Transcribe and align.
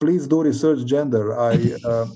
please 0.00 0.26
do 0.26 0.42
research 0.42 0.84
gender. 0.86 1.38
I 1.38 1.76
uh, 1.84 2.06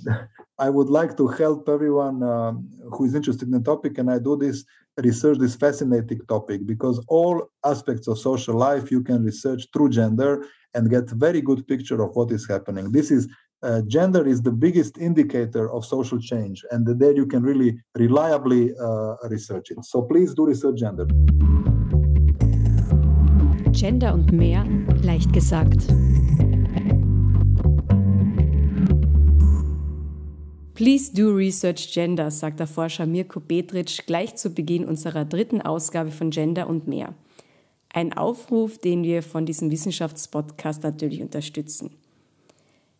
I 0.59 0.71
would 0.71 0.89
like 0.89 1.17
to 1.17 1.27
help 1.29 1.69
everyone 1.69 2.23
um, 2.23 2.69
who 2.93 3.05
is 3.05 3.15
interested 3.15 3.47
in 3.49 3.55
the 3.59 3.61
topic, 3.61 3.99
and 3.99 4.11
I 4.11 4.19
do 4.19 4.37
this 4.37 4.65
research 5.03 5.39
this 5.39 5.57
fascinating 5.57 6.21
topic 6.29 6.67
because 6.67 7.05
all 7.09 7.51
aspects 7.65 8.07
of 8.07 8.19
social 8.19 8.55
life 8.55 8.91
you 8.91 9.03
can 9.03 9.25
research 9.25 9.67
through 9.73 9.91
gender 9.91 10.47
and 10.75 10.89
get 10.89 11.11
very 11.11 11.41
good 11.41 11.67
picture 11.67 12.01
of 12.03 12.15
what 12.15 12.31
is 12.31 12.47
happening. 12.49 12.93
This 12.93 13.11
is 13.11 13.29
uh, 13.63 13.83
gender 13.89 14.27
is 14.27 14.43
the 14.43 14.53
biggest 14.53 14.99
indicator 14.99 15.71
of 15.73 15.85
social 15.85 16.21
change, 16.21 16.65
and 16.71 16.87
there 17.01 17.15
you 17.15 17.27
can 17.27 17.43
really 17.43 17.79
reliably 17.97 18.73
uh, 18.81 19.15
research 19.29 19.71
it. 19.71 19.85
So 19.85 20.03
please 20.03 20.35
do 20.35 20.47
research 20.47 20.79
gender. 20.79 21.07
Gender 23.73 24.15
und 24.15 24.33
mehr 24.33 24.65
leicht 25.03 25.33
gesagt. 25.33 25.89
Please 30.75 31.13
do 31.15 31.31
research 31.31 31.93
gender, 31.93 32.33
sagt 32.33 32.59
der 32.59 32.67
Forscher 32.67 33.07
Mirko 33.07 33.39
Petric 33.39 34.07
gleich 34.07 34.35
zu 34.35 34.51
Beginn 34.51 34.85
unserer 34.85 35.25
dritten 35.25 35.61
Ausgabe 35.61 36.11
von 36.11 36.31
Gender 36.31 36.69
und 36.69 36.89
mehr. 36.89 37.15
Ein 37.91 38.13
Aufruf, 38.13 38.79
den 38.79 39.05
wir 39.05 39.23
von 39.23 39.47
diesem 39.47 39.71
Wissenschaftspodcast 39.71 40.83
natürlich 40.83 41.23
unterstützen. 41.23 41.93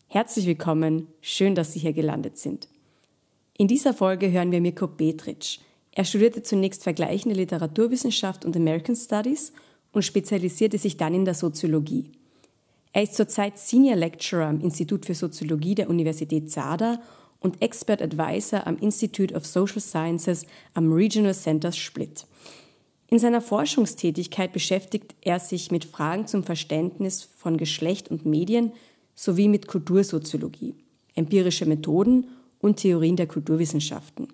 Herzlich 0.07 0.47
willkommen, 0.47 1.09
schön, 1.21 1.57
dass 1.57 1.73
Sie 1.73 1.81
hier 1.81 1.93
gelandet 1.93 2.39
sind. 2.39 2.69
In 3.59 3.67
dieser 3.67 3.93
Folge 3.93 4.31
hören 4.31 4.53
wir 4.53 4.61
Mirko 4.61 4.87
Petric. 4.87 5.59
Er 5.91 6.05
studierte 6.05 6.45
zunächst 6.45 6.85
vergleichende 6.85 7.37
Literaturwissenschaft 7.37 8.45
und 8.45 8.57
American 8.57 8.95
Studies 8.95 9.53
und 9.91 10.05
spezialisierte 10.05 10.79
sich 10.79 10.97
dann 10.97 11.13
in 11.13 11.25
der 11.25 11.35
Soziologie. 11.35 12.13
Er 12.93 13.03
ist 13.03 13.17
zurzeit 13.17 13.59
Senior 13.59 13.97
Lecturer 13.97 14.47
am 14.47 14.61
Institut 14.61 15.07
für 15.07 15.15
Soziologie 15.15 15.75
der 15.75 15.91
Universität 15.91 16.53
Zadar 16.53 17.01
und 17.45 17.61
Expert 17.61 18.01
Advisor 18.01 18.67
am 18.67 18.79
Institute 18.79 19.35
of 19.35 19.45
Social 19.45 19.81
Sciences 19.81 20.47
am 20.73 20.91
Regional 20.91 21.35
Centers 21.35 21.77
Split. 21.77 22.27
In 23.09 23.19
seiner 23.19 23.43
Forschungstätigkeit 23.43 24.53
beschäftigt 24.53 25.15
er 25.21 25.39
sich 25.39 25.71
mit 25.71 25.85
Fragen 25.85 26.27
zum 26.27 26.43
Verständnis 26.43 27.23
von 27.37 27.59
Geschlecht 27.59 28.11
und 28.11 28.25
Medien 28.25 28.73
sowie 29.15 29.49
mit 29.49 29.69
Kultursoziologie, 29.69 30.75
empirische 31.15 31.67
Methoden 31.67 32.29
und 32.61 32.79
Theorien 32.79 33.17
der 33.17 33.27
Kulturwissenschaften. 33.27 34.29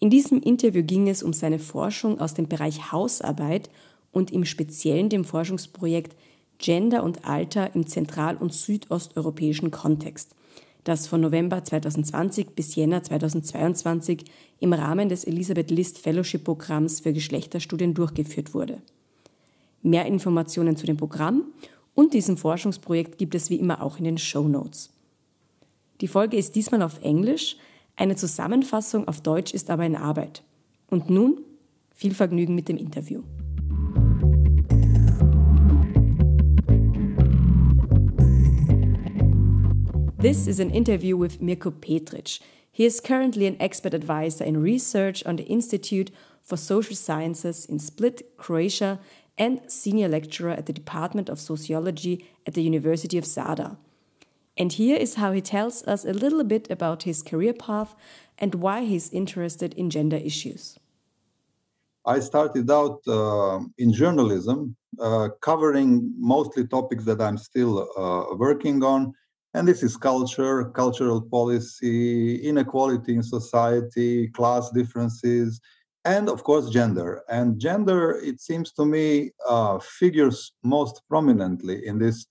In 0.00 0.10
diesem 0.10 0.42
Interview 0.42 0.82
ging 0.82 1.08
es 1.08 1.22
um 1.22 1.32
seine 1.32 1.60
Forschung 1.60 2.20
aus 2.20 2.34
dem 2.34 2.48
Bereich 2.48 2.90
Hausarbeit 2.90 3.70
und 4.10 4.32
im 4.32 4.44
Speziellen 4.44 5.08
dem 5.08 5.24
Forschungsprojekt 5.24 6.16
Gender 6.58 7.04
und 7.04 7.24
Alter 7.24 7.76
im 7.76 7.86
zentral- 7.86 8.36
und 8.36 8.52
südosteuropäischen 8.52 9.70
Kontext, 9.70 10.34
das 10.84 11.06
von 11.06 11.20
November 11.20 11.64
2020 11.64 12.50
bis 12.50 12.74
Jänner 12.74 13.02
2022 13.02 14.24
im 14.60 14.72
Rahmen 14.72 15.08
des 15.08 15.24
Elisabeth 15.24 15.70
List 15.70 15.98
Fellowship 15.98 16.44
Programms 16.44 17.00
für 17.00 17.12
Geschlechterstudien 17.12 17.94
durchgeführt 17.94 18.54
wurde. 18.54 18.80
Mehr 19.82 20.06
Informationen 20.06 20.76
zu 20.76 20.86
dem 20.86 20.96
Programm 20.96 21.44
und 21.94 22.14
diesem 22.14 22.36
Forschungsprojekt 22.36 23.18
gibt 23.18 23.34
es 23.34 23.50
wie 23.50 23.56
immer 23.56 23.82
auch 23.82 23.98
in 23.98 24.04
den 24.04 24.18
Show 24.18 24.46
Notes. 24.48 24.90
Die 26.00 26.08
Folge 26.08 26.36
ist 26.36 26.54
diesmal 26.54 26.82
auf 26.82 27.02
Englisch, 27.02 27.56
eine 27.96 28.14
Zusammenfassung 28.14 29.08
auf 29.08 29.20
Deutsch 29.20 29.52
ist 29.52 29.70
aber 29.70 29.84
in 29.84 29.96
Arbeit. 29.96 30.42
Und 30.88 31.10
nun 31.10 31.40
viel 31.94 32.14
Vergnügen 32.14 32.54
mit 32.54 32.68
dem 32.68 32.76
Interview. 32.76 33.22
This 40.20 40.48
is 40.48 40.58
an 40.58 40.72
interview 40.72 41.16
with 41.16 41.40
Mirko 41.40 41.70
Petric. 41.70 42.40
He 42.72 42.84
is 42.84 42.98
currently 42.98 43.46
an 43.46 43.56
expert 43.60 43.94
advisor 43.94 44.42
in 44.42 44.60
research 44.60 45.24
on 45.24 45.36
the 45.36 45.44
Institute 45.44 46.10
for 46.42 46.56
Social 46.56 46.96
Sciences 46.96 47.64
in 47.64 47.78
Split, 47.78 48.36
Croatia, 48.36 48.98
and 49.38 49.60
senior 49.70 50.08
lecturer 50.08 50.50
at 50.50 50.66
the 50.66 50.72
Department 50.72 51.28
of 51.28 51.38
Sociology 51.38 52.26
at 52.48 52.54
the 52.54 52.64
University 52.64 53.16
of 53.16 53.26
Zadar. 53.26 53.76
And 54.56 54.72
here 54.72 54.96
is 54.96 55.14
how 55.14 55.30
he 55.30 55.40
tells 55.40 55.86
us 55.86 56.04
a 56.04 56.12
little 56.12 56.42
bit 56.42 56.68
about 56.68 57.04
his 57.04 57.22
career 57.22 57.52
path 57.52 57.94
and 58.38 58.56
why 58.56 58.86
he's 58.86 59.10
interested 59.10 59.72
in 59.74 59.88
gender 59.88 60.16
issues. 60.16 60.80
I 62.04 62.18
started 62.18 62.68
out 62.72 63.02
uh, 63.06 63.60
in 63.78 63.92
journalism, 63.92 64.74
uh, 64.98 65.28
covering 65.40 66.12
mostly 66.18 66.66
topics 66.66 67.04
that 67.04 67.20
I'm 67.20 67.38
still 67.38 67.88
uh, 67.96 68.34
working 68.34 68.82
on 68.82 69.14
and 69.54 69.66
this 69.66 69.82
is 69.82 69.96
culture, 69.96 70.66
cultural 70.66 71.22
policy, 71.22 72.36
inequality 72.36 73.14
in 73.14 73.22
society, 73.22 74.28
class 74.28 74.70
differences, 74.70 75.60
and 76.04 76.28
of 76.28 76.44
course, 76.44 76.70
gender. 76.70 77.22
And 77.28 77.58
gender, 77.58 78.12
it 78.22 78.40
seems 78.40 78.72
to 78.72 78.84
me, 78.84 79.32
uh, 79.46 79.78
figures 79.78 80.52
most 80.62 81.02
prominently 81.08 81.86
in 81.86 81.98
this 81.98 82.26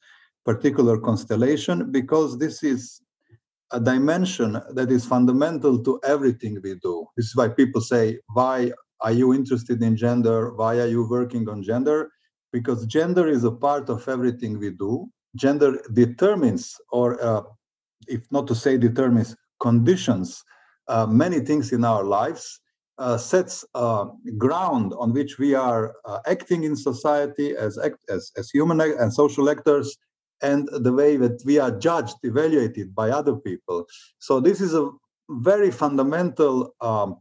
particular 0.46 0.98
constellation 0.98 1.92
because 1.92 2.38
this 2.38 2.64
is 2.64 3.02
a 3.72 3.80
dimension 3.80 4.62
that 4.74 4.90
is 4.90 5.06
fundamental 5.06 5.84
to 5.84 6.00
everything 6.04 6.60
we 6.64 6.76
do. 6.76 7.06
This 7.18 7.28
is 7.28 7.36
why 7.36 7.50
people 7.50 7.82
say, 7.82 8.20
Why 8.34 8.72
are 9.02 9.12
you 9.12 9.34
interested 9.34 9.82
in 9.84 9.98
gender? 9.98 10.54
Why 10.54 10.78
are 10.80 10.88
you 10.88 11.08
working 11.10 11.50
on 11.50 11.64
gender? 11.64 12.12
Because 12.54 12.86
gender 12.86 13.28
is 13.28 13.44
a 13.44 13.52
part 13.52 13.90
of 13.90 14.08
everything 14.08 14.58
we 14.58 14.72
do 14.72 15.10
gender 15.38 15.80
determines, 15.94 16.76
or 16.92 17.24
uh, 17.24 17.44
if 18.08 18.22
not 18.32 18.48
to 18.48 18.56
say 18.56 18.78
determines, 18.78 19.36
conditions 19.60 20.44
uh, 20.88 21.06
many 21.06 21.40
things 21.40 21.72
in 21.74 21.84
our 21.84 22.04
lives, 22.04 22.60
uh, 22.98 23.18
sets 23.18 23.64
ground 24.38 24.94
on 24.98 25.14
which 25.14 25.38
we 25.38 25.54
are 25.54 25.94
uh, 26.06 26.20
acting 26.26 26.64
in 26.64 26.76
society 26.76 27.56
as, 27.56 27.78
act, 27.78 27.98
as, 28.10 28.32
as 28.38 28.50
human 28.50 28.82
and 28.82 29.14
social 29.14 29.50
actors, 29.50 29.98
and 30.42 30.70
the 30.72 30.94
way 30.94 31.18
that 31.18 31.42
we 31.46 31.60
are 31.60 31.72
judged, 31.72 32.16
evaluated 32.24 32.96
by 32.96 33.10
other 33.10 33.36
people. 33.36 33.86
So 34.20 34.40
this 34.40 34.62
is 34.62 34.74
a 34.74 34.90
very 35.30 35.72
fundamental 35.72 36.74
um, 36.82 37.18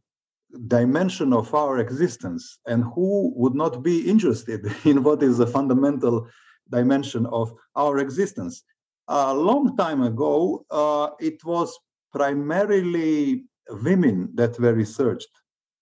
dimension 0.68 1.32
of 1.32 1.54
our 1.54 1.78
existence 1.78 2.58
and 2.66 2.84
who 2.94 3.32
would 3.36 3.54
not 3.54 3.82
be 3.82 4.08
interested 4.08 4.64
in 4.84 5.02
what 5.02 5.22
is 5.22 5.40
a 5.40 5.46
fundamental 5.46 6.28
dimension 6.70 7.26
of 7.26 7.52
our 7.74 7.98
existence. 7.98 8.64
A 9.08 9.32
long 9.34 9.76
time 9.76 10.02
ago, 10.02 10.64
uh, 10.70 11.10
it 11.20 11.44
was 11.44 11.78
primarily 12.12 13.44
women 13.70 14.30
that 14.34 14.58
were 14.58 14.74
researched. 14.74 15.28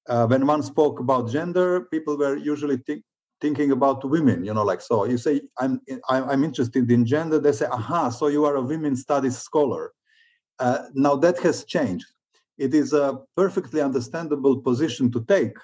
Uh, 0.08 0.26
when 0.26 0.46
one 0.46 0.62
spoke 0.62 1.00
about 1.00 1.30
gender, 1.30 1.82
people 1.90 2.18
were 2.18 2.36
usually 2.36 2.76
think, 2.76 3.02
thinking 3.40 3.70
about 3.72 4.04
women. 4.04 4.44
You 4.44 4.52
know, 4.52 4.64
like 4.64 4.82
so. 4.82 5.04
You 5.04 5.16
say, 5.16 5.40
"I'm 5.58 5.80
I'm 6.08 6.44
interested 6.44 6.90
in 6.90 7.06
gender." 7.06 7.38
They 7.38 7.52
say, 7.52 7.66
"Aha! 7.66 8.10
So 8.10 8.26
you 8.28 8.44
are 8.44 8.56
a 8.56 8.62
women 8.62 8.96
studies 8.96 9.38
scholar." 9.38 9.92
Uh, 10.58 10.84
now 10.94 11.16
that 11.16 11.38
has 11.38 11.64
changed. 11.64 12.06
It 12.58 12.74
is 12.74 12.92
a 12.92 13.18
perfectly 13.36 13.80
understandable 13.80 14.60
position 14.60 15.10
to 15.12 15.24
take 15.24 15.56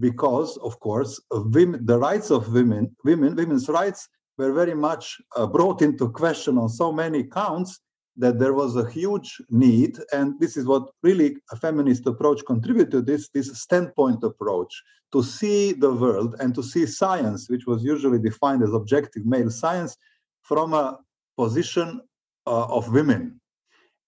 because, 0.00 0.56
of 0.58 0.80
course, 0.80 1.20
women, 1.30 1.84
the 1.86 1.98
rights 1.98 2.30
of 2.30 2.52
women, 2.52 2.96
women, 3.04 3.36
women's 3.36 3.68
rights 3.68 4.08
were 4.38 4.52
very 4.52 4.74
much 4.74 5.20
uh, 5.36 5.46
brought 5.46 5.82
into 5.82 6.08
question 6.08 6.58
on 6.58 6.68
so 6.68 6.92
many 6.92 7.24
counts 7.24 7.80
that 8.16 8.38
there 8.38 8.52
was 8.52 8.76
a 8.76 8.88
huge 8.90 9.40
need 9.48 9.98
and 10.12 10.38
this 10.38 10.56
is 10.56 10.66
what 10.66 10.90
really 11.02 11.36
a 11.50 11.56
feminist 11.56 12.06
approach 12.06 12.44
contributed 12.46 12.90
to 12.90 13.00
this 13.00 13.30
this 13.30 13.48
standpoint 13.58 14.22
approach 14.22 14.82
to 15.12 15.22
see 15.22 15.72
the 15.72 15.92
world 15.92 16.36
and 16.40 16.54
to 16.54 16.62
see 16.62 16.84
science 16.84 17.48
which 17.48 17.66
was 17.66 17.82
usually 17.82 18.18
defined 18.18 18.62
as 18.62 18.72
objective 18.72 19.24
male 19.24 19.50
science 19.50 19.96
from 20.42 20.74
a 20.74 20.98
position 21.38 22.00
uh, 22.46 22.66
of 22.66 22.92
women. 22.92 23.40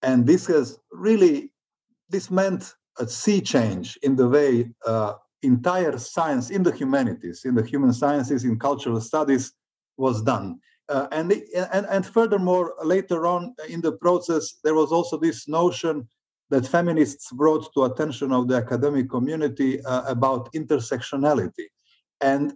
And 0.02 0.26
this 0.26 0.46
has 0.46 0.78
really 0.92 1.50
this 2.10 2.30
meant 2.30 2.74
a 2.98 3.06
sea 3.06 3.40
change 3.40 3.98
in 4.02 4.16
the 4.16 4.28
way 4.28 4.70
uh, 4.86 5.14
entire 5.42 5.96
science 5.98 6.50
in 6.50 6.62
the 6.62 6.72
humanities 6.72 7.44
in 7.44 7.54
the 7.54 7.64
human 7.64 7.92
sciences 7.92 8.44
in 8.44 8.58
cultural 8.58 9.00
studies 9.00 9.52
was 9.96 10.22
done. 10.22 10.58
Uh, 10.88 11.06
and, 11.12 11.32
and, 11.72 11.86
and 11.86 12.04
furthermore, 12.06 12.74
later 12.82 13.26
on 13.26 13.54
in 13.68 13.80
the 13.80 13.92
process, 13.92 14.56
there 14.62 14.74
was 14.74 14.92
also 14.92 15.16
this 15.16 15.48
notion 15.48 16.06
that 16.50 16.66
feminists 16.66 17.30
brought 17.32 17.72
to 17.72 17.84
attention 17.84 18.32
of 18.32 18.48
the 18.48 18.54
academic 18.54 19.08
community 19.08 19.82
uh, 19.84 20.02
about 20.06 20.52
intersectionality. 20.52 21.66
And 22.20 22.54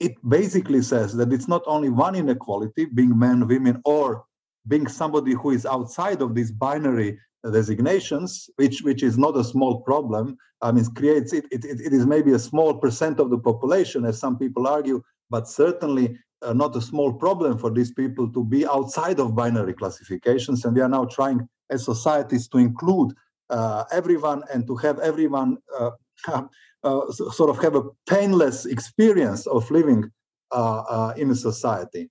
it 0.00 0.14
basically 0.28 0.82
says 0.82 1.14
that 1.14 1.32
it's 1.32 1.48
not 1.48 1.62
only 1.66 1.90
one 1.90 2.14
inequality, 2.14 2.86
being 2.86 3.18
men, 3.18 3.46
women, 3.46 3.80
or 3.84 4.24
being 4.66 4.86
somebody 4.86 5.32
who 5.32 5.50
is 5.50 5.66
outside 5.66 6.22
of 6.22 6.34
these 6.34 6.50
binary 6.50 7.18
designations, 7.52 8.48
which 8.56 8.80
which 8.82 9.02
is 9.02 9.18
not 9.18 9.36
a 9.36 9.44
small 9.44 9.82
problem. 9.82 10.36
I 10.62 10.72
mean, 10.72 10.84
it 10.84 10.94
creates 10.94 11.32
it, 11.34 11.44
it, 11.50 11.64
it 11.64 11.92
is 11.92 12.06
maybe 12.06 12.32
a 12.32 12.38
small 12.38 12.74
percent 12.74 13.20
of 13.20 13.28
the 13.30 13.38
population, 13.38 14.06
as 14.06 14.18
some 14.18 14.38
people 14.38 14.66
argue, 14.66 15.02
but 15.28 15.46
certainly 15.46 16.18
not 16.52 16.76
a 16.76 16.80
small 16.80 17.12
problem 17.12 17.56
for 17.58 17.70
these 17.70 17.92
people 17.92 18.30
to 18.32 18.44
be 18.44 18.66
outside 18.66 19.20
of 19.20 19.34
binary 19.34 19.72
classifications. 19.72 20.64
And 20.64 20.74
we 20.74 20.82
are 20.82 20.88
now 20.88 21.04
trying 21.04 21.48
as 21.70 21.84
societies 21.84 22.48
to 22.48 22.58
include 22.58 23.14
uh, 23.50 23.84
everyone 23.92 24.42
and 24.52 24.66
to 24.66 24.76
have 24.76 24.98
everyone 25.00 25.58
uh, 25.78 25.90
uh 26.82 27.10
sort 27.12 27.50
of 27.50 27.62
have 27.62 27.74
a 27.76 27.84
painless 28.08 28.66
experience 28.66 29.46
of 29.46 29.70
living 29.70 30.10
uh, 30.52 30.82
uh, 30.88 31.14
in 31.16 31.30
a 31.30 31.34
society. 31.34 32.10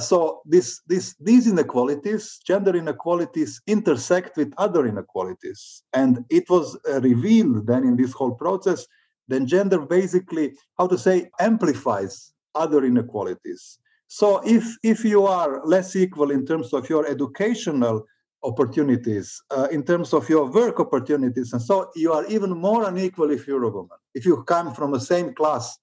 so 0.00 0.42
this, 0.44 0.80
this, 0.86 1.14
these 1.20 1.46
inequalities, 1.46 2.38
gender 2.46 2.76
inequalities, 2.76 3.62
intersect 3.66 4.36
with 4.36 4.52
other 4.58 4.86
inequalities, 4.86 5.82
and 5.94 6.24
it 6.28 6.44
was 6.50 6.76
revealed 7.00 7.66
then 7.66 7.84
in 7.84 7.96
this 7.96 8.12
whole 8.12 8.34
process. 8.34 8.86
Then 9.28 9.46
gender 9.46 9.78
basically, 9.78 10.52
how 10.76 10.86
to 10.88 10.98
say, 10.98 11.30
amplifies 11.38 12.32
other 12.54 12.84
inequalities. 12.84 13.78
So 14.06 14.40
if 14.44 14.64
if 14.82 15.04
you 15.04 15.26
are 15.26 15.64
less 15.64 15.94
equal 15.94 16.30
in 16.30 16.44
terms 16.44 16.72
of 16.72 16.90
your 16.90 17.06
educational 17.06 18.06
opportunities, 18.42 19.42
uh, 19.50 19.68
in 19.70 19.84
terms 19.84 20.12
of 20.12 20.28
your 20.28 20.50
work 20.50 20.80
opportunities, 20.80 21.52
and 21.52 21.62
so 21.62 21.90
you 21.94 22.12
are 22.12 22.26
even 22.26 22.50
more 22.50 22.88
unequal 22.88 23.30
if 23.30 23.46
you're 23.46 23.64
a 23.64 23.68
woman. 23.68 23.98
If 24.14 24.24
you 24.24 24.42
come 24.44 24.74
from 24.74 24.90
the 24.92 25.00
same 25.00 25.34
class, 25.34 25.78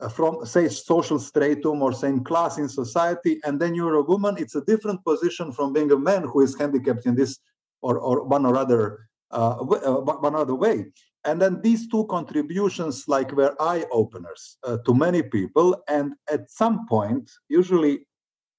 uh, 0.00 0.08
from 0.08 0.46
say 0.46 0.68
social 0.68 1.18
stratum 1.18 1.82
or 1.82 1.92
same 1.92 2.22
class 2.24 2.58
in 2.58 2.68
society, 2.68 3.40
and 3.44 3.60
then 3.60 3.74
you're 3.74 3.96
a 3.96 4.02
woman, 4.02 4.36
it's 4.38 4.54
a 4.54 4.64
different 4.64 5.04
position 5.04 5.52
from 5.52 5.72
being 5.72 5.90
a 5.92 5.98
man 5.98 6.22
who 6.22 6.40
is 6.42 6.56
handicapped 6.58 7.06
in 7.06 7.14
this 7.14 7.38
or, 7.82 7.98
or 7.98 8.24
one 8.24 8.46
or 8.46 8.56
other 8.56 9.08
uh, 9.32 9.56
uh 9.58 10.00
one 10.00 10.34
other 10.34 10.54
way. 10.54 10.86
And 11.26 11.42
then 11.42 11.60
these 11.60 11.88
two 11.88 12.06
contributions 12.06 13.04
like 13.08 13.32
were 13.32 13.54
eye 13.60 13.84
openers 13.90 14.58
uh, 14.62 14.78
to 14.86 14.94
many 14.94 15.22
people. 15.22 15.82
And 15.88 16.14
at 16.30 16.50
some 16.50 16.86
point, 16.86 17.30
usually 17.48 18.06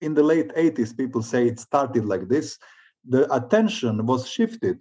in 0.01 0.13
the 0.13 0.23
late 0.23 0.49
80s, 0.49 0.95
people 0.95 1.23
say 1.23 1.47
it 1.47 1.59
started 1.59 2.05
like 2.05 2.27
this. 2.27 2.59
The 3.07 3.33
attention 3.33 4.05
was 4.05 4.27
shifted 4.27 4.79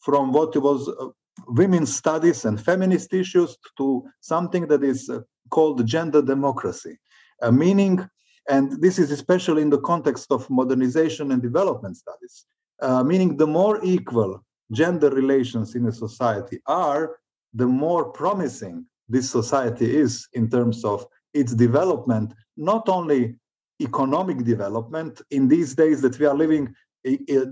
from 0.00 0.32
what 0.32 0.56
was 0.56 0.88
uh, 0.88 1.08
women's 1.46 1.94
studies 1.94 2.44
and 2.44 2.60
feminist 2.60 3.14
issues 3.14 3.56
to 3.78 4.04
something 4.20 4.66
that 4.66 4.82
is 4.82 5.08
uh, 5.08 5.20
called 5.50 5.86
gender 5.86 6.22
democracy, 6.22 6.98
uh, 7.42 7.50
meaning, 7.50 8.08
and 8.48 8.80
this 8.80 8.98
is 8.98 9.10
especially 9.10 9.62
in 9.62 9.70
the 9.70 9.80
context 9.80 10.32
of 10.32 10.48
modernization 10.50 11.30
and 11.30 11.42
development 11.42 11.96
studies, 11.96 12.46
uh, 12.82 13.04
meaning 13.04 13.36
the 13.36 13.46
more 13.46 13.78
equal 13.84 14.44
gender 14.72 15.10
relations 15.10 15.74
in 15.74 15.86
a 15.86 15.92
society 15.92 16.60
are, 16.66 17.16
the 17.54 17.66
more 17.66 18.10
promising 18.12 18.86
this 19.08 19.28
society 19.30 19.96
is 19.96 20.28
in 20.34 20.48
terms 20.48 20.84
of 20.84 21.06
its 21.34 21.54
development, 21.54 22.32
not 22.56 22.88
only 22.88 23.36
economic 23.80 24.44
development. 24.44 25.20
In 25.30 25.48
these 25.48 25.74
days 25.74 26.00
that 26.02 26.18
we 26.18 26.26
are 26.26 26.34
living, 26.34 26.74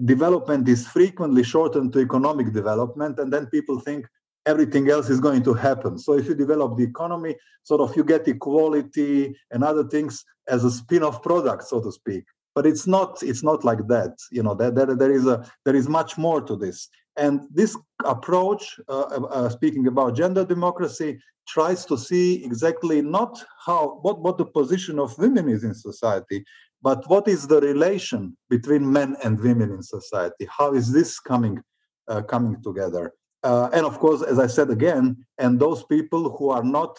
development 0.04 0.68
is 0.68 0.86
frequently 0.86 1.42
shortened 1.42 1.92
to 1.94 2.00
economic 2.00 2.52
development, 2.52 3.18
and 3.18 3.32
then 3.32 3.46
people 3.46 3.80
think 3.80 4.06
everything 4.46 4.88
else 4.88 5.10
is 5.10 5.20
going 5.20 5.42
to 5.42 5.54
happen. 5.54 5.98
So 5.98 6.14
if 6.14 6.26
you 6.26 6.34
develop 6.34 6.76
the 6.76 6.84
economy, 6.84 7.36
sort 7.64 7.80
of 7.80 7.96
you 7.96 8.04
get 8.04 8.28
equality 8.28 9.36
and 9.50 9.64
other 9.64 9.84
things 9.84 10.24
as 10.48 10.64
a 10.64 10.70
spin-off 10.70 11.22
product, 11.22 11.64
so 11.64 11.80
to 11.80 11.90
speak. 11.92 12.24
But 12.54 12.66
it's 12.66 12.86
not. 12.86 13.22
It's 13.22 13.44
not 13.44 13.64
like 13.64 13.86
that. 13.88 14.16
You 14.32 14.42
know, 14.42 14.54
there, 14.54 14.70
there, 14.70 14.96
there 14.96 15.12
is 15.12 15.26
a 15.26 15.48
there 15.64 15.76
is 15.76 15.88
much 15.88 16.18
more 16.18 16.40
to 16.40 16.56
this. 16.56 16.88
And 17.18 17.42
this 17.50 17.76
approach, 18.04 18.78
uh, 18.88 19.00
uh, 19.00 19.48
speaking 19.48 19.86
about 19.88 20.16
gender 20.16 20.44
democracy, 20.44 21.20
tries 21.48 21.84
to 21.86 21.98
see 21.98 22.44
exactly 22.44 23.02
not 23.02 23.42
how 23.66 23.98
what, 24.02 24.20
what 24.20 24.38
the 24.38 24.44
position 24.44 24.98
of 24.98 25.18
women 25.18 25.48
is 25.48 25.64
in 25.64 25.74
society, 25.74 26.44
but 26.82 27.08
what 27.08 27.26
is 27.26 27.46
the 27.46 27.60
relation 27.60 28.36
between 28.48 28.90
men 28.90 29.16
and 29.24 29.40
women 29.40 29.72
in 29.72 29.82
society? 29.82 30.46
How 30.48 30.74
is 30.74 30.92
this 30.92 31.18
coming 31.18 31.60
uh, 32.06 32.22
coming 32.22 32.62
together? 32.62 33.12
Uh, 33.42 33.68
and 33.72 33.84
of 33.84 33.98
course, 33.98 34.22
as 34.22 34.38
I 34.38 34.46
said 34.46 34.70
again, 34.70 35.24
and 35.38 35.58
those 35.58 35.84
people 35.84 36.36
who 36.36 36.50
are 36.50 36.62
not 36.62 36.98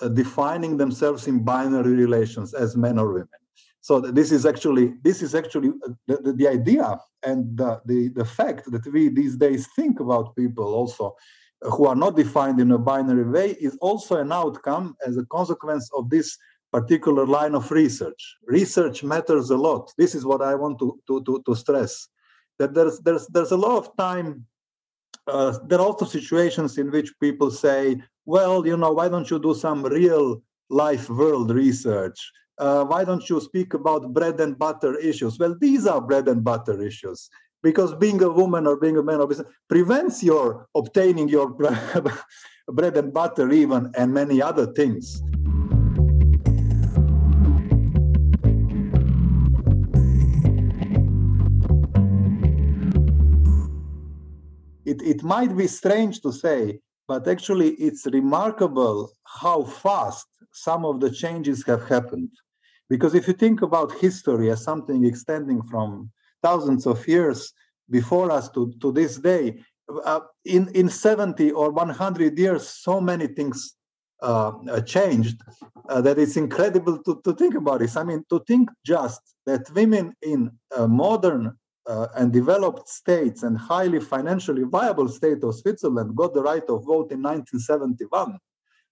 uh, 0.00 0.08
defining 0.08 0.76
themselves 0.76 1.26
in 1.26 1.42
binary 1.42 1.94
relations 1.94 2.54
as 2.54 2.76
men 2.76 2.98
or 2.98 3.08
women. 3.12 3.40
So 3.86 4.00
this 4.00 4.32
is 4.32 4.44
actually 4.44 4.94
this 5.04 5.22
is 5.22 5.32
actually 5.32 5.70
the, 6.08 6.16
the, 6.24 6.32
the 6.32 6.48
idea 6.48 6.98
and 7.22 7.56
the, 7.56 7.80
the, 7.84 8.08
the 8.08 8.24
fact 8.24 8.68
that 8.72 8.84
we 8.92 9.08
these 9.08 9.36
days 9.36 9.68
think 9.76 10.00
about 10.00 10.34
people 10.34 10.74
also 10.74 11.14
who 11.60 11.86
are 11.86 11.94
not 11.94 12.16
defined 12.16 12.58
in 12.58 12.72
a 12.72 12.78
binary 12.78 13.22
way 13.22 13.50
is 13.60 13.78
also 13.80 14.16
an 14.16 14.32
outcome 14.32 14.96
as 15.06 15.16
a 15.16 15.24
consequence 15.26 15.88
of 15.96 16.10
this 16.10 16.36
particular 16.72 17.24
line 17.26 17.54
of 17.54 17.70
research. 17.70 18.22
Research 18.46 19.04
matters 19.04 19.50
a 19.50 19.56
lot. 19.56 19.92
This 19.96 20.16
is 20.16 20.26
what 20.26 20.42
I 20.42 20.56
want 20.56 20.80
to, 20.80 20.98
to, 21.06 21.22
to, 21.22 21.40
to 21.46 21.54
stress. 21.54 22.08
That 22.58 22.74
there's 22.74 22.98
there's 22.98 23.28
there's 23.28 23.52
a 23.52 23.56
lot 23.66 23.76
of 23.78 23.96
time. 23.96 24.46
Uh, 25.28 25.56
there 25.68 25.78
are 25.78 25.86
also 25.86 26.06
situations 26.06 26.76
in 26.76 26.90
which 26.90 27.12
people 27.20 27.52
say, 27.52 28.02
"Well, 28.24 28.66
you 28.66 28.76
know, 28.76 28.90
why 28.90 29.08
don't 29.08 29.30
you 29.30 29.38
do 29.38 29.54
some 29.54 29.84
real 29.84 30.42
life 30.70 31.08
world 31.08 31.52
research? 31.52 32.18
Uh, 32.58 32.84
why 32.84 33.04
don't 33.04 33.28
you 33.28 33.40
speak 33.40 33.74
about 33.74 34.12
bread 34.12 34.40
and 34.40 34.58
butter 34.58 34.96
issues? 34.96 35.38
Well, 35.38 35.56
these 35.60 35.86
are 35.86 36.00
bread 36.00 36.28
and 36.28 36.42
butter 36.42 36.80
issues 36.82 37.28
because 37.62 37.94
being 37.96 38.22
a 38.22 38.30
woman 38.30 38.66
or 38.66 38.76
being 38.76 38.96
a 38.96 39.02
man 39.02 39.20
prevents 39.68 40.22
your 40.22 40.66
obtaining 40.74 41.28
your 41.28 41.48
bread 42.68 42.96
and 42.96 43.12
butter 43.12 43.50
even 43.50 43.92
and 43.96 44.12
many 44.12 44.40
other 44.40 44.66
things. 44.72 45.22
It, 54.84 55.02
it 55.02 55.24
might 55.24 55.56
be 55.56 55.66
strange 55.66 56.20
to 56.20 56.32
say, 56.32 56.78
but 57.08 57.26
actually 57.26 57.70
it's 57.70 58.06
remarkable 58.06 59.10
how 59.24 59.64
fast 59.64 60.28
some 60.52 60.84
of 60.84 61.00
the 61.00 61.10
changes 61.10 61.64
have 61.66 61.88
happened. 61.88 62.30
Because 62.88 63.14
if 63.14 63.26
you 63.26 63.34
think 63.34 63.62
about 63.62 63.92
history 63.92 64.50
as 64.50 64.62
something 64.62 65.04
extending 65.04 65.62
from 65.62 66.10
thousands 66.42 66.86
of 66.86 67.06
years 67.08 67.52
before 67.90 68.30
us 68.30 68.48
to, 68.50 68.72
to 68.80 68.92
this 68.92 69.16
day, 69.16 69.58
uh, 70.04 70.20
in, 70.44 70.68
in 70.74 70.88
70 70.88 71.52
or 71.52 71.70
100 71.70 72.38
years, 72.38 72.68
so 72.68 73.00
many 73.00 73.26
things 73.28 73.76
uh, 74.22 74.52
uh, 74.70 74.80
changed 74.80 75.42
uh, 75.88 76.00
that 76.00 76.18
it's 76.18 76.36
incredible 76.36 77.02
to, 77.02 77.20
to 77.22 77.34
think 77.34 77.54
about 77.54 77.80
this. 77.80 77.96
I 77.96 78.02
mean, 78.02 78.24
to 78.30 78.42
think 78.46 78.70
just 78.84 79.20
that 79.44 79.70
women 79.72 80.14
in 80.22 80.50
modern 80.88 81.54
uh, 81.86 82.08
and 82.16 82.32
developed 82.32 82.88
states 82.88 83.42
and 83.42 83.58
highly 83.58 84.00
financially 84.00 84.64
viable 84.64 85.08
state 85.08 85.44
of 85.44 85.54
Switzerland 85.54 86.16
got 86.16 86.34
the 86.34 86.42
right 86.42 86.62
of 86.62 86.84
vote 86.84 87.12
in 87.12 87.22
1971 87.22 88.38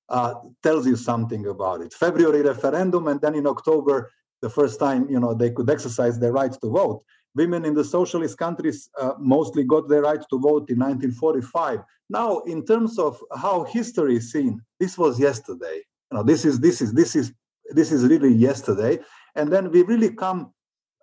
uh, 0.08 0.34
tells 0.62 0.86
you 0.86 0.96
something 0.96 1.46
about 1.46 1.80
it. 1.80 1.92
February 1.92 2.42
referendum, 2.42 3.08
and 3.08 3.20
then 3.20 3.34
in 3.34 3.46
October, 3.46 4.10
the 4.42 4.50
first 4.50 4.78
time 4.78 5.08
you 5.08 5.18
know 5.18 5.34
they 5.34 5.50
could 5.50 5.70
exercise 5.70 6.18
their 6.18 6.32
right 6.32 6.52
to 6.52 6.68
vote. 6.70 7.02
Women 7.34 7.64
in 7.64 7.74
the 7.74 7.84
socialist 7.84 8.38
countries 8.38 8.88
uh, 9.00 9.14
mostly 9.18 9.64
got 9.64 9.88
their 9.88 10.02
right 10.02 10.20
to 10.30 10.38
vote 10.38 10.70
in 10.70 10.78
1945. 10.78 11.80
Now, 12.08 12.40
in 12.40 12.64
terms 12.64 12.98
of 12.98 13.20
how 13.34 13.64
history 13.64 14.16
is 14.16 14.30
seen, 14.30 14.60
this 14.78 14.96
was 14.96 15.18
yesterday. 15.18 15.82
You 16.10 16.18
know, 16.18 16.22
this 16.22 16.44
is 16.44 16.60
this 16.60 16.80
is 16.80 16.92
this 16.92 17.16
is 17.16 17.32
this 17.70 17.90
is 17.90 18.04
really 18.04 18.32
yesterday, 18.32 19.00
and 19.34 19.50
then 19.52 19.70
we 19.70 19.82
really 19.82 20.12
come 20.14 20.52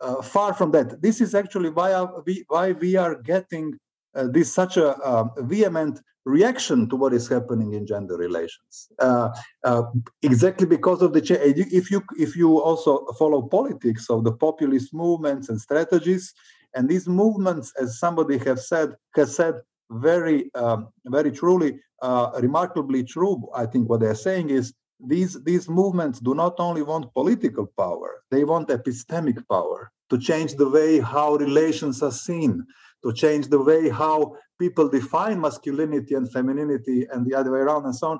uh, 0.02 0.22
far 0.22 0.54
from 0.54 0.72
that. 0.72 1.02
This 1.02 1.22
is 1.22 1.34
actually 1.36 1.70
why 1.70 2.02
we 2.26 2.46
why 2.48 2.74
we 2.74 2.96
are 2.96 3.16
getting 3.16 3.78
uh, 4.16 4.28
this 4.28 4.54
such 4.54 4.78
a 4.78 4.96
uh, 4.98 5.26
vehement 5.40 6.02
reaction 6.26 6.88
to 6.90 6.96
what 6.96 7.14
is 7.14 7.28
happening 7.28 7.74
in 7.74 7.88
gender 7.88 8.16
relations. 8.16 8.90
Uh, 9.00 9.30
uh, 9.64 9.84
exactly 10.22 10.68
because 10.68 11.02
of 11.02 11.14
the 11.14 11.22
change 11.22 11.58
if 11.58 11.90
you 11.90 12.04
if 12.18 12.36
you 12.36 12.60
also 12.60 13.06
follow 13.18 13.42
politics 13.42 14.10
of 14.10 14.24
the 14.24 14.32
populist 14.32 14.94
movements 14.94 15.50
and 15.50 15.60
strategies 15.60 16.34
and 16.76 16.88
these 16.88 17.08
movements 17.08 17.74
as 17.82 18.00
somebody 18.00 18.38
has 18.38 18.68
said 18.68 18.96
has 19.16 19.36
said 19.36 19.56
very 19.90 20.54
um, 20.54 20.90
very 21.06 21.32
truly 21.32 21.80
uh, 22.02 22.32
remarkably 22.40 23.04
true 23.04 23.50
i 23.56 23.66
think 23.66 23.90
what 23.90 24.00
they're 24.00 24.16
saying 24.16 24.50
is 24.50 24.74
these 25.08 25.42
these 25.44 25.68
movements 25.68 26.20
do 26.20 26.36
not 26.36 26.60
only 26.60 26.84
want 26.84 27.14
political 27.14 27.66
power 27.66 28.22
they 28.30 28.44
want 28.44 28.70
epistemic 28.70 29.38
power 29.50 29.92
to 30.10 30.18
change 30.18 30.54
the 30.56 30.70
way 30.70 31.00
how 31.00 31.36
relations 31.36 32.04
are 32.04 32.12
seen 32.12 32.64
to 33.04 33.14
change 33.14 33.48
the 33.48 33.62
way 33.62 33.90
how 33.90 34.36
people 34.60 34.88
define 34.88 35.40
masculinity 35.40 36.14
and 36.16 36.32
femininity 36.32 37.08
and 37.12 37.26
the 37.26 37.34
other 37.34 37.52
way 37.52 37.60
around 37.60 37.86
and 37.86 37.96
so 37.96 38.08
on. 38.12 38.20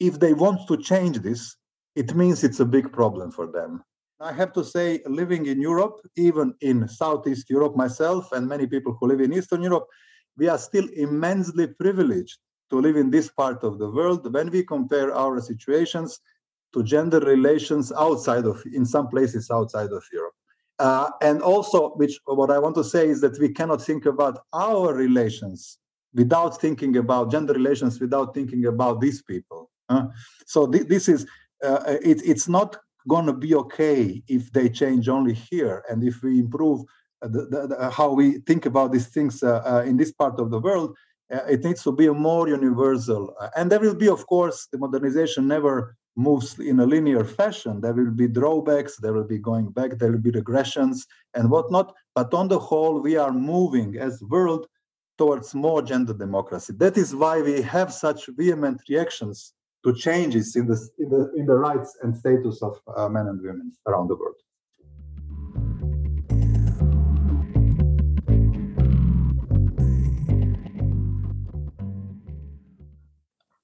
If 0.00 0.18
they 0.18 0.32
want 0.32 0.66
to 0.68 0.76
change 0.76 1.18
this, 1.18 1.56
it 1.94 2.14
means 2.14 2.42
it's 2.42 2.60
a 2.60 2.64
big 2.64 2.92
problem 2.92 3.30
for 3.30 3.46
them. 3.46 3.84
I 4.20 4.32
have 4.32 4.52
to 4.52 4.64
say, 4.64 5.00
living 5.06 5.46
in 5.46 5.60
Europe, 5.60 6.00
even 6.16 6.54
in 6.60 6.88
Southeast 6.88 7.50
Europe 7.50 7.76
myself, 7.76 8.30
and 8.32 8.48
many 8.48 8.66
people 8.66 8.96
who 8.98 9.08
live 9.08 9.20
in 9.20 9.32
Eastern 9.32 9.62
Europe, 9.62 9.86
we 10.36 10.48
are 10.48 10.58
still 10.58 10.88
immensely 10.96 11.66
privileged 11.66 12.38
to 12.70 12.80
live 12.80 12.96
in 12.96 13.10
this 13.10 13.28
part 13.28 13.62
of 13.64 13.78
the 13.78 13.90
world 13.90 14.32
when 14.32 14.50
we 14.50 14.62
compare 14.64 15.12
our 15.14 15.40
situations 15.40 16.20
to 16.72 16.82
gender 16.82 17.20
relations 17.20 17.92
outside 17.92 18.46
of, 18.46 18.62
in 18.72 18.86
some 18.86 19.08
places 19.08 19.50
outside 19.50 19.90
of 19.90 20.04
Europe. 20.12 20.34
Uh, 20.78 21.10
and 21.20 21.42
also, 21.42 21.90
which 21.90 22.18
what 22.24 22.50
I 22.50 22.58
want 22.58 22.74
to 22.76 22.84
say 22.84 23.08
is 23.08 23.20
that 23.20 23.38
we 23.38 23.52
cannot 23.52 23.82
think 23.82 24.06
about 24.06 24.40
our 24.52 24.94
relations 24.94 25.78
without 26.14 26.60
thinking 26.60 26.96
about 26.96 27.30
gender 27.30 27.52
relations, 27.52 28.00
without 28.00 28.34
thinking 28.34 28.66
about 28.66 29.00
these 29.00 29.22
people. 29.22 29.70
Uh, 29.88 30.06
so 30.46 30.66
th- 30.66 30.88
this 30.88 31.08
is 31.08 31.26
uh, 31.62 31.82
it, 32.02 32.20
it's 32.24 32.48
not 32.48 32.76
going 33.08 33.26
to 33.26 33.32
be 33.32 33.54
okay 33.54 34.22
if 34.28 34.52
they 34.52 34.68
change 34.68 35.08
only 35.08 35.34
here, 35.34 35.84
and 35.88 36.02
if 36.04 36.22
we 36.22 36.38
improve 36.38 36.82
the, 37.20 37.46
the, 37.46 37.66
the, 37.68 37.90
how 37.90 38.12
we 38.12 38.38
think 38.40 38.66
about 38.66 38.92
these 38.92 39.06
things 39.06 39.42
uh, 39.42 39.62
uh, 39.64 39.84
in 39.86 39.96
this 39.96 40.12
part 40.12 40.40
of 40.40 40.50
the 40.50 40.58
world. 40.58 40.96
Uh, 41.32 41.38
it 41.48 41.64
needs 41.64 41.82
to 41.82 41.92
be 41.92 42.08
more 42.10 42.48
universal, 42.48 43.34
and 43.56 43.70
there 43.72 43.80
will 43.80 43.94
be, 43.94 44.08
of 44.08 44.26
course, 44.26 44.68
the 44.70 44.76
modernization 44.76 45.48
never 45.48 45.96
moves 46.16 46.58
in 46.58 46.80
a 46.80 46.86
linear 46.86 47.24
fashion. 47.24 47.80
There 47.80 47.94
will 47.94 48.10
be 48.10 48.28
drawbacks, 48.28 48.96
there 48.96 49.12
will 49.12 49.24
be 49.24 49.38
going 49.38 49.70
back, 49.70 49.98
there 49.98 50.12
will 50.12 50.18
be 50.18 50.30
regressions 50.30 51.06
and 51.34 51.50
whatnot. 51.50 51.94
But 52.14 52.34
on 52.34 52.48
the 52.48 52.58
whole, 52.58 53.00
we 53.00 53.16
are 53.16 53.32
moving 53.32 53.96
as 53.98 54.22
world 54.22 54.66
towards 55.18 55.54
more 55.54 55.82
gender 55.82 56.14
democracy. 56.14 56.74
That 56.76 56.96
is 56.96 57.14
why 57.14 57.40
we 57.42 57.62
have 57.62 57.92
such 57.92 58.28
vehement 58.36 58.82
reactions 58.88 59.54
to 59.84 59.94
changes 59.94 60.56
in 60.56 60.66
the, 60.66 60.78
in 60.98 61.08
the, 61.08 61.32
in 61.36 61.46
the 61.46 61.54
rights 61.54 61.96
and 62.02 62.16
status 62.16 62.62
of 62.62 62.80
uh, 62.96 63.08
men 63.08 63.26
and 63.26 63.40
women 63.40 63.72
around 63.86 64.08
the 64.08 64.16
world. 64.16 64.36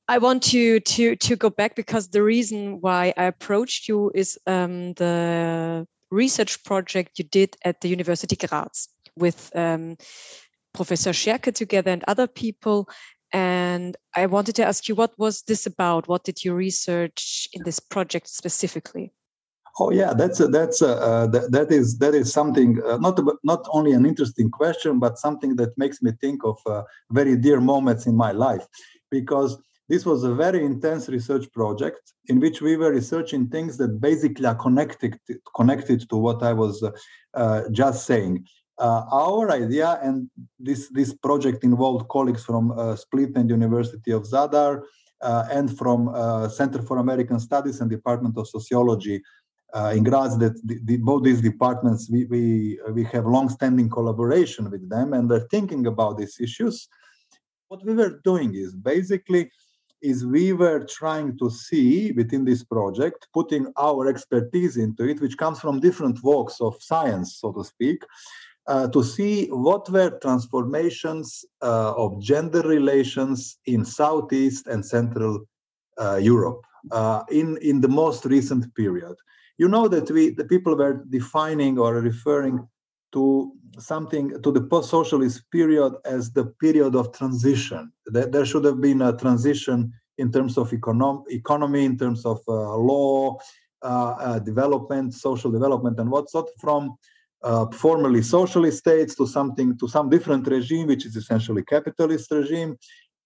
I 0.09 0.17
want 0.19 0.43
to 0.45 0.81
to 0.81 1.17
to 1.17 1.37
go 1.37 1.51
back 1.51 1.77
because 1.77 2.09
the 2.09 2.23
reason 2.23 2.81
why 2.81 3.13
I 3.17 3.25
approached 3.25 3.89
you 3.89 4.11
is 4.15 4.39
um, 4.47 4.95
the 4.95 5.87
research 6.11 6.65
project 6.65 7.19
you 7.19 7.25
did 7.25 7.57
at 7.65 7.83
the 7.83 7.89
University 7.89 8.35
Graz 8.35 8.89
with 9.17 9.51
um, 9.55 9.97
Professor 10.73 11.11
Scherke 11.11 11.53
together 11.53 11.91
and 11.91 12.05
other 12.09 12.27
people. 12.27 12.89
And 13.33 13.95
I 14.17 14.25
wanted 14.25 14.55
to 14.57 14.65
ask 14.65 14.89
you, 14.89 14.95
what 14.95 15.13
was 15.19 15.43
this 15.43 15.67
about? 15.67 16.09
What 16.09 16.25
did 16.25 16.43
you 16.43 16.55
research 16.55 17.47
in 17.53 17.63
this 17.65 17.79
project 17.79 18.29
specifically? 18.29 19.13
Oh 19.79 19.91
yeah, 19.91 20.15
that's 20.15 20.41
a, 20.41 20.49
that's 20.49 20.81
a, 20.81 20.97
uh, 20.97 21.27
that, 21.29 21.53
that 21.53 21.71
is 21.71 21.99
that 21.99 22.15
is 22.15 22.33
something 22.33 22.81
uh, 22.83 22.97
not 22.97 23.21
not 23.45 23.69
only 23.71 23.93
an 23.93 24.07
interesting 24.07 24.51
question, 24.51 24.99
but 24.99 25.19
something 25.19 25.57
that 25.57 25.77
makes 25.77 26.01
me 26.03 26.13
think 26.19 26.43
of 26.45 26.57
uh, 26.65 26.83
very 27.11 27.37
dear 27.37 27.61
moments 27.61 28.07
in 28.07 28.17
my 28.17 28.33
life, 28.33 28.67
because 29.11 29.59
this 29.89 30.05
was 30.05 30.23
a 30.23 30.35
very 30.35 30.65
intense 30.65 31.09
research 31.09 31.51
project 31.53 32.13
in 32.27 32.41
which 32.41 32.61
we 32.61 32.77
were 32.77 32.93
researching 32.93 33.49
things 33.49 33.79
that 33.79 34.01
basically 34.01 34.47
are 34.47 34.55
connected 34.55 35.19
connected 35.57 36.09
to 36.11 36.17
what 36.17 36.43
I 36.43 36.53
was 36.53 36.83
uh, 36.83 36.91
uh, 37.35 37.63
just 37.71 38.07
saying. 38.07 38.47
Uh, 38.79 39.03
our 39.11 39.51
idea, 39.51 39.99
and 40.03 40.31
this 40.59 40.89
this 40.91 41.13
project 41.15 41.65
involved 41.65 42.09
colleagues 42.09 42.45
from 42.45 42.71
uh, 42.71 42.95
Split 42.95 43.31
and 43.37 43.51
University 43.51 44.13
of 44.13 44.23
Zadar, 44.23 44.83
uh, 45.23 45.45
and 45.51 45.77
from 45.77 46.09
uh, 46.09 46.49
Center 46.49 46.83
for 46.83 46.99
American 46.99 47.41
Studies 47.41 47.81
and 47.81 47.91
Department 47.91 48.37
of 48.37 48.47
Sociology 48.47 49.23
in 49.97 50.05
Graz. 50.05 50.39
That 50.39 50.55
the, 50.65 50.79
the, 50.85 50.97
both 50.99 51.25
these 51.25 51.41
departments 51.41 52.09
we 52.11 52.27
we 52.27 52.79
we 52.93 53.05
have 53.05 53.27
long-standing 53.27 53.89
collaboration 53.89 54.71
with 54.71 54.89
them, 54.89 55.13
and 55.15 55.29
they're 55.29 55.49
thinking 55.51 55.87
about 55.87 56.19
these 56.19 56.39
issues. 56.39 56.89
What 57.69 57.85
we 57.85 57.95
were 57.95 58.21
doing 58.23 58.55
is 58.55 58.75
basically 58.75 59.51
is 60.03 60.25
we 60.25 60.53
were 60.53 60.85
trying 60.85 61.37
to 61.39 61.51
see 61.51 62.13
within 62.13 62.45
this 62.45 62.63
project, 62.63 63.29
putting 63.33 63.73
our 63.77 64.07
expertise 64.07 64.77
into 64.77 65.09
it, 65.09 65.21
which 65.21 65.37
comes 65.37 65.61
from 65.61 65.81
different 65.81 66.23
walks 66.23 66.61
of 66.61 66.81
science, 66.81 67.37
so 67.37 67.53
to 67.53 67.65
speak, 67.65 68.03
uh, 68.67 68.87
to 68.89 69.03
see 69.03 69.47
what 69.47 69.89
were 69.91 70.19
transformations 70.21 71.45
uh, 71.63 71.95
of 71.97 72.21
gender 72.21 72.63
relations 72.63 73.59
in 73.67 73.85
Southeast 73.85 74.67
and 74.67 74.85
Central 74.85 75.41
uh, 76.01 76.17
Europe 76.17 76.63
uh, 76.91 77.23
in, 77.31 77.57
in 77.63 77.81
the 77.81 77.89
most 77.89 78.25
recent 78.25 78.73
period. 78.75 79.15
You 79.57 79.69
know 79.69 79.89
that 79.89 80.11
we 80.11 80.31
the 80.31 80.45
people 80.45 80.77
were 80.77 81.05
defining 81.09 81.79
or 81.79 81.95
referring 81.95 82.69
to 83.13 83.53
something 83.79 84.41
to 84.43 84.51
the 84.53 84.61
post-socialist 84.61 85.51
period 85.51 85.95
as 86.05 86.33
the 86.33 86.47
period 86.61 86.95
of 86.95 87.13
transition. 87.13 87.93
That 88.07 88.33
there 88.33 88.45
should 88.45 88.65
have 88.65 88.81
been 88.81 89.03
a 89.03 89.17
transition 89.17 89.93
in 90.19 90.33
terms 90.33 90.59
of 90.59 90.71
econom- 90.71 91.25
economy, 91.31 91.85
in 91.85 91.97
terms 91.97 92.27
of 92.27 92.41
uh, 92.49 92.77
law, 92.77 93.39
uh, 93.83 93.87
uh, 93.87 94.39
development, 94.41 95.15
social 95.15 95.51
development, 95.51 95.99
and 96.01 96.11
what's 96.11 96.35
not 96.35 96.49
from 96.61 96.97
uh, 97.45 97.67
formerly 97.71 98.23
socialist 98.23 98.79
states 98.79 99.15
to 99.15 99.27
something 99.27 99.79
to 99.79 99.87
some 99.87 100.09
different 100.11 100.47
regime, 100.49 100.89
which 100.89 101.07
is 101.07 101.15
essentially 101.15 101.63
capitalist 101.63 102.31
regime. 102.31 102.77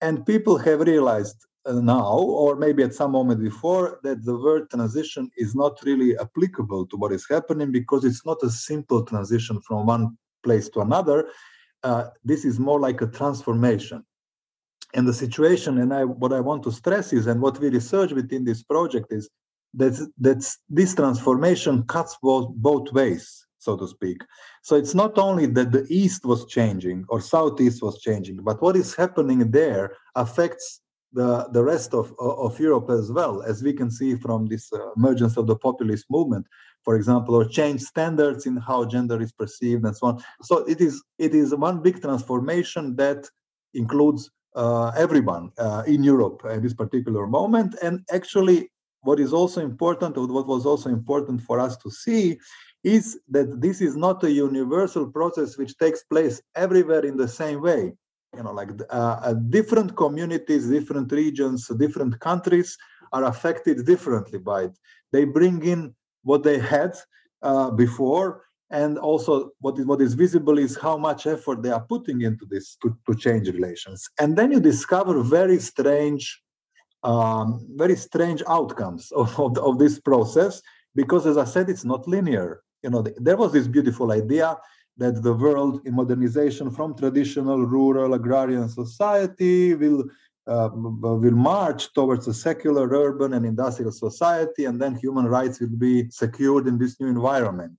And 0.00 0.26
people 0.26 0.58
have 0.58 0.80
realized 0.80 1.46
now, 1.66 2.18
or 2.18 2.56
maybe 2.56 2.82
at 2.82 2.94
some 2.94 3.12
moment 3.12 3.40
before, 3.40 4.00
that 4.02 4.24
the 4.24 4.36
word 4.36 4.70
transition 4.70 5.30
is 5.36 5.54
not 5.54 5.78
really 5.84 6.18
applicable 6.18 6.86
to 6.86 6.96
what 6.96 7.12
is 7.12 7.26
happening 7.28 7.70
because 7.70 8.04
it's 8.04 8.26
not 8.26 8.42
a 8.42 8.50
simple 8.50 9.04
transition 9.04 9.60
from 9.60 9.86
one 9.86 10.16
place 10.42 10.68
to 10.70 10.80
another. 10.80 11.28
Uh, 11.82 12.04
this 12.24 12.44
is 12.44 12.58
more 12.58 12.80
like 12.80 13.00
a 13.00 13.06
transformation. 13.06 14.04
And 14.94 15.06
the 15.06 15.14
situation, 15.14 15.78
and 15.78 15.94
I, 15.94 16.04
what 16.04 16.32
I 16.32 16.40
want 16.40 16.64
to 16.64 16.72
stress 16.72 17.12
is, 17.12 17.26
and 17.26 17.40
what 17.40 17.58
we 17.58 17.68
research 17.68 18.12
within 18.12 18.44
this 18.44 18.62
project 18.62 19.12
is 19.12 19.30
that, 19.74 19.94
that 20.18 20.44
this 20.68 20.94
transformation 20.94 21.84
cuts 21.84 22.18
both, 22.22 22.50
both 22.56 22.92
ways, 22.92 23.46
so 23.58 23.76
to 23.76 23.88
speak. 23.88 24.22
So 24.62 24.76
it's 24.76 24.94
not 24.94 25.16
only 25.16 25.46
that 25.46 25.72
the 25.72 25.86
East 25.88 26.26
was 26.26 26.44
changing 26.46 27.06
or 27.08 27.20
Southeast 27.20 27.82
was 27.82 28.00
changing, 28.00 28.42
but 28.42 28.60
what 28.60 28.76
is 28.76 28.94
happening 28.94 29.50
there 29.50 29.96
affects 30.14 30.81
the, 31.12 31.48
the 31.52 31.62
rest 31.62 31.94
of, 31.94 32.14
of 32.18 32.58
Europe 32.58 32.90
as 32.90 33.12
well, 33.12 33.42
as 33.42 33.62
we 33.62 33.72
can 33.72 33.90
see 33.90 34.16
from 34.16 34.46
this 34.46 34.72
uh, 34.72 34.92
emergence 34.96 35.36
of 35.36 35.46
the 35.46 35.56
populist 35.56 36.06
movement, 36.10 36.46
for 36.84 36.96
example, 36.96 37.34
or 37.34 37.44
change 37.44 37.82
standards 37.82 38.46
in 38.46 38.56
how 38.56 38.84
gender 38.84 39.20
is 39.20 39.32
perceived 39.32 39.84
and 39.84 39.96
so 39.96 40.06
on. 40.08 40.24
So 40.42 40.58
it 40.64 40.80
is 40.80 41.02
it 41.18 41.34
is 41.34 41.54
one 41.54 41.82
big 41.82 42.00
transformation 42.00 42.96
that 42.96 43.28
includes 43.74 44.30
uh, 44.54 44.92
everyone 44.96 45.50
uh, 45.58 45.82
in 45.86 46.02
Europe 46.02 46.42
at 46.48 46.62
this 46.62 46.74
particular 46.74 47.26
moment. 47.26 47.74
And 47.82 48.04
actually, 48.10 48.70
what 49.02 49.20
is 49.20 49.32
also 49.32 49.60
important, 49.60 50.16
what 50.16 50.46
was 50.46 50.66
also 50.66 50.88
important 50.90 51.42
for 51.42 51.60
us 51.60 51.76
to 51.78 51.90
see, 51.90 52.38
is 52.84 53.18
that 53.28 53.60
this 53.60 53.80
is 53.80 53.96
not 53.96 54.24
a 54.24 54.30
universal 54.30 55.06
process 55.10 55.56
which 55.56 55.76
takes 55.78 56.02
place 56.04 56.42
everywhere 56.56 57.04
in 57.04 57.16
the 57.16 57.28
same 57.28 57.60
way 57.60 57.92
you 58.36 58.42
know 58.42 58.52
like 58.52 58.70
uh, 58.90 59.20
uh, 59.22 59.34
different 59.34 59.94
communities 59.96 60.68
different 60.68 61.10
regions 61.12 61.68
different 61.78 62.18
countries 62.20 62.78
are 63.12 63.24
affected 63.24 63.84
differently 63.84 64.38
by 64.38 64.62
it. 64.62 64.78
They 65.12 65.24
bring 65.24 65.62
in 65.64 65.94
what 66.22 66.42
they 66.42 66.58
had 66.58 66.96
uh, 67.42 67.70
before 67.70 68.44
and 68.70 68.96
also 68.98 69.50
what 69.60 69.78
is, 69.78 69.84
what 69.84 70.00
is 70.00 70.14
visible 70.14 70.58
is 70.58 70.78
how 70.78 70.96
much 70.96 71.26
effort 71.26 71.62
they 71.62 71.70
are 71.70 71.84
putting 71.86 72.22
into 72.22 72.46
this 72.46 72.76
to, 72.82 72.96
to 73.06 73.14
change 73.14 73.48
relations. 73.48 74.08
And 74.18 74.36
then 74.36 74.50
you 74.50 74.60
discover 74.60 75.22
very 75.22 75.58
strange 75.58 76.42
um, 77.04 77.66
very 77.74 77.96
strange 77.96 78.44
outcomes 78.48 79.10
of, 79.10 79.38
of, 79.38 79.58
of, 79.58 79.76
this 79.76 79.98
process 79.98 80.62
because 80.94 81.26
as 81.26 81.36
i 81.36 81.44
said 81.44 81.68
it's 81.68 81.84
not 81.84 82.06
linear. 82.06 82.62
You 82.82 82.90
know 82.90 83.02
there 83.02 83.36
was 83.36 83.52
this 83.52 83.66
beautiful 83.66 84.12
idea 84.12 84.56
that 84.96 85.22
the 85.22 85.32
world 85.32 85.80
in 85.86 85.94
modernization 85.94 86.70
from 86.70 86.96
traditional 86.96 87.64
rural 87.64 88.14
agrarian 88.14 88.68
society 88.68 89.74
will 89.74 90.04
uh, 90.46 90.68
will 90.72 91.38
march 91.52 91.92
towards 91.92 92.26
a 92.26 92.34
secular 92.34 92.88
urban 92.88 93.34
and 93.34 93.46
industrial 93.46 93.92
society 93.92 94.64
and 94.64 94.80
then 94.80 94.94
human 94.96 95.26
rights 95.26 95.60
will 95.60 95.76
be 95.78 96.10
secured 96.10 96.66
in 96.66 96.78
this 96.78 96.98
new 97.00 97.06
environment. 97.06 97.78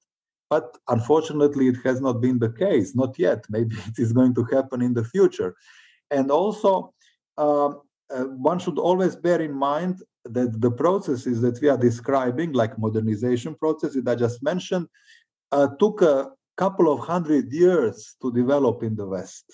But 0.49 0.77
unfortunately 0.87 1.67
it 1.67 1.77
has 1.83 1.99
not 1.99 2.21
been 2.21 2.39
the 2.39 2.53
case 2.53 2.95
not 2.95 3.19
yet. 3.19 3.43
Maybe 3.49 3.75
it 3.75 3.99
is 3.99 4.13
going 4.13 4.33
to 4.35 4.45
happen 4.45 4.81
in 4.81 4.93
the 4.93 5.03
future. 5.03 5.55
And 6.09 6.31
also 6.31 6.93
um, 7.37 7.81
uh, 8.13 8.25
one 8.25 8.59
should 8.59 8.79
always 8.79 9.15
bear 9.15 9.41
in 9.41 9.53
mind 9.53 10.01
that 10.25 10.61
the 10.61 10.71
processes 10.71 11.41
that 11.41 11.59
we 11.61 11.67
are 11.67 11.77
describing 11.77 12.53
like 12.53 12.77
modernization 12.79 13.55
processes 13.55 14.03
that 14.03 14.11
i 14.11 14.15
just 14.15 14.41
mentioned 14.41 14.87
uh, 15.51 15.67
took 15.79 16.01
a 16.01 16.29
couple 16.55 16.91
of 16.91 16.99
hundred 16.99 17.51
years 17.51 18.15
to 18.21 18.31
develop 18.31 18.83
in 18.83 18.95
the 18.95 19.05
West. 19.05 19.45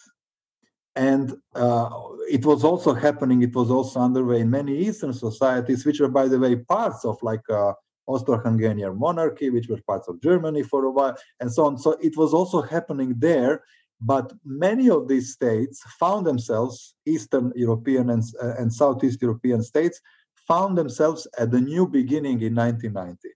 And 0.96 1.34
uh, 1.56 1.90
it 2.30 2.46
was 2.46 2.64
also 2.64 2.94
happening, 2.94 3.42
it 3.42 3.56
was 3.56 3.72
also 3.72 4.02
underway 4.02 4.42
in 4.42 4.50
many 4.50 4.78
Eastern 4.78 5.14
societies, 5.14 5.86
which 5.86 6.00
were, 6.00 6.10
by 6.10 6.28
the 6.28 6.40
way, 6.40 6.56
parts 6.58 7.06
of 7.06 7.18
like 7.22 7.48
uh, 7.50 7.74
Austro-Hungarian 8.08 8.98
monarchy, 8.98 9.50
which 9.50 9.70
were 9.70 9.80
parts 9.88 10.08
of 10.08 10.22
Germany 10.22 10.64
for 10.64 10.86
a 10.86 10.92
while, 10.92 11.16
and 11.40 11.52
so 11.52 11.66
on. 11.66 11.78
So 11.78 11.92
it 12.02 12.18
was 12.18 12.34
also 12.34 12.62
happening 12.62 13.14
there. 13.18 13.64
But 14.02 14.32
many 14.46 14.90
of 14.90 15.08
these 15.08 15.34
states 15.34 15.84
found 16.00 16.26
themselves, 16.26 16.96
Eastern 17.06 17.52
European 17.56 18.10
and, 18.10 18.24
uh, 18.42 18.56
and 18.58 18.74
Southeast 18.74 19.22
European 19.22 19.62
states, 19.62 20.02
found 20.48 20.78
themselves 20.78 21.28
at 21.38 21.52
the 21.52 21.62
new 21.62 21.88
beginning 21.88 22.42
in 22.42 22.56
1990. 22.56 23.30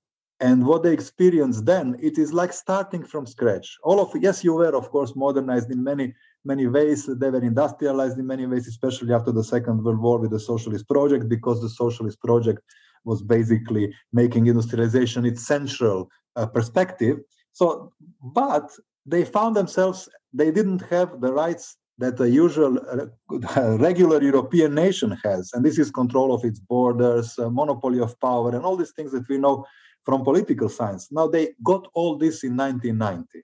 And 0.44 0.66
what 0.68 0.84
they 0.84 0.92
experienced 0.92 1.66
then, 1.66 1.96
it 2.02 2.18
is 2.18 2.34
like 2.34 2.52
starting 2.52 3.04
from 3.06 3.26
scratch. 3.26 3.78
All 3.82 4.02
of 4.02 4.12
yes, 4.22 4.44
you 4.44 4.54
were 4.54 4.76
of 4.76 4.90
course 4.90 5.16
modernized 5.16 5.72
in 5.72 5.82
many 5.82 6.14
many 6.44 6.68
ways. 6.68 7.06
They 7.06 7.30
were 7.30 7.42
industrialized 7.42 8.18
in 8.20 8.28
many 8.28 8.46
ways, 8.46 8.68
especially 8.68 9.14
after 9.14 9.32
the 9.32 9.46
Second 9.56 9.86
World 9.86 10.02
War 10.02 10.18
with 10.20 10.32
the 10.32 10.42
Socialist 10.52 10.86
Project, 10.90 11.30
because 11.30 11.62
the 11.62 11.70
Socialist 11.70 12.20
Project 12.20 12.62
was 13.06 13.22
basically 13.22 13.86
making 14.12 14.48
industrialization 14.48 15.26
its 15.26 15.48
central 15.48 16.10
uh, 16.36 16.46
perspective. 16.46 17.20
So, 17.54 17.94
but 18.22 18.70
they 19.06 19.24
found 19.24 19.56
themselves 19.56 20.10
they 20.34 20.52
didn't 20.52 20.82
have 20.90 21.22
the 21.22 21.32
rights 21.32 21.78
that 22.00 22.20
a 22.20 22.30
usual 22.30 22.80
uh, 22.92 23.78
regular 23.90 24.22
European 24.22 24.76
nation 24.76 25.18
has, 25.24 25.52
and 25.54 25.64
this 25.64 25.80
is 25.80 25.90
control 25.90 26.34
of 26.34 26.44
its 26.44 26.60
borders, 26.60 27.40
uh, 27.40 27.50
monopoly 27.50 28.02
of 28.02 28.20
power, 28.20 28.50
and 28.54 28.66
all 28.66 28.76
these 28.76 28.92
things 28.98 29.14
that 29.14 29.30
we 29.30 29.38
know 29.38 29.64
from 30.04 30.24
political 30.24 30.70
science. 30.70 31.12
Now 31.12 31.28
they 31.28 31.54
got 31.64 31.88
all 31.94 32.18
this 32.18 32.44
in 32.44 32.56
1990. 32.58 33.44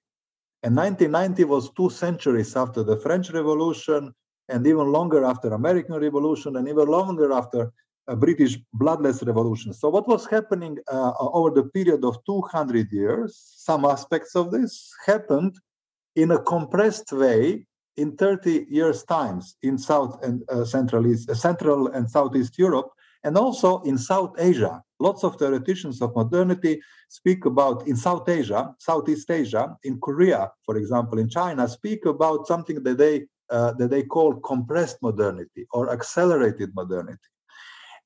And 0.63 0.75
1990 0.75 1.43
was 1.45 1.71
two 1.71 1.89
centuries 1.89 2.55
after 2.55 2.83
the 2.83 2.97
French 2.97 3.31
Revolution, 3.31 4.13
and 4.49 4.65
even 4.67 4.91
longer 4.91 5.23
after 5.23 5.53
American 5.53 5.95
Revolution, 5.95 6.57
and 6.57 6.67
even 6.67 6.87
longer 6.87 7.31
after 7.31 7.71
a 8.07 8.15
British 8.15 8.57
bloodless 8.73 9.23
revolution. 9.23 9.71
So, 9.71 9.87
what 9.89 10.07
was 10.07 10.25
happening 10.25 10.77
uh, 10.91 11.13
over 11.19 11.51
the 11.51 11.63
period 11.63 12.03
of 12.03 12.17
200 12.25 12.91
years? 12.91 13.39
Some 13.57 13.85
aspects 13.85 14.35
of 14.35 14.51
this 14.51 14.91
happened 15.05 15.55
in 16.15 16.31
a 16.31 16.39
compressed 16.39 17.11
way 17.11 17.67
in 17.95 18.17
30 18.17 18.65
years' 18.69 19.03
times 19.03 19.55
in 19.61 19.77
South 19.77 20.21
and 20.23 20.43
uh, 20.49 20.65
Central 20.65 21.05
East, 21.05 21.29
uh, 21.29 21.35
Central 21.35 21.87
and 21.87 22.09
Southeast 22.09 22.57
Europe, 22.57 22.89
and 23.23 23.37
also 23.37 23.81
in 23.81 23.97
South 23.97 24.33
Asia. 24.39 24.81
Lots 25.00 25.24
of 25.24 25.38
theoreticians 25.38 26.01
of 26.01 26.15
modernity 26.15 26.82
speak 27.08 27.46
about 27.46 27.88
in 27.88 27.96
South 27.96 28.27
Asia, 28.27 28.75
Southeast 28.79 29.32
Asia, 29.32 29.77
in 29.84 30.00
Korea, 30.00 30.51
for 30.65 30.75
example, 30.77 31.20
in 31.20 31.29
China, 31.29 31.68
speak 31.68 32.06
about 32.06 32.48
something 32.48 32.84
that 32.84 32.98
they 32.98 33.27
uh, 33.50 33.72
that 33.74 33.89
they 33.89 34.03
call 34.03 34.36
compressed 34.36 34.98
modernity 35.01 35.65
or 35.72 35.91
accelerated 35.91 36.70
modernity. 36.75 37.29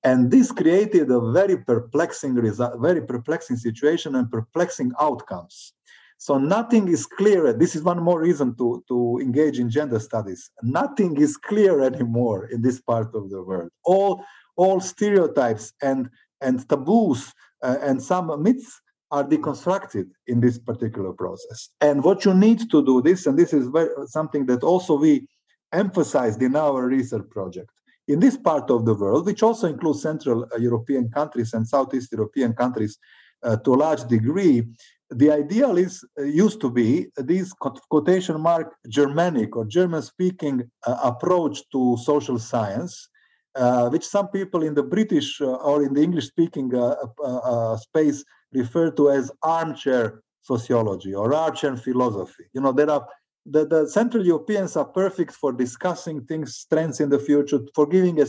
And 0.04 0.32
this 0.32 0.52
created 0.52 1.12
a 1.12 1.20
very 1.32 1.58
perplexing 1.58 2.36
result, 2.36 2.80
very 2.80 3.02
perplexing 3.02 3.58
situation 3.58 4.16
and 4.16 4.30
perplexing 4.30 4.92
outcomes. 5.00 5.74
So 6.18 6.38
nothing 6.38 6.88
is 6.88 7.06
clear. 7.06 7.52
This 7.52 7.76
is 7.76 7.84
one 7.84 8.02
more 8.02 8.22
reason 8.22 8.56
to, 8.58 8.84
to 8.88 9.20
engage 9.22 9.60
in 9.60 9.70
gender 9.70 10.00
studies. 10.00 10.50
Nothing 10.62 11.18
is 11.20 11.36
clear 11.36 11.82
anymore 11.92 12.46
in 12.48 12.62
this 12.62 12.80
part 12.80 13.14
of 13.16 13.30
the 13.30 13.42
world. 13.42 13.72
All 13.84 14.24
all 14.56 14.80
stereotypes 14.80 15.74
and, 15.82 16.10
and 16.44 16.68
taboos 16.70 17.34
uh, 17.64 17.78
and 17.82 18.02
some 18.02 18.44
myths 18.44 18.82
are 19.12 19.24
deconstructed 19.24 20.08
in 20.28 20.40
this 20.40 20.58
particular 20.58 21.14
process. 21.14 21.70
And 21.80 22.04
what 22.04 22.26
you 22.26 22.34
need 22.34 22.70
to 22.72 22.84
do 22.84 23.02
this, 23.02 23.28
and 23.28 23.38
this 23.38 23.54
is 23.54 23.68
very, 23.68 23.90
something 24.08 24.48
that 24.48 24.64
also 24.64 24.96
we 24.96 25.28
emphasized 25.72 26.42
in 26.42 26.56
our 26.56 26.88
research 26.88 27.30
project. 27.30 27.70
In 28.08 28.20
this 28.20 28.38
part 28.38 28.70
of 28.70 28.86
the 28.86 28.96
world, 28.96 29.26
which 29.26 29.44
also 29.44 29.68
includes 29.68 30.02
Central 30.02 30.44
uh, 30.44 30.58
European 30.58 31.10
countries 31.10 31.54
and 31.54 31.68
Southeast 31.68 32.12
European 32.12 32.54
countries 32.54 32.98
uh, 33.44 33.56
to 33.58 33.74
a 33.74 33.82
large 33.86 34.04
degree, 34.06 34.64
the 35.10 35.32
ideal 35.32 35.78
is 35.78 36.04
uh, 36.20 36.24
used 36.24 36.60
to 36.62 36.70
be 36.70 37.08
this 37.16 37.54
quotation 37.90 38.42
mark 38.42 38.74
Germanic 38.90 39.56
or 39.56 39.66
German 39.66 40.02
speaking 40.02 40.64
uh, 40.88 40.98
approach 41.04 41.62
to 41.72 41.98
social 41.98 42.40
science, 42.40 43.10
uh, 43.56 43.90
which 43.90 44.06
some 44.06 44.30
people 44.30 44.64
in 44.64 44.74
the 44.74 44.84
British 44.84 45.40
uh, 45.42 45.46
or 45.46 45.84
in 45.84 45.94
the 45.94 46.02
English 46.02 46.28
speaking 46.28 46.74
uh, 46.76 47.78
space 47.78 48.24
refer 48.52 48.92
to 48.92 49.12
as 49.12 49.32
armchair 49.42 50.22
sociology 50.42 51.14
or 51.14 51.34
armchair 51.34 51.76
philosophy. 51.78 52.46
You 52.54 52.62
know, 52.62 52.72
there 52.72 52.90
are 52.90 53.08
the, 53.46 53.66
the 53.66 53.88
Central 53.88 54.26
Europeans 54.26 54.76
are 54.78 54.86
perfect 54.86 55.34
for 55.34 55.52
discussing 55.52 56.26
things, 56.26 56.66
trends 56.72 57.00
in 57.00 57.10
the 57.10 57.20
future, 57.20 57.60
for 57.76 57.86
giving 57.86 58.20
a 58.22 58.26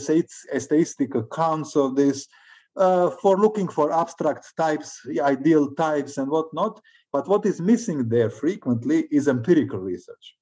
atheistic 0.53 1.15
accounts 1.15 1.75
of 1.75 1.95
this, 1.95 2.27
uh, 2.75 3.09
for 3.21 3.37
looking 3.37 3.67
for 3.67 3.93
abstract 3.93 4.45
types, 4.57 4.99
ideal 5.21 5.73
types, 5.75 6.17
and 6.17 6.29
whatnot. 6.29 6.81
But 7.13 7.27
what 7.29 7.45
is 7.45 7.61
missing 7.61 8.09
there 8.09 8.29
frequently 8.29 9.07
is 9.09 9.29
empirical 9.29 9.79
research. 9.79 10.35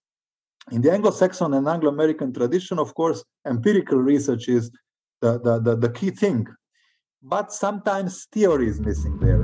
In 0.71 0.81
the 0.81 0.91
Anglo-Saxon 0.91 1.53
and 1.53 1.67
Anglo-American 1.67 2.33
tradition, 2.33 2.79
of 2.79 2.95
course, 2.95 3.23
empirical 3.45 3.97
research 3.97 4.47
is 4.47 4.71
the, 5.21 5.39
the, 5.39 5.59
the, 5.59 5.75
the 5.75 5.89
key 5.89 6.09
thing. 6.09 6.47
But 7.21 7.51
sometimes 7.51 8.27
theory 8.31 8.69
is 8.69 8.79
missing 8.79 9.19
there. 9.19 9.43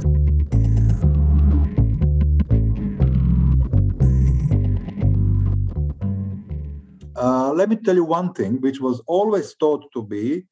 Uh, 7.17 7.51
let 7.51 7.67
me 7.67 7.75
tell 7.75 7.95
you 7.95 8.05
one 8.05 8.33
thing, 8.33 8.61
which 8.61 8.79
was 8.79 9.01
always 9.05 9.53
thought 9.59 9.91
to 9.93 10.01
be 10.01 10.45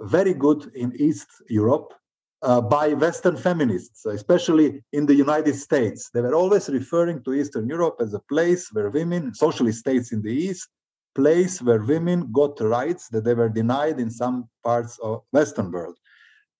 very 0.00 0.34
good 0.34 0.70
in 0.74 0.92
East 0.96 1.28
Europe, 1.48 1.94
uh, 2.42 2.60
by 2.60 2.94
Western 2.94 3.36
feminists, 3.36 4.06
especially 4.06 4.82
in 4.92 5.06
the 5.06 5.14
United 5.14 5.54
States. 5.54 6.10
They 6.12 6.22
were 6.22 6.34
always 6.34 6.68
referring 6.68 7.22
to 7.24 7.34
Eastern 7.34 7.68
Europe 7.68 7.96
as 8.00 8.14
a 8.14 8.20
place 8.20 8.72
where 8.72 8.90
women, 8.90 9.34
socialist 9.34 9.80
states 9.80 10.12
in 10.12 10.22
the 10.22 10.32
East, 10.32 10.68
place 11.14 11.60
where 11.60 11.82
women 11.82 12.30
got 12.32 12.60
rights 12.60 13.08
that 13.08 13.24
they 13.24 13.34
were 13.34 13.48
denied 13.48 13.98
in 13.98 14.10
some 14.10 14.48
parts 14.64 14.98
of 15.02 15.22
Western 15.32 15.70
world. 15.70 15.96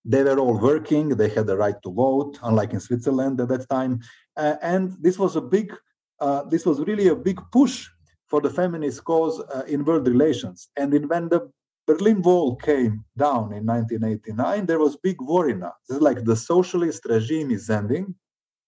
They 0.04 0.22
were 0.22 0.38
all 0.38 0.58
working, 0.58 1.10
they 1.10 1.28
had 1.28 1.46
the 1.46 1.56
right 1.56 1.80
to 1.82 1.92
vote, 1.92 2.38
unlike 2.42 2.72
in 2.72 2.80
Switzerland 2.80 3.40
at 3.40 3.48
that 3.48 3.68
time. 3.68 4.00
Uh, 4.36 4.56
and 4.62 4.96
this 5.00 5.18
was 5.18 5.36
a 5.36 5.40
big, 5.40 5.72
uh, 6.20 6.44
this 6.44 6.66
was 6.66 6.80
really 6.80 7.08
a 7.08 7.16
big 7.16 7.40
push 7.52 7.86
for 8.26 8.40
the 8.40 8.50
feminist 8.50 9.04
cause 9.04 9.40
uh, 9.54 9.64
in 9.66 9.84
world 9.84 10.06
relations. 10.06 10.68
And 10.76 10.94
in, 10.94 11.08
when 11.08 11.28
the 11.28 11.50
Berlin 11.90 12.22
Wall 12.22 12.54
came 12.54 13.04
down 13.16 13.52
in 13.52 13.66
1989, 13.66 14.66
there 14.66 14.78
was 14.78 14.96
big 14.96 15.20
worry 15.20 15.54
now. 15.54 15.72
This 15.88 15.96
is 15.96 16.02
like 16.02 16.24
the 16.24 16.36
socialist 16.36 17.02
regime 17.06 17.50
is 17.50 17.68
ending, 17.68 18.14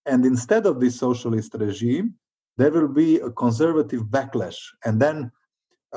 and 0.05 0.25
instead 0.25 0.65
of 0.65 0.81
this 0.81 0.99
socialist 0.99 1.55
regime, 1.57 2.15
there 2.57 2.71
will 2.71 2.89
be 2.89 3.19
a 3.19 3.31
conservative 3.31 4.03
backlash. 4.15 4.59
And 4.83 5.01
then 5.01 5.31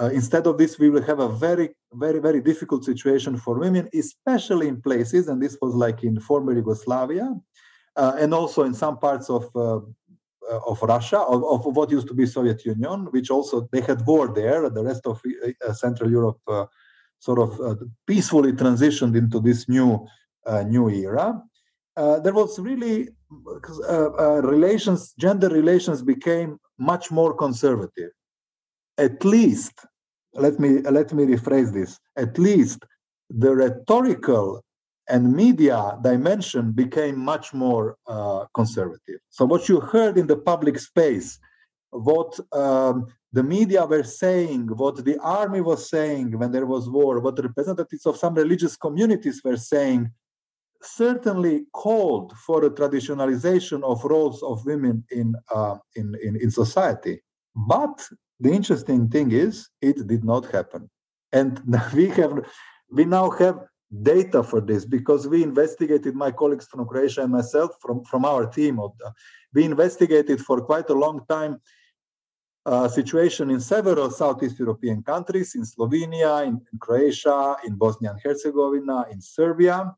uh, 0.00 0.10
instead 0.12 0.46
of 0.46 0.56
this, 0.56 0.78
we 0.78 0.88
will 0.88 1.02
have 1.02 1.18
a 1.18 1.28
very, 1.28 1.70
very, 1.94 2.20
very 2.20 2.40
difficult 2.40 2.84
situation 2.84 3.36
for 3.38 3.58
women, 3.58 3.88
especially 3.92 4.68
in 4.68 4.80
places, 4.80 5.26
and 5.26 5.42
this 5.42 5.58
was 5.60 5.74
like 5.74 6.04
in 6.04 6.20
former 6.20 6.52
Yugoslavia, 6.52 7.34
uh, 7.96 8.12
and 8.20 8.32
also 8.34 8.62
in 8.62 8.74
some 8.74 8.98
parts 8.98 9.28
of 9.30 9.44
uh, 9.56 9.80
of 10.64 10.80
Russia, 10.80 11.18
of, 11.18 11.42
of, 11.66 11.76
what 11.76 11.90
used 11.90 12.06
to 12.06 12.14
be 12.14 12.24
Soviet 12.24 12.64
Union, 12.64 13.06
which 13.06 13.30
also 13.30 13.68
they 13.72 13.80
had 13.80 14.06
war 14.06 14.32
there. 14.32 14.70
The 14.70 14.84
rest 14.84 15.04
of 15.04 15.20
uh, 15.24 15.72
Central 15.72 16.08
Europe 16.08 16.38
uh, 16.46 16.66
sort 17.18 17.38
of 17.38 17.60
uh, 17.60 17.74
peacefully 18.06 18.52
transitioned 18.52 19.16
into 19.16 19.40
this 19.40 19.68
new 19.68 20.06
uh, 20.46 20.62
new 20.62 20.88
era. 20.88 21.42
Uh, 21.96 22.20
there 22.20 22.34
was 22.34 22.58
really 22.58 23.08
relations, 24.42 25.14
gender 25.18 25.48
relations 25.48 26.02
became 26.02 26.58
much 26.78 27.10
more 27.10 27.34
conservative. 27.34 28.10
At 28.98 29.24
least, 29.24 29.74
let 30.34 30.60
me 30.60 30.80
let 30.82 31.12
me 31.12 31.24
rephrase 31.24 31.72
this. 31.72 31.98
At 32.16 32.38
least 32.38 32.84
the 33.30 33.54
rhetorical 33.54 34.62
and 35.08 35.32
media 35.32 35.98
dimension 36.02 36.72
became 36.72 37.18
much 37.18 37.54
more 37.54 37.96
uh, 38.06 38.44
conservative. 38.54 39.20
So 39.30 39.44
what 39.44 39.68
you 39.68 39.80
heard 39.80 40.18
in 40.18 40.26
the 40.26 40.36
public 40.36 40.78
space, 40.78 41.38
what 41.90 42.38
um, 42.52 43.06
the 43.36 43.42
media 43.42 43.84
were 43.84 44.02
saying, 44.02 44.62
what 44.82 44.96
the 45.04 45.18
army 45.18 45.60
was 45.60 45.90
saying 45.90 46.26
when 46.38 46.50
there 46.52 46.64
was 46.74 46.88
war, 46.88 47.20
what 47.20 47.36
the 47.36 47.42
representatives 47.42 48.06
of 48.06 48.16
some 48.16 48.34
religious 48.34 48.74
communities 48.78 49.42
were 49.44 49.58
saying, 49.58 50.10
certainly 50.82 51.66
called 51.74 52.32
for 52.46 52.64
a 52.64 52.70
traditionalization 52.70 53.82
of 53.82 54.02
roles 54.04 54.42
of 54.42 54.64
women 54.64 55.04
in, 55.10 55.34
uh, 55.54 55.76
in, 55.96 56.14
in, 56.22 56.36
in 56.36 56.50
society. 56.50 57.20
But 57.54 58.08
the 58.40 58.52
interesting 58.52 59.10
thing 59.10 59.32
is, 59.32 59.68
it 59.82 60.06
did 60.06 60.24
not 60.24 60.46
happen. 60.46 60.88
And 61.30 61.60
we 61.94 62.08
have, 62.20 62.32
we 62.90 63.04
now 63.04 63.28
have 63.42 63.58
data 64.02 64.42
for 64.42 64.62
this 64.62 64.86
because 64.86 65.28
we 65.28 65.42
investigated 65.42 66.14
my 66.14 66.30
colleagues 66.30 66.68
from 66.68 66.86
Croatia 66.86 67.24
and 67.24 67.32
myself 67.32 67.72
from, 67.82 68.02
from 68.04 68.24
our 68.24 68.46
team. 68.46 68.80
We 69.52 69.64
investigated 69.64 70.40
for 70.40 70.62
quite 70.62 70.88
a 70.88 70.94
long 70.94 71.20
time 71.28 71.60
uh, 72.66 72.88
situation 72.88 73.50
in 73.50 73.60
several 73.60 74.10
Southeast 74.10 74.58
European 74.58 75.02
countries, 75.02 75.54
in 75.54 75.62
Slovenia, 75.62 76.44
in, 76.44 76.60
in, 76.72 76.78
Croatia, 76.80 77.56
in 77.64 77.76
Bosnia 77.76 78.10
and 78.10 78.20
Herzegovina, 78.22 79.06
in 79.10 79.20
Serbia. 79.20 79.94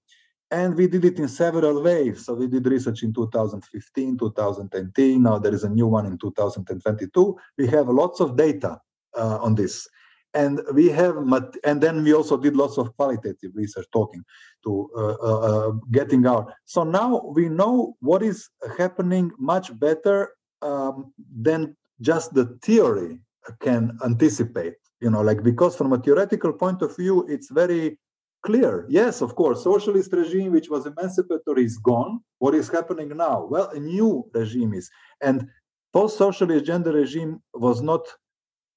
And 0.50 0.76
we 0.76 0.86
did 0.86 1.04
it 1.04 1.18
in 1.18 1.28
several 1.28 1.82
waves. 1.82 2.26
So 2.26 2.34
we 2.34 2.46
did 2.46 2.66
research 2.66 3.02
in 3.02 3.12
2015, 3.12 4.18
2010. 4.18 5.22
Now 5.22 5.38
there 5.38 5.54
is 5.54 5.64
a 5.64 5.68
new 5.68 5.86
one 5.86 6.06
in 6.06 6.18
2022. 6.18 7.36
We 7.56 7.66
have 7.68 7.88
lots 7.88 8.20
of 8.20 8.36
data 8.36 8.80
uh, 9.16 9.38
on 9.40 9.54
this. 9.54 9.88
and 10.34 10.60
we 10.74 10.88
have 10.88 11.16
and 11.64 11.80
then 11.80 12.04
we 12.04 12.12
also 12.12 12.36
did 12.36 12.54
lots 12.54 12.76
of 12.76 12.94
qualitative 12.96 13.50
research 13.54 13.86
talking 13.92 14.22
to 14.62 14.90
uh, 14.94 15.16
uh, 15.28 15.40
uh, 15.48 15.70
getting 15.90 16.26
out 16.26 16.52
so 16.66 16.84
now 16.84 17.22
we 17.34 17.48
know 17.48 17.96
what 18.00 18.22
is 18.22 18.50
happening 18.76 19.30
much 19.38 19.66
better 19.78 20.18
um, 20.60 21.12
than 21.46 21.74
just 22.00 22.34
the 22.34 22.46
theory 22.62 23.20
can 23.60 23.98
anticipate 24.04 24.74
you 25.00 25.10
know 25.10 25.20
like 25.20 25.42
because 25.42 25.76
from 25.76 25.92
a 25.92 25.98
theoretical 25.98 26.52
point 26.52 26.82
of 26.82 26.96
view 26.96 27.26
it's 27.28 27.50
very 27.50 27.98
clear. 28.44 28.86
Yes 28.88 29.20
of 29.20 29.34
course 29.34 29.62
socialist 29.64 30.12
regime 30.12 30.52
which 30.52 30.68
was 30.68 30.86
emancipatory 30.86 31.64
is 31.64 31.78
gone. 31.78 32.20
What 32.38 32.54
is 32.54 32.68
happening 32.68 33.16
now? 33.16 33.46
Well 33.46 33.68
a 33.70 33.78
new 33.78 34.28
regime 34.32 34.74
is. 34.74 34.90
And 35.20 35.48
post-socialist 35.92 36.64
gender 36.64 36.92
regime 36.92 37.42
was 37.54 37.82
not 37.82 38.02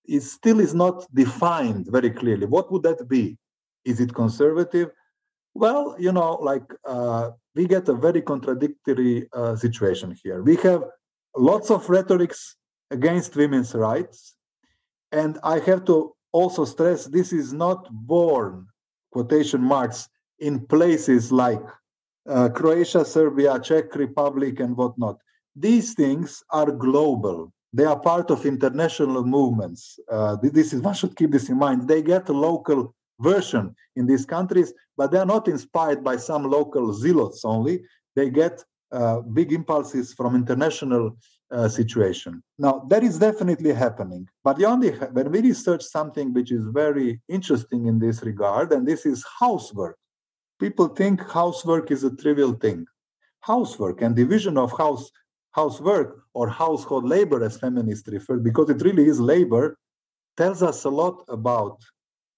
it 0.06 0.22
still 0.22 0.60
is 0.60 0.74
not 0.74 1.06
defined 1.14 1.88
very 1.90 2.10
clearly. 2.10 2.46
What 2.48 2.72
would 2.72 2.84
that 2.84 3.08
be? 3.08 3.38
Is 3.86 4.00
it 4.00 4.14
conservative? 4.14 4.90
Well 5.54 5.96
you 6.00 6.12
know 6.12 6.34
like 6.36 6.68
uh, 6.86 7.32
we 7.56 7.68
get 7.68 7.88
a 7.90 7.94
very 7.94 8.22
contradictory 8.22 9.28
uh, 9.34 9.56
situation 9.56 10.16
here. 10.24 10.42
We 10.42 10.56
have 10.58 10.84
lots 11.36 11.70
of 11.70 11.90
rhetorics 11.90 12.56
against 12.92 13.36
women's 13.36 13.74
rights 13.74 14.36
and 15.12 15.38
I 15.44 15.60
have 15.60 15.86
to 15.86 16.16
also 16.32 16.66
stress 16.66 17.06
this 17.06 17.34
is 17.34 17.54
not 17.54 17.88
born, 17.92 18.68
quotation 19.12 19.62
marks, 19.62 20.08
in 20.40 20.66
places 20.66 21.32
like 21.32 21.62
uh, 22.28 22.50
Croatia, 22.50 23.04
Serbia, 23.06 23.60
Czech 23.60 23.94
Republic, 23.96 24.60
and 24.60 24.76
whatnot. 24.76 25.18
These 25.56 25.94
things 25.94 26.44
are 26.50 26.72
global. 26.72 27.52
They 27.74 27.86
are 27.86 28.00
part 28.00 28.32
of 28.32 28.46
international 28.46 29.24
movements. 29.24 30.00
Uh, 30.10 30.38
this 30.42 30.74
is 30.74 30.82
one 30.82 30.94
should 30.94 31.16
keep 31.16 31.32
this 31.32 31.50
in 31.50 31.58
mind. 31.58 31.88
They 31.88 32.02
get 32.02 32.30
a 32.30 32.34
local 32.34 32.96
version 33.20 33.76
in 33.96 34.08
these 34.08 34.26
countries, 34.26 34.74
but 34.98 35.12
they 35.12 35.20
are 35.20 35.26
not 35.26 35.48
inspired 35.48 36.04
by 36.04 36.18
some 36.18 36.50
local 36.50 36.94
zealots 36.94 37.46
only. 37.46 37.84
They 38.16 38.30
get 38.30 38.64
uh, 38.92 39.22
big 39.22 39.54
impulses 39.54 40.14
from 40.14 40.36
international 40.36 41.18
uh, 41.52 41.68
situation. 41.68 42.42
Now, 42.58 42.86
that 42.90 43.04
is 43.04 43.20
definitely 43.20 43.74
happening. 43.74 44.28
But 44.44 44.58
the 44.58 44.66
only, 44.66 44.92
when 44.92 45.32
we 45.32 45.42
research 45.42 45.84
something 45.84 46.34
which 46.34 46.52
is 46.52 46.66
very 46.68 47.22
interesting 47.28 47.88
in 47.88 48.00
this 48.00 48.24
regard, 48.24 48.72
and 48.72 48.88
this 48.88 49.06
is 49.06 49.26
housework, 49.40 49.98
people 50.60 50.88
think 50.88 51.30
housework 51.30 51.92
is 51.92 52.04
a 52.04 52.16
trivial 52.16 52.54
thing. 52.54 52.86
Housework 53.42 54.02
and 54.02 54.16
division 54.16 54.58
of 54.58 54.78
house 54.78 55.12
housework 55.52 56.24
or 56.34 56.48
household 56.48 57.06
labor, 57.06 57.44
as 57.44 57.58
feminists 57.58 58.08
refer, 58.08 58.38
because 58.38 58.70
it 58.70 58.82
really 58.82 59.06
is 59.06 59.20
labor, 59.20 59.78
tells 60.38 60.64
us 60.64 60.86
a 60.86 60.90
lot 60.90 61.24
about 61.28 61.78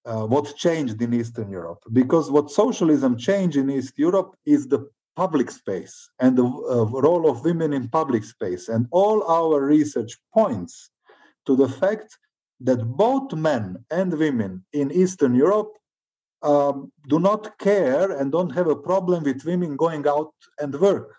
uh, 0.04 0.26
what 0.26 0.56
changed 0.56 1.00
in 1.00 1.14
Eastern 1.14 1.48
Europe. 1.48 1.78
Because 1.92 2.30
what 2.30 2.50
socialism 2.50 3.16
changed 3.16 3.56
in 3.56 3.70
East 3.70 3.94
Europe 3.96 4.34
is 4.44 4.66
the 4.66 4.88
public 5.16 5.50
space 5.50 6.10
and 6.18 6.36
the 6.36 6.44
uh, 6.44 6.84
role 6.86 7.28
of 7.28 7.44
women 7.44 7.72
in 7.72 7.88
public 7.88 8.24
space. 8.24 8.68
And 8.68 8.86
all 8.90 9.22
our 9.24 9.64
research 9.64 10.16
points 10.32 10.90
to 11.46 11.56
the 11.56 11.68
fact 11.68 12.18
that 12.60 12.84
both 12.84 13.32
men 13.32 13.84
and 13.90 14.12
women 14.12 14.64
in 14.72 14.90
Eastern 14.90 15.34
Europe 15.34 15.72
um, 16.42 16.92
do 17.08 17.18
not 17.18 17.58
care 17.58 18.10
and 18.18 18.30
don't 18.30 18.50
have 18.50 18.68
a 18.68 18.76
problem 18.76 19.24
with 19.24 19.44
women 19.44 19.76
going 19.76 20.06
out 20.06 20.32
and 20.58 20.74
work, 20.78 21.14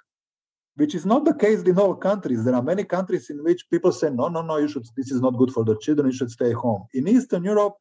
which 0.75 0.93
is 0.93 1.05
not 1.05 1.25
the 1.25 1.33
case 1.33 1.61
in 1.63 1.79
all 1.79 1.95
countries. 1.95 2.43
There 2.43 2.55
are 2.55 2.61
many 2.61 2.83
countries 2.83 3.29
in 3.29 3.43
which 3.43 3.69
people 3.69 3.91
say, 3.91 4.09
no, 4.09 4.27
no, 4.27 4.41
no, 4.41 4.57
you 4.57 4.67
should, 4.67 4.85
this 4.95 5.11
is 5.11 5.21
not 5.21 5.37
good 5.37 5.51
for 5.51 5.63
the 5.63 5.77
children, 5.79 6.07
you 6.07 6.17
should 6.17 6.31
stay 6.31 6.51
home. 6.51 6.85
In 6.93 7.07
Eastern 7.07 7.43
Europe, 7.43 7.75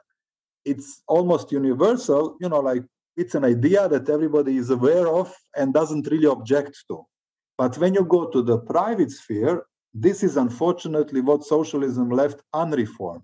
it's 0.64 1.02
almost 1.06 1.52
universal, 1.52 2.36
you 2.40 2.48
know, 2.48 2.60
like 2.60 2.82
it's 3.16 3.34
an 3.34 3.44
idea 3.44 3.88
that 3.88 4.08
everybody 4.08 4.56
is 4.56 4.70
aware 4.70 5.08
of 5.08 5.32
and 5.56 5.72
doesn't 5.72 6.08
really 6.10 6.26
object 6.26 6.84
to. 6.88 7.04
But 7.56 7.78
when 7.78 7.94
you 7.94 8.04
go 8.04 8.28
to 8.30 8.42
the 8.42 8.58
private 8.58 9.10
sphere, 9.10 9.66
this 9.92 10.22
is 10.24 10.36
unfortunately 10.36 11.20
what 11.20 11.44
socialism 11.44 12.10
left 12.10 12.42
unreformed. 12.52 13.22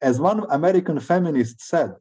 As 0.00 0.20
one 0.20 0.44
American 0.50 0.98
feminist 0.98 1.60
said, 1.60 1.92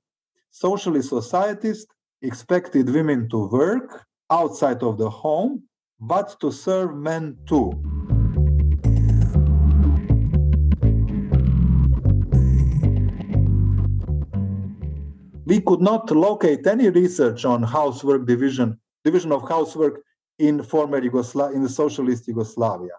socialist 0.49 1.09
societies 1.09 1.85
expected 2.23 2.89
women 2.89 3.29
to 3.29 3.47
work 3.47 4.05
outside 4.31 4.81
of 4.81 4.97
the 4.97 5.09
home, 5.09 5.63
but 5.99 6.39
to 6.39 6.51
serve 6.51 6.95
men 6.95 7.37
too. 7.47 7.71
We 15.51 15.59
could 15.59 15.83
not 15.91 16.03
locate 16.27 16.63
any 16.75 16.87
research 17.03 17.41
on 17.53 17.59
housework 17.79 18.21
division, 18.33 18.69
division 19.03 19.31
of 19.37 19.41
housework 19.55 19.95
in 20.47 20.55
former 20.73 20.99
Yugoslavia, 21.07 21.55
in 21.57 21.63
the 21.67 21.73
socialist 21.83 22.21
Yugoslavia. 22.31 22.95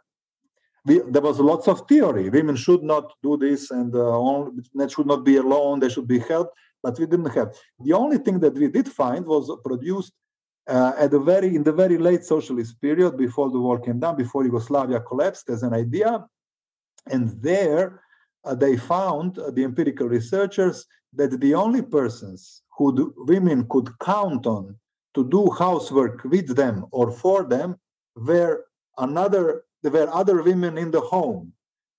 We, 0.84 0.94
there 1.14 1.26
was 1.30 1.38
lots 1.52 1.66
of 1.72 1.76
theory. 1.90 2.28
Women 2.38 2.56
should 2.64 2.82
not 2.94 3.06
do 3.26 3.32
this, 3.46 3.70
and 3.78 3.90
uh, 3.94 4.50
they 4.78 4.88
should 4.94 5.08
not 5.12 5.22
be 5.30 5.36
alone. 5.44 5.80
They 5.80 5.92
should 5.94 6.10
be 6.16 6.20
helped, 6.32 6.54
but 6.84 6.98
we 7.00 7.06
didn't 7.12 7.32
have. 7.38 7.48
The 7.86 7.94
only 8.02 8.18
thing 8.24 8.38
that 8.44 8.54
we 8.62 8.68
did 8.76 8.86
find 9.02 9.22
was 9.34 9.44
produced 9.68 10.12
uh, 10.74 10.92
at 11.04 11.10
the 11.14 11.22
very 11.30 11.50
in 11.58 11.62
the 11.68 11.76
very 11.82 11.98
late 12.08 12.24
socialist 12.34 12.72
period 12.86 13.12
before 13.26 13.48
the 13.54 13.62
war 13.66 13.78
came 13.86 13.98
down, 14.04 14.14
before 14.24 14.42
Yugoslavia 14.44 15.00
collapsed, 15.10 15.46
as 15.54 15.60
an 15.62 15.72
idea, 15.84 16.10
and 17.12 17.24
there 17.48 17.86
uh, 18.44 18.54
they 18.62 18.74
found 18.76 19.30
uh, 19.38 19.50
the 19.56 19.64
empirical 19.70 20.08
researchers 20.18 20.76
that 21.14 21.40
the 21.40 21.54
only 21.54 21.82
persons 21.82 22.62
who 22.76 23.14
women 23.16 23.66
could 23.68 23.88
count 24.00 24.46
on 24.46 24.76
to 25.14 25.28
do 25.28 25.50
housework 25.50 26.24
with 26.24 26.56
them 26.56 26.86
or 26.90 27.10
for 27.10 27.44
them 27.44 27.76
were 28.16 28.64
another 28.98 29.64
there 29.82 29.92
were 29.92 30.08
other 30.14 30.42
women 30.42 30.78
in 30.78 30.90
the 30.90 31.00
home. 31.00 31.52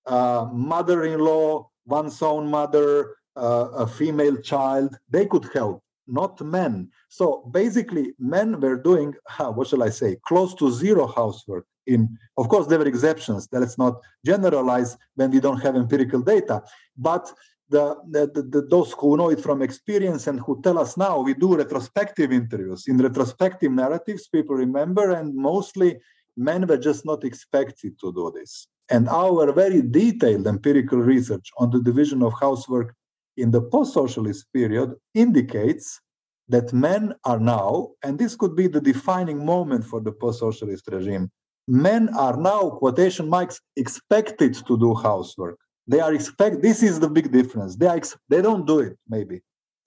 Uh, 0.06 0.48
mother-in-law 0.52 1.68
one's 1.86 2.20
own 2.22 2.50
mother 2.50 3.16
uh, 3.36 3.68
a 3.74 3.86
female 3.86 4.36
child 4.36 4.96
they 5.10 5.26
could 5.26 5.48
help 5.52 5.82
not 6.06 6.40
men. 6.40 6.90
So 7.08 7.48
basically 7.50 8.14
men 8.18 8.60
were 8.60 8.76
doing 8.76 9.14
what 9.38 9.68
shall 9.68 9.82
i 9.82 9.90
say 9.90 10.16
close 10.26 10.54
to 10.54 10.70
zero 10.70 11.06
housework 11.06 11.66
in 11.86 12.18
of 12.36 12.48
course 12.48 12.66
there 12.66 12.78
were 12.78 12.88
exceptions. 12.88 13.48
Let's 13.52 13.78
not 13.78 14.00
generalize 14.24 14.96
when 15.14 15.30
we 15.30 15.40
don't 15.40 15.60
have 15.60 15.76
empirical 15.76 16.20
data. 16.20 16.62
But 16.96 17.32
the, 17.70 17.96
the, 18.10 18.42
the, 18.42 18.66
those 18.68 18.92
who 18.92 19.16
know 19.16 19.30
it 19.30 19.40
from 19.40 19.62
experience 19.62 20.26
and 20.26 20.40
who 20.40 20.60
tell 20.62 20.78
us 20.78 20.96
now 20.96 21.20
we 21.20 21.34
do 21.34 21.56
retrospective 21.56 22.32
interviews. 22.32 22.84
In 22.86 22.98
retrospective 22.98 23.72
narratives 23.72 24.28
people 24.28 24.56
remember 24.56 25.12
and 25.12 25.34
mostly 25.34 25.98
men 26.36 26.66
were 26.66 26.76
just 26.76 27.04
not 27.04 27.24
expected 27.24 27.98
to 28.00 28.12
do 28.12 28.32
this. 28.34 28.66
And 28.90 29.08
our 29.08 29.50
very 29.52 29.80
detailed 29.80 30.46
empirical 30.46 30.98
research 30.98 31.50
on 31.58 31.70
the 31.70 31.80
division 31.80 32.22
of 32.22 32.34
housework 32.38 32.94
in 33.36 33.50
the 33.50 33.62
post-socialist 33.62 34.46
period 34.52 34.94
indicates 35.14 36.00
that 36.48 36.72
men 36.72 37.14
are 37.24 37.40
now 37.40 37.90
and 38.02 38.18
this 38.18 38.36
could 38.36 38.54
be 38.54 38.66
the 38.66 38.80
defining 38.80 39.44
moment 39.44 39.84
for 39.84 40.00
the 40.00 40.12
post-socialist 40.12 40.86
regime 40.88 41.30
men 41.66 42.08
are 42.14 42.36
now 42.36 42.68
quotation 42.70 43.28
marks 43.28 43.60
expected 43.76 44.52
to 44.54 44.78
do 44.78 44.94
housework 44.94 45.58
they 45.86 46.00
are 46.00 46.14
expect 46.14 46.62
this 46.62 46.82
is 46.82 47.00
the 47.00 47.08
big 47.08 47.30
difference. 47.30 47.76
They 47.76 47.86
are 47.86 47.96
ex- 47.96 48.16
they 48.28 48.42
don't 48.42 48.66
do 48.66 48.80
it 48.80 48.98
maybe. 49.08 49.42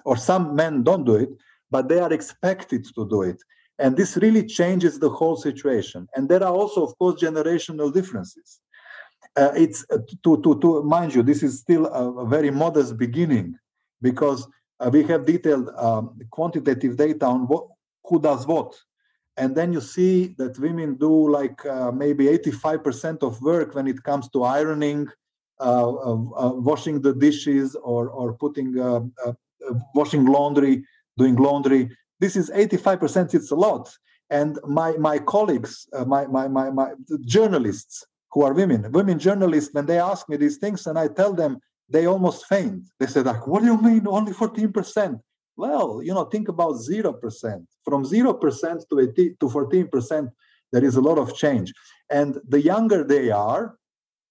Or 0.05 0.15
some 0.15 0.55
men 0.55 0.83
don't 0.83 1.05
do 1.05 1.15
it 1.15 1.29
but 1.69 1.89
they 1.89 1.99
are 1.99 2.13
expected 2.13 2.86
to 2.95 3.07
do 3.10 3.23
it. 3.23 3.41
And 3.79 3.95
this 3.95 4.17
really 4.17 4.45
changes 4.45 4.99
the 4.99 5.10
whole 5.10 5.36
situation. 5.36 6.07
And 6.15 6.29
there 6.29 6.43
are 6.43 6.53
also 6.53 6.83
of 6.83 6.97
course 6.97 7.21
generational 7.21 7.93
differences. 7.93 8.60
Uh, 9.36 9.51
it's 9.55 9.86
uh, 9.91 9.97
to, 10.23 10.41
to 10.41 10.60
to 10.60 10.83
mind 10.83 11.13
you 11.13 11.21
this 11.21 11.43
is 11.43 11.60
still 11.60 11.86
a, 11.88 12.23
a 12.23 12.27
very 12.27 12.49
modest 12.49 12.97
beginning 12.97 13.55
because 14.01 14.47
uh, 14.79 14.89
we 14.91 15.03
have 15.03 15.25
detailed 15.25 15.69
um, 15.77 16.17
quantitative 16.31 16.97
data 16.97 17.25
on 17.25 17.47
what 17.47 17.67
who 18.05 18.19
does 18.19 18.47
what. 18.47 18.75
And 19.36 19.55
then 19.55 19.71
you 19.71 19.81
see 19.81 20.33
that 20.39 20.57
women 20.57 20.95
do 20.95 21.29
like 21.29 21.63
uh, 21.65 21.91
maybe 21.91 22.25
85% 22.25 23.21
of 23.21 23.39
work 23.41 23.75
when 23.75 23.88
it 23.88 24.01
comes 24.01 24.29
to 24.29 24.43
ironing 24.43 25.07
Uh, 25.59 25.89
uh, 25.89 26.53
washing 26.53 27.01
the 27.01 27.13
dishes 27.13 27.75
or 27.81 28.09
or 28.09 28.33
putting 28.33 28.79
uh, 28.79 29.01
uh 29.25 29.33
washing 29.95 30.23
laundry, 30.25 30.85
doing 31.17 31.35
laundry. 31.35 31.89
This 32.19 32.35
is 32.35 32.51
85%. 32.51 33.33
It's 33.33 33.49
a 33.49 33.55
lot. 33.55 33.89
And 34.29 34.59
my 34.67 34.91
my 34.97 35.17
colleagues, 35.17 35.87
my, 36.05 36.27
my 36.27 36.47
my 36.47 36.69
my 36.69 36.91
journalists 37.25 38.05
who 38.31 38.43
are 38.43 38.53
women, 38.53 38.91
women 38.91 39.17
journalists, 39.17 39.73
when 39.73 39.87
they 39.87 39.99
ask 39.99 40.29
me 40.29 40.37
these 40.37 40.57
things, 40.57 40.85
and 40.85 40.99
I 40.99 41.07
tell 41.07 41.33
them, 41.33 41.57
they 41.89 42.05
almost 42.05 42.45
faint. 42.45 42.83
They 42.99 43.07
said, 43.07 43.25
like, 43.25 43.47
what 43.47 43.61
do 43.61 43.65
you 43.65 43.81
mean 43.81 44.07
only 44.07 44.33
14%? 44.33 45.19
Well, 45.55 46.01
you 46.03 46.13
know, 46.13 46.25
think 46.25 46.49
about 46.49 46.75
0%. 46.75 47.65
From 47.83 48.03
0% 48.03 48.89
to 48.89 48.99
80, 48.99 49.35
to 49.39 49.45
14%, 49.47 50.29
there 50.71 50.83
is 50.83 50.97
a 50.97 51.01
lot 51.01 51.17
of 51.17 51.35
change. 51.35 51.73
And 52.09 52.37
the 52.47 52.61
younger 52.61 53.03
they 53.03 53.31
are, 53.31 53.77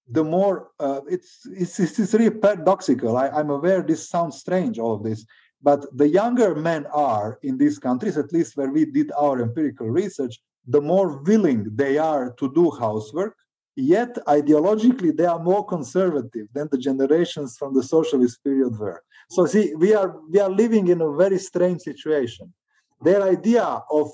the 0.09 0.25
more 0.25 0.69
uh, 0.79 1.01
it's, 1.09 1.41
it's 1.47 1.81
it's 1.81 2.15
really 2.15 2.31
paradoxical. 2.31 3.17
I, 3.17 3.29
I'm 3.29 3.51
aware 3.51 3.83
this 3.83 4.09
sounds 4.09 4.39
strange, 4.39 4.79
all 4.79 4.95
of 4.95 5.03
this, 5.03 5.25
but 5.63 5.85
the 5.97 6.09
younger 6.09 6.55
men 6.55 6.87
are 6.93 7.39
in 7.43 7.59
these 7.59 7.79
countries, 7.79 8.17
at 8.17 8.33
least 8.33 8.57
where 8.57 8.71
we 8.71 8.85
did 8.85 9.11
our 9.19 9.41
empirical 9.43 9.89
research, 9.89 10.39
the 10.67 10.81
more 10.81 11.19
willing 11.23 11.67
they 11.75 11.99
are 11.99 12.33
to 12.39 12.53
do 12.55 12.71
housework. 12.71 13.37
Yet 13.75 14.17
ideologically, 14.27 15.15
they 15.15 15.27
are 15.27 15.39
more 15.39 15.67
conservative 15.67 16.47
than 16.55 16.69
the 16.71 16.79
generations 16.79 17.59
from 17.59 17.75
the 17.75 17.83
socialist 17.83 18.43
period 18.43 18.79
were. 18.79 19.03
So 19.31 19.45
see, 19.45 19.75
we 19.75 19.95
are 19.95 20.17
we 20.31 20.41
are 20.41 20.49
living 20.49 20.89
in 20.89 21.01
a 21.03 21.13
very 21.13 21.39
strange 21.39 21.83
situation. 21.83 22.55
Their 23.03 23.23
idea 23.23 23.83
of 23.91 24.11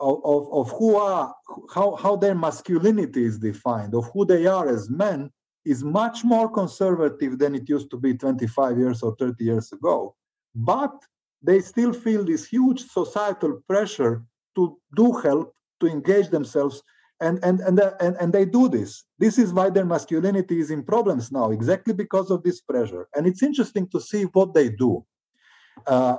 of, 0.00 0.52
of, 0.52 0.70
who 0.72 0.96
are 0.96 1.34
how, 1.72 1.96
how 1.96 2.16
their 2.16 2.34
masculinity 2.34 3.24
is 3.24 3.38
defined, 3.38 3.94
of 3.94 4.10
who 4.12 4.24
they 4.24 4.46
are 4.46 4.68
as 4.68 4.90
men, 4.90 5.30
is 5.64 5.84
much 5.84 6.24
more 6.24 6.50
conservative 6.50 7.38
than 7.38 7.54
it 7.54 7.68
used 7.68 7.90
to 7.90 7.96
be 7.96 8.14
25 8.14 8.78
years 8.78 9.02
or 9.02 9.14
30 9.16 9.44
years 9.44 9.72
ago. 9.72 10.14
But 10.54 10.92
they 11.42 11.60
still 11.60 11.92
feel 11.92 12.24
this 12.24 12.46
huge 12.46 12.84
societal 12.86 13.62
pressure 13.68 14.24
to 14.54 14.78
do 14.96 15.12
help, 15.12 15.54
to 15.80 15.86
engage 15.86 16.28
themselves, 16.28 16.82
and 17.20 17.38
and 17.44 17.60
and, 17.60 17.80
uh, 17.80 17.92
and, 18.00 18.16
and 18.20 18.32
they 18.32 18.44
do 18.44 18.68
this. 18.68 19.04
This 19.18 19.38
is 19.38 19.52
why 19.52 19.70
their 19.70 19.84
masculinity 19.84 20.60
is 20.60 20.70
in 20.70 20.82
problems 20.82 21.30
now, 21.30 21.50
exactly 21.50 21.94
because 21.94 22.30
of 22.30 22.42
this 22.42 22.60
pressure. 22.60 23.08
And 23.14 23.26
it's 23.26 23.42
interesting 23.42 23.88
to 23.88 24.00
see 24.00 24.24
what 24.24 24.54
they 24.54 24.68
do. 24.68 25.04
Uh, 25.86 26.16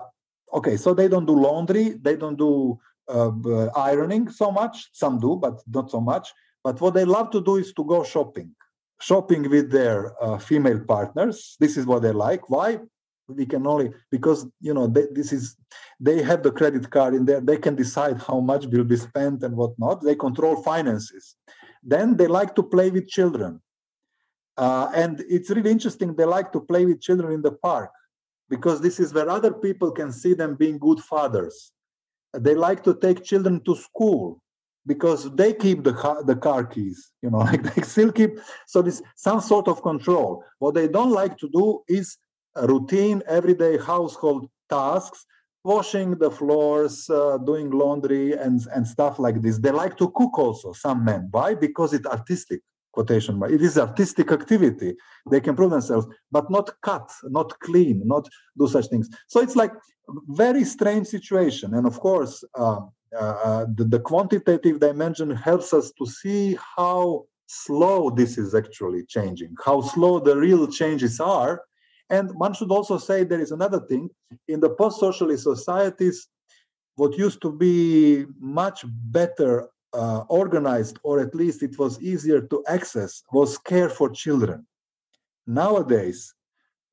okay, 0.54 0.78
so 0.78 0.94
they 0.94 1.08
don't 1.08 1.26
do 1.26 1.36
laundry, 1.36 1.90
they 2.02 2.16
don't 2.16 2.38
do 2.38 2.80
ironing 3.10 4.30
so 4.30 4.52
much. 4.52 4.90
Some 4.94 5.20
do, 5.20 5.36
but 5.36 5.62
not 5.68 5.92
so 5.92 6.00
much. 6.00 6.34
But 6.64 6.80
what 6.80 6.94
they 6.94 7.06
love 7.06 7.30
to 7.32 7.42
do 7.42 7.58
is 7.58 7.74
to 7.74 7.84
go 7.84 8.04
shopping, 8.04 8.56
shopping 9.02 9.50
with 9.50 9.72
their 9.72 10.14
uh, 10.24 10.38
female 10.38 10.80
partners. 10.80 11.58
This 11.60 11.76
is 11.76 11.86
what 11.86 12.02
they 12.02 12.14
like. 12.14 12.50
Why? 12.50 12.80
We 13.28 13.46
can 13.46 13.66
only 13.66 13.92
because 14.12 14.46
you 14.60 14.74
know 14.74 14.88
they, 14.88 15.08
this 15.12 15.32
is 15.32 15.56
they 16.00 16.22
have 16.24 16.44
the 16.44 16.52
credit 16.52 16.90
card 16.90 17.14
in 17.14 17.26
there. 17.26 17.40
They 17.40 17.58
can 17.58 17.76
decide 17.76 18.22
how 18.22 18.40
much 18.42 18.66
will 18.66 18.84
be 18.84 18.98
spent 18.98 19.44
and 19.44 19.56
whatnot. 19.56 20.04
They 20.04 20.16
control 20.16 20.62
finances. 20.62 21.36
Then 21.82 22.18
they 22.18 22.28
like 22.28 22.54
to 22.56 22.64
play 22.64 22.90
with 22.92 23.08
children, 23.08 23.62
uh, 24.58 24.92
and 24.94 25.24
it's 25.30 25.50
really 25.50 25.72
interesting. 25.72 26.16
They 26.16 26.26
like 26.26 26.52
to 26.52 26.60
play 26.60 26.86
with 26.86 27.02
children 27.02 27.32
in 27.32 27.42
the 27.42 27.54
park 27.54 27.92
because 28.50 28.82
this 28.82 29.00
is 29.00 29.14
where 29.14 29.30
other 29.30 29.54
people 29.54 29.92
can 29.92 30.12
see 30.12 30.34
them 30.34 30.56
being 30.56 30.78
good 30.78 31.00
fathers 31.00 31.72
they 32.34 32.56
like 32.56 32.84
to 32.84 32.94
take 32.96 33.24
children 33.24 33.62
to 33.64 33.76
school 33.76 34.42
because 34.86 35.34
they 35.36 35.54
keep 35.54 35.84
the 35.84 35.94
car, 35.94 36.24
the 36.24 36.36
car 36.36 36.66
keys 36.66 37.12
you 37.22 37.30
know 37.30 37.38
like 37.50 37.64
they 37.64 37.82
still 37.82 38.12
keep 38.12 38.40
so 38.68 38.82
this 38.82 39.02
some 39.16 39.42
sort 39.42 39.68
of 39.68 39.82
control. 39.82 40.44
What 40.60 40.76
they 40.76 40.88
don't 40.88 41.12
like 41.12 41.38
to 41.38 41.50
do 41.50 41.84
is 41.88 42.18
routine 42.56 43.22
everyday 43.28 43.78
household 43.78 44.50
tasks 44.70 45.26
washing 45.64 46.18
the 46.18 46.30
floors 46.30 47.10
uh, 47.10 47.38
doing 47.38 47.72
laundry 47.72 48.34
and 48.34 48.62
and 48.76 48.86
stuff 48.86 49.20
like 49.20 49.42
this. 49.42 49.60
They 49.60 49.72
like 49.72 49.98
to 49.98 50.10
cook 50.10 50.38
also 50.38 50.74
some 50.74 51.06
men. 51.06 51.30
Why? 51.32 51.56
Because 51.56 51.94
it's 51.94 52.06
artistic 52.06 52.62
quotation 52.94 53.38
mark. 53.38 53.52
It 53.52 53.62
is 53.62 53.78
artistic 53.78 54.32
activity. 54.32 54.96
They 55.30 55.42
can 55.42 55.56
prove 55.56 55.72
themselves, 55.72 56.08
but 56.32 56.50
not 56.50 56.70
cut, 56.82 57.12
not 57.26 57.60
clean, 57.60 58.02
not 58.06 58.28
do 58.58 58.68
such 58.68 58.88
things. 58.88 59.10
So 59.28 59.42
it's 59.42 59.56
like 59.56 59.72
very 60.30 60.64
strange 60.64 61.08
situation. 61.08 61.74
And 61.74 61.86
of 61.86 62.00
course, 62.00 62.44
uh, 62.56 62.82
uh, 63.20 63.66
the, 63.76 63.86
the 63.86 64.00
quantitative 64.00 64.80
dimension 64.80 65.30
helps 65.32 65.74
us 65.74 65.92
to 65.98 66.06
see 66.06 66.58
how 66.78 67.26
slow 67.48 68.10
this 68.10 68.38
is 68.38 68.56
actually 68.56 69.06
changing, 69.06 69.56
how 69.64 69.82
slow 69.82 70.20
the 70.20 70.36
real 70.36 70.68
changes 70.68 71.20
are. 71.20 71.62
And 72.10 72.32
one 72.36 72.54
should 72.54 72.72
also 72.72 72.98
say 72.98 73.24
there 73.24 73.42
is 73.42 73.52
another 73.52 73.80
thing 73.80 74.10
in 74.48 74.60
the 74.60 74.70
post 74.70 75.00
socialist 75.00 75.44
societies, 75.44 76.28
what 76.96 77.18
used 77.18 77.42
to 77.42 77.52
be 77.52 78.26
much 78.40 78.86
better 78.88 79.70
uh, 79.94 80.24
organized, 80.30 81.00
or 81.04 81.20
at 81.20 81.36
least 81.36 81.64
it 81.64 81.78
was 81.78 82.02
easier 82.02 82.42
to 82.42 82.64
access, 82.68 83.24
was 83.32 83.58
care 83.58 83.90
for 83.90 84.10
children. 84.10 84.66
Nowadays, 85.46 86.34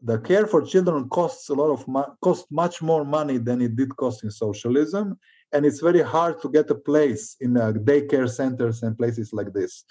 the 0.03 0.19
care 0.19 0.47
for 0.47 0.63
children 0.63 1.09
costs 1.09 1.49
a 1.49 1.55
lot 1.55 1.71
of 1.71 1.87
mo- 1.87 2.15
cost 2.23 2.47
much 2.51 2.83
more 2.83 3.05
money 3.05 3.39
than 3.39 3.61
it 3.61 3.77
did 3.77 3.95
cost 3.97 4.25
in 4.25 4.31
socialism, 4.31 5.19
and 5.53 5.67
it's 5.67 5.81
very 5.81 6.03
hard 6.03 6.41
to 6.43 6.49
get 6.49 6.71
a 6.71 6.75
place 6.75 7.37
in 7.41 7.57
uh, 7.57 7.73
daycare 7.73 8.29
centers 8.29 8.83
and 8.83 8.97
places 8.97 9.33
like 9.33 9.53
this. 9.53 9.85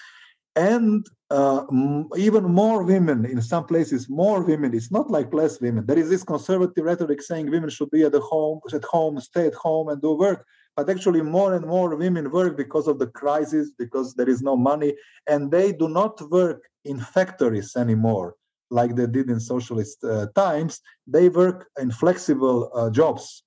And 0.55 1.05
uh, 1.29 1.63
m- 1.71 2.09
even 2.17 2.43
more 2.45 2.83
women 2.83 3.25
in 3.25 3.41
some 3.41 3.65
places, 3.65 4.09
more 4.09 4.41
women. 4.41 4.73
It's 4.73 4.91
not 4.91 5.11
like 5.11 5.33
less 5.33 5.61
women. 5.61 5.85
There 5.85 5.99
is 5.99 6.09
this 6.09 6.23
conservative 6.23 6.83
rhetoric 6.83 7.21
saying 7.21 7.51
women 7.51 7.69
should 7.69 7.91
be 7.91 8.03
at 8.03 8.13
the 8.13 8.19
home, 8.19 8.59
at 8.73 8.83
home, 8.83 9.19
stay 9.21 9.45
at 9.47 9.53
home, 9.53 9.89
and 9.89 10.01
do 10.01 10.13
work 10.13 10.45
but 10.79 10.89
actually 10.89 11.21
more 11.21 11.55
and 11.55 11.65
more 11.65 11.93
women 11.95 12.31
work 12.31 12.55
because 12.55 12.87
of 12.87 12.99
the 12.99 13.07
crisis 13.07 13.71
because 13.77 14.13
there 14.13 14.29
is 14.29 14.41
no 14.41 14.55
money 14.55 14.91
and 15.27 15.51
they 15.51 15.73
do 15.73 15.89
not 15.89 16.21
work 16.31 16.61
in 16.85 16.97
factories 16.99 17.75
anymore 17.75 18.35
like 18.71 18.95
they 18.95 19.07
did 19.07 19.29
in 19.29 19.39
socialist 19.39 19.97
uh, 20.03 20.27
times. 20.35 20.79
They 21.05 21.27
work 21.27 21.67
in 21.83 21.91
flexible 21.91 22.71
uh, 22.73 22.89
jobs 22.91 23.43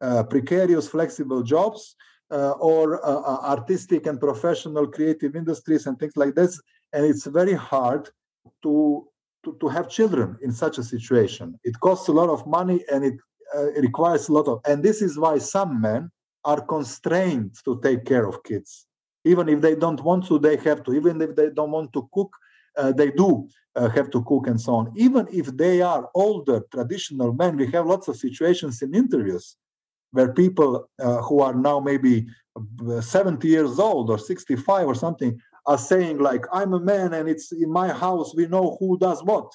uh, 0.00 0.24
precarious 0.24 0.88
flexible 0.88 1.44
jobs 1.44 1.94
uh, 2.32 2.54
or 2.72 2.84
uh, 3.06 3.20
uh, 3.32 3.40
artistic 3.54 4.06
and 4.06 4.18
professional 4.18 4.88
creative 4.88 5.36
industries 5.36 5.86
and 5.86 5.96
things 5.96 6.16
like 6.16 6.34
this. 6.34 6.60
And 6.92 7.06
it's 7.06 7.26
very 7.26 7.54
hard 7.54 8.10
to 8.64 9.06
to, 9.44 9.56
to 9.60 9.68
have 9.68 9.88
children 9.88 10.36
in 10.42 10.50
such 10.50 10.78
a 10.78 10.82
situation. 10.82 11.60
It 11.62 11.78
costs 11.78 12.08
a 12.08 12.12
lot 12.12 12.30
of 12.30 12.44
money 12.46 12.84
and 12.92 13.04
it, 13.04 13.14
it 13.76 13.82
requires 13.82 14.28
a 14.28 14.32
lot 14.32 14.48
of 14.48 14.60
and 14.66 14.82
this 14.82 15.02
is 15.02 15.16
why 15.16 15.38
some 15.38 15.80
men 15.80 16.10
are 16.44 16.60
constrained 16.60 17.54
to 17.64 17.80
take 17.82 18.04
care 18.04 18.26
of 18.26 18.42
kids. 18.42 18.86
Even 19.24 19.48
if 19.48 19.60
they 19.60 19.74
don't 19.74 20.02
want 20.02 20.26
to, 20.26 20.38
they 20.38 20.56
have 20.56 20.82
to. 20.84 20.94
Even 20.94 21.20
if 21.22 21.36
they 21.36 21.50
don't 21.50 21.70
want 21.70 21.92
to 21.92 22.08
cook, 22.12 22.34
uh, 22.76 22.92
they 22.92 23.10
do 23.10 23.48
uh, 23.76 23.88
have 23.88 24.10
to 24.10 24.22
cook 24.24 24.46
and 24.46 24.60
so 24.60 24.74
on. 24.74 24.92
Even 24.96 25.28
if 25.32 25.46
they 25.56 25.80
are 25.80 26.08
older, 26.14 26.62
traditional 26.72 27.32
men, 27.32 27.56
we 27.56 27.66
have 27.70 27.86
lots 27.86 28.08
of 28.08 28.16
situations 28.16 28.82
in 28.82 28.94
interviews 28.94 29.56
where 30.12 30.32
people 30.32 30.88
uh, 31.00 31.22
who 31.22 31.40
are 31.40 31.54
now 31.54 31.80
maybe 31.80 32.26
uh, 32.88 33.00
70 33.00 33.48
years 33.48 33.78
old 33.78 34.10
or 34.10 34.18
65 34.18 34.86
or 34.86 34.94
something 34.94 35.40
are 35.66 35.78
saying 35.78 36.18
like 36.18 36.44
i'm 36.52 36.74
a 36.74 36.80
man 36.80 37.14
and 37.14 37.28
it's 37.28 37.52
in 37.52 37.70
my 37.70 37.88
house 37.88 38.34
we 38.34 38.46
know 38.46 38.76
who 38.78 38.98
does 38.98 39.22
what 39.24 39.50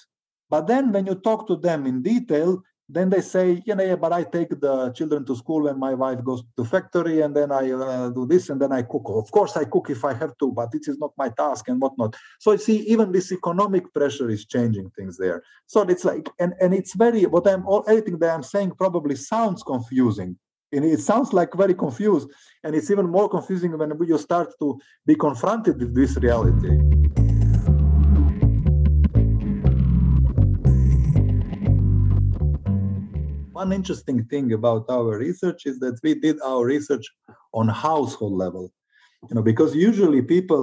but 0.49 0.65
then 0.67 0.91
when 0.91 1.05
you 1.05 1.15
talk 1.15 1.47
to 1.47 1.55
them 1.55 1.85
in 1.85 2.01
detail 2.01 2.61
then 2.89 3.09
they 3.09 3.21
say, 3.21 3.61
you 3.65 3.75
know, 3.75 3.83
yeah, 3.83 3.95
but 3.95 4.13
I 4.13 4.23
take 4.23 4.49
the 4.49 4.91
children 4.91 5.25
to 5.25 5.35
school 5.35 5.67
and 5.67 5.77
my 5.77 5.93
wife 5.93 6.23
goes 6.23 6.43
to 6.55 6.63
factory 6.63 7.21
and 7.21 7.35
then 7.35 7.51
I 7.51 7.71
uh, 7.71 8.09
do 8.09 8.25
this 8.25 8.49
and 8.49 8.61
then 8.61 8.71
I 8.71 8.83
cook. 8.83 9.03
Of 9.07 9.29
course, 9.29 9.57
I 9.57 9.65
cook 9.65 9.89
if 9.89 10.05
I 10.05 10.13
have 10.13 10.37
to, 10.37 10.51
but 10.53 10.69
it 10.73 10.87
is 10.87 10.97
not 10.97 11.11
my 11.17 11.29
task 11.29 11.67
and 11.67 11.81
whatnot. 11.81 12.15
So 12.39 12.53
you 12.53 12.57
see, 12.57 12.77
even 12.87 13.11
this 13.11 13.31
economic 13.31 13.93
pressure 13.93 14.29
is 14.29 14.45
changing 14.45 14.89
things 14.91 15.17
there. 15.17 15.43
So 15.65 15.81
it's 15.81 16.05
like, 16.05 16.29
and, 16.39 16.53
and 16.61 16.73
it's 16.73 16.95
very, 16.95 17.25
what 17.25 17.45
I'm, 17.45 17.67
all, 17.67 17.83
everything 17.89 18.19
that 18.19 18.33
I'm 18.33 18.43
saying 18.43 18.71
probably 18.77 19.15
sounds 19.15 19.63
confusing. 19.63 20.37
And 20.71 20.85
it 20.85 20.99
sounds 20.99 21.33
like 21.33 21.53
very 21.53 21.73
confused. 21.73 22.29
And 22.63 22.73
it's 22.75 22.89
even 22.89 23.09
more 23.09 23.29
confusing 23.29 23.77
when 23.77 23.91
you 24.05 24.17
start 24.17 24.53
to 24.59 24.79
be 25.05 25.15
confronted 25.15 25.79
with 25.79 25.93
this 25.93 26.15
reality. 26.17 26.96
One 33.57 33.73
interesting 33.73 34.23
thing 34.31 34.53
about 34.53 34.85
our 34.97 35.17
research 35.17 35.65
is 35.65 35.79
that 35.83 35.95
we 36.03 36.13
did 36.25 36.37
our 36.41 36.63
research 36.75 37.05
on 37.59 37.67
household 37.67 38.35
level. 38.45 38.65
You 39.29 39.33
know 39.35 39.45
because 39.51 39.71
usually 39.89 40.21
people 40.35 40.61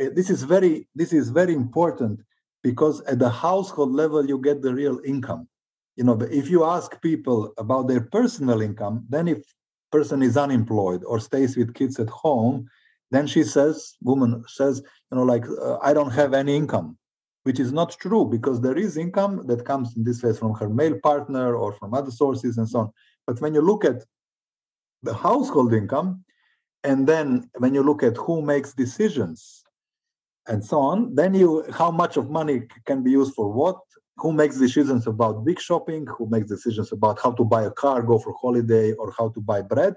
eh, 0.00 0.10
this 0.18 0.28
is 0.34 0.40
very 0.54 0.74
this 1.00 1.12
is 1.20 1.26
very 1.40 1.54
important 1.64 2.16
because 2.68 2.96
at 3.12 3.18
the 3.24 3.32
household 3.48 3.92
level 4.02 4.22
you 4.30 4.38
get 4.48 4.58
the 4.62 4.74
real 4.82 4.98
income. 5.12 5.42
You 5.98 6.04
know 6.04 6.16
if 6.42 6.46
you 6.52 6.60
ask 6.76 6.88
people 7.10 7.40
about 7.64 7.84
their 7.88 8.04
personal 8.16 8.60
income 8.68 8.96
then 9.14 9.26
if 9.34 9.40
person 9.96 10.22
is 10.28 10.36
unemployed 10.46 11.02
or 11.10 11.16
stays 11.28 11.52
with 11.56 11.78
kids 11.80 11.96
at 12.04 12.10
home 12.24 12.56
then 13.14 13.26
she 13.32 13.42
says 13.54 13.74
woman 14.02 14.32
says 14.58 14.74
you 15.08 15.14
know 15.16 15.26
like 15.32 15.46
uh, 15.66 15.78
i 15.88 15.90
don't 15.96 16.10
have 16.20 16.32
any 16.34 16.54
income 16.62 16.88
which 17.46 17.60
is 17.60 17.72
not 17.72 17.96
true 18.00 18.24
because 18.24 18.60
there 18.60 18.76
is 18.76 18.96
income 18.96 19.46
that 19.46 19.64
comes 19.64 19.96
in 19.96 20.02
this 20.02 20.20
case 20.20 20.36
from 20.36 20.52
her 20.54 20.68
male 20.68 20.98
partner 21.00 21.54
or 21.54 21.72
from 21.74 21.94
other 21.94 22.10
sources 22.10 22.58
and 22.58 22.68
so 22.68 22.78
on. 22.80 22.90
But 23.24 23.40
when 23.40 23.54
you 23.54 23.60
look 23.60 23.84
at 23.84 24.02
the 25.04 25.14
household 25.14 25.72
income, 25.72 26.24
and 26.82 27.06
then 27.06 27.48
when 27.58 27.72
you 27.72 27.84
look 27.84 28.02
at 28.02 28.16
who 28.16 28.42
makes 28.42 28.72
decisions 28.72 29.62
and 30.48 30.64
so 30.64 30.80
on, 30.80 31.14
then 31.14 31.34
you 31.34 31.64
how 31.70 31.92
much 31.92 32.16
of 32.16 32.30
money 32.30 32.62
can 32.84 33.04
be 33.04 33.12
used 33.12 33.34
for 33.34 33.48
what, 33.60 33.78
who 34.16 34.32
makes 34.32 34.56
decisions 34.58 35.06
about 35.06 35.44
big 35.44 35.60
shopping, 35.60 36.04
who 36.18 36.28
makes 36.28 36.48
decisions 36.48 36.90
about 36.90 37.20
how 37.22 37.30
to 37.30 37.44
buy 37.44 37.62
a 37.62 37.70
car, 37.70 38.02
go 38.02 38.18
for 38.18 38.34
holiday, 38.42 38.92
or 38.94 39.14
how 39.16 39.28
to 39.28 39.40
buy 39.40 39.62
bread, 39.62 39.94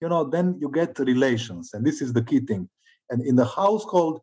you 0.00 0.08
know, 0.08 0.22
then 0.22 0.56
you 0.60 0.68
get 0.70 0.96
relations. 1.00 1.74
And 1.74 1.84
this 1.84 2.00
is 2.00 2.12
the 2.12 2.22
key 2.22 2.40
thing. 2.40 2.68
And 3.10 3.26
in 3.26 3.34
the 3.34 3.44
household, 3.44 4.20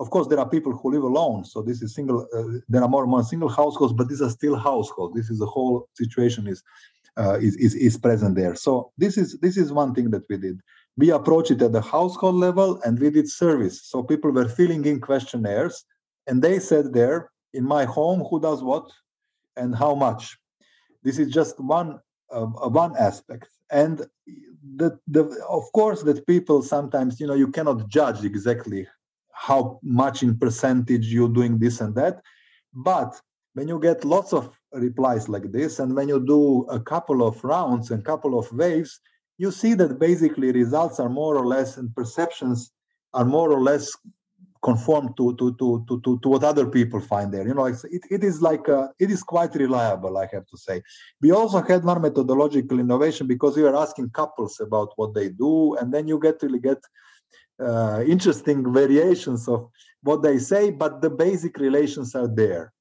Of 0.00 0.10
course, 0.10 0.28
there 0.28 0.40
are 0.40 0.48
people 0.48 0.72
who 0.72 0.90
live 0.90 1.02
alone, 1.02 1.44
so 1.44 1.60
this 1.62 1.82
is 1.82 1.94
single. 1.94 2.26
Uh, 2.34 2.60
there 2.68 2.82
are 2.82 2.88
more 2.88 3.02
and 3.02 3.10
more 3.10 3.22
single 3.22 3.50
households, 3.50 3.92
but 3.92 4.08
these 4.08 4.22
are 4.22 4.30
still 4.30 4.56
households. 4.56 5.14
This 5.14 5.28
is 5.28 5.38
the 5.38 5.46
whole 5.46 5.88
situation 5.94 6.46
is, 6.46 6.62
uh, 7.18 7.38
is 7.38 7.54
is 7.56 7.74
is 7.74 7.98
present 7.98 8.34
there. 8.34 8.54
So 8.54 8.92
this 8.96 9.18
is 9.18 9.38
this 9.40 9.56
is 9.56 9.72
one 9.72 9.94
thing 9.94 10.10
that 10.10 10.24
we 10.30 10.38
did. 10.38 10.60
We 10.96 11.10
approached 11.10 11.50
it 11.50 11.62
at 11.62 11.72
the 11.72 11.82
household 11.82 12.36
level, 12.36 12.80
and 12.84 12.98
we 12.98 13.10
did 13.10 13.28
service. 13.28 13.82
So 13.84 14.02
people 14.02 14.30
were 14.30 14.48
filling 14.48 14.86
in 14.86 15.00
questionnaires, 15.00 15.84
and 16.26 16.40
they 16.42 16.58
said 16.58 16.94
there 16.94 17.30
in 17.52 17.64
my 17.64 17.84
home 17.84 18.24
who 18.28 18.40
does 18.40 18.62
what 18.62 18.90
and 19.56 19.74
how 19.74 19.94
much. 19.94 20.38
This 21.02 21.18
is 21.18 21.30
just 21.30 21.60
one 21.60 22.00
uh, 22.30 22.46
one 22.46 22.96
aspect 22.96 23.48
and 23.70 24.06
the, 24.76 24.98
the 25.08 25.22
of 25.48 25.64
course 25.72 26.02
that 26.02 26.26
people 26.26 26.62
sometimes 26.62 27.20
you 27.20 27.26
know 27.26 27.34
you 27.34 27.48
cannot 27.48 27.88
judge 27.88 28.24
exactly 28.24 28.86
how 29.40 29.80
much 29.82 30.22
in 30.22 30.36
percentage 30.36 31.06
you're 31.06 31.36
doing 31.40 31.58
this 31.58 31.80
and 31.80 31.94
that. 31.94 32.20
But 32.74 33.18
when 33.54 33.68
you 33.68 33.80
get 33.80 34.04
lots 34.04 34.34
of 34.34 34.50
replies 34.72 35.28
like 35.30 35.50
this 35.50 35.78
and 35.78 35.96
when 35.96 36.08
you 36.08 36.20
do 36.24 36.64
a 36.64 36.78
couple 36.78 37.26
of 37.26 37.42
rounds 37.42 37.90
and 37.90 38.04
couple 38.04 38.38
of 38.38 38.52
waves 38.52 39.00
you 39.38 39.50
see 39.50 39.72
that 39.74 39.98
basically 39.98 40.52
results 40.52 41.00
are 41.00 41.08
more 41.08 41.36
or 41.36 41.46
less 41.46 41.78
and 41.78 41.94
perceptions 41.94 42.70
are 43.14 43.24
more 43.24 43.50
or 43.50 43.62
less 43.62 43.90
conform 44.62 45.14
to 45.16 45.34
to 45.36 45.54
to 45.54 45.84
to 45.88 46.00
to, 46.04 46.18
to 46.22 46.28
what 46.28 46.44
other 46.44 46.66
people 46.66 47.00
find 47.00 47.32
there. 47.32 47.46
You 47.48 47.54
know 47.54 47.64
it, 47.64 48.02
it 48.10 48.22
is 48.22 48.42
like 48.42 48.68
uh, 48.68 48.88
it 48.98 49.10
is 49.10 49.22
quite 49.22 49.54
reliable 49.54 50.18
i 50.18 50.26
have 50.34 50.46
to 50.48 50.58
say. 50.58 50.82
We 51.22 51.30
also 51.32 51.62
had 51.62 51.82
one 51.82 52.02
methodological 52.02 52.78
innovation 52.78 53.26
because 53.26 53.56
we 53.56 53.62
were 53.62 53.76
asking 53.84 54.10
couples 54.10 54.60
about 54.60 54.90
what 54.96 55.14
they 55.14 55.30
do 55.30 55.76
and 55.76 55.92
then 55.94 56.06
you 56.06 56.20
get 56.20 56.42
really 56.42 56.60
get 56.60 56.82
uh, 57.60 58.02
interesting 58.06 58.72
variations 58.72 59.48
of 59.48 59.68
what 60.02 60.22
they 60.22 60.38
say 60.38 60.70
but 60.70 61.00
the 61.02 61.10
basic 61.10 61.58
relations 61.58 62.14
are 62.14 62.28
there 62.28 62.72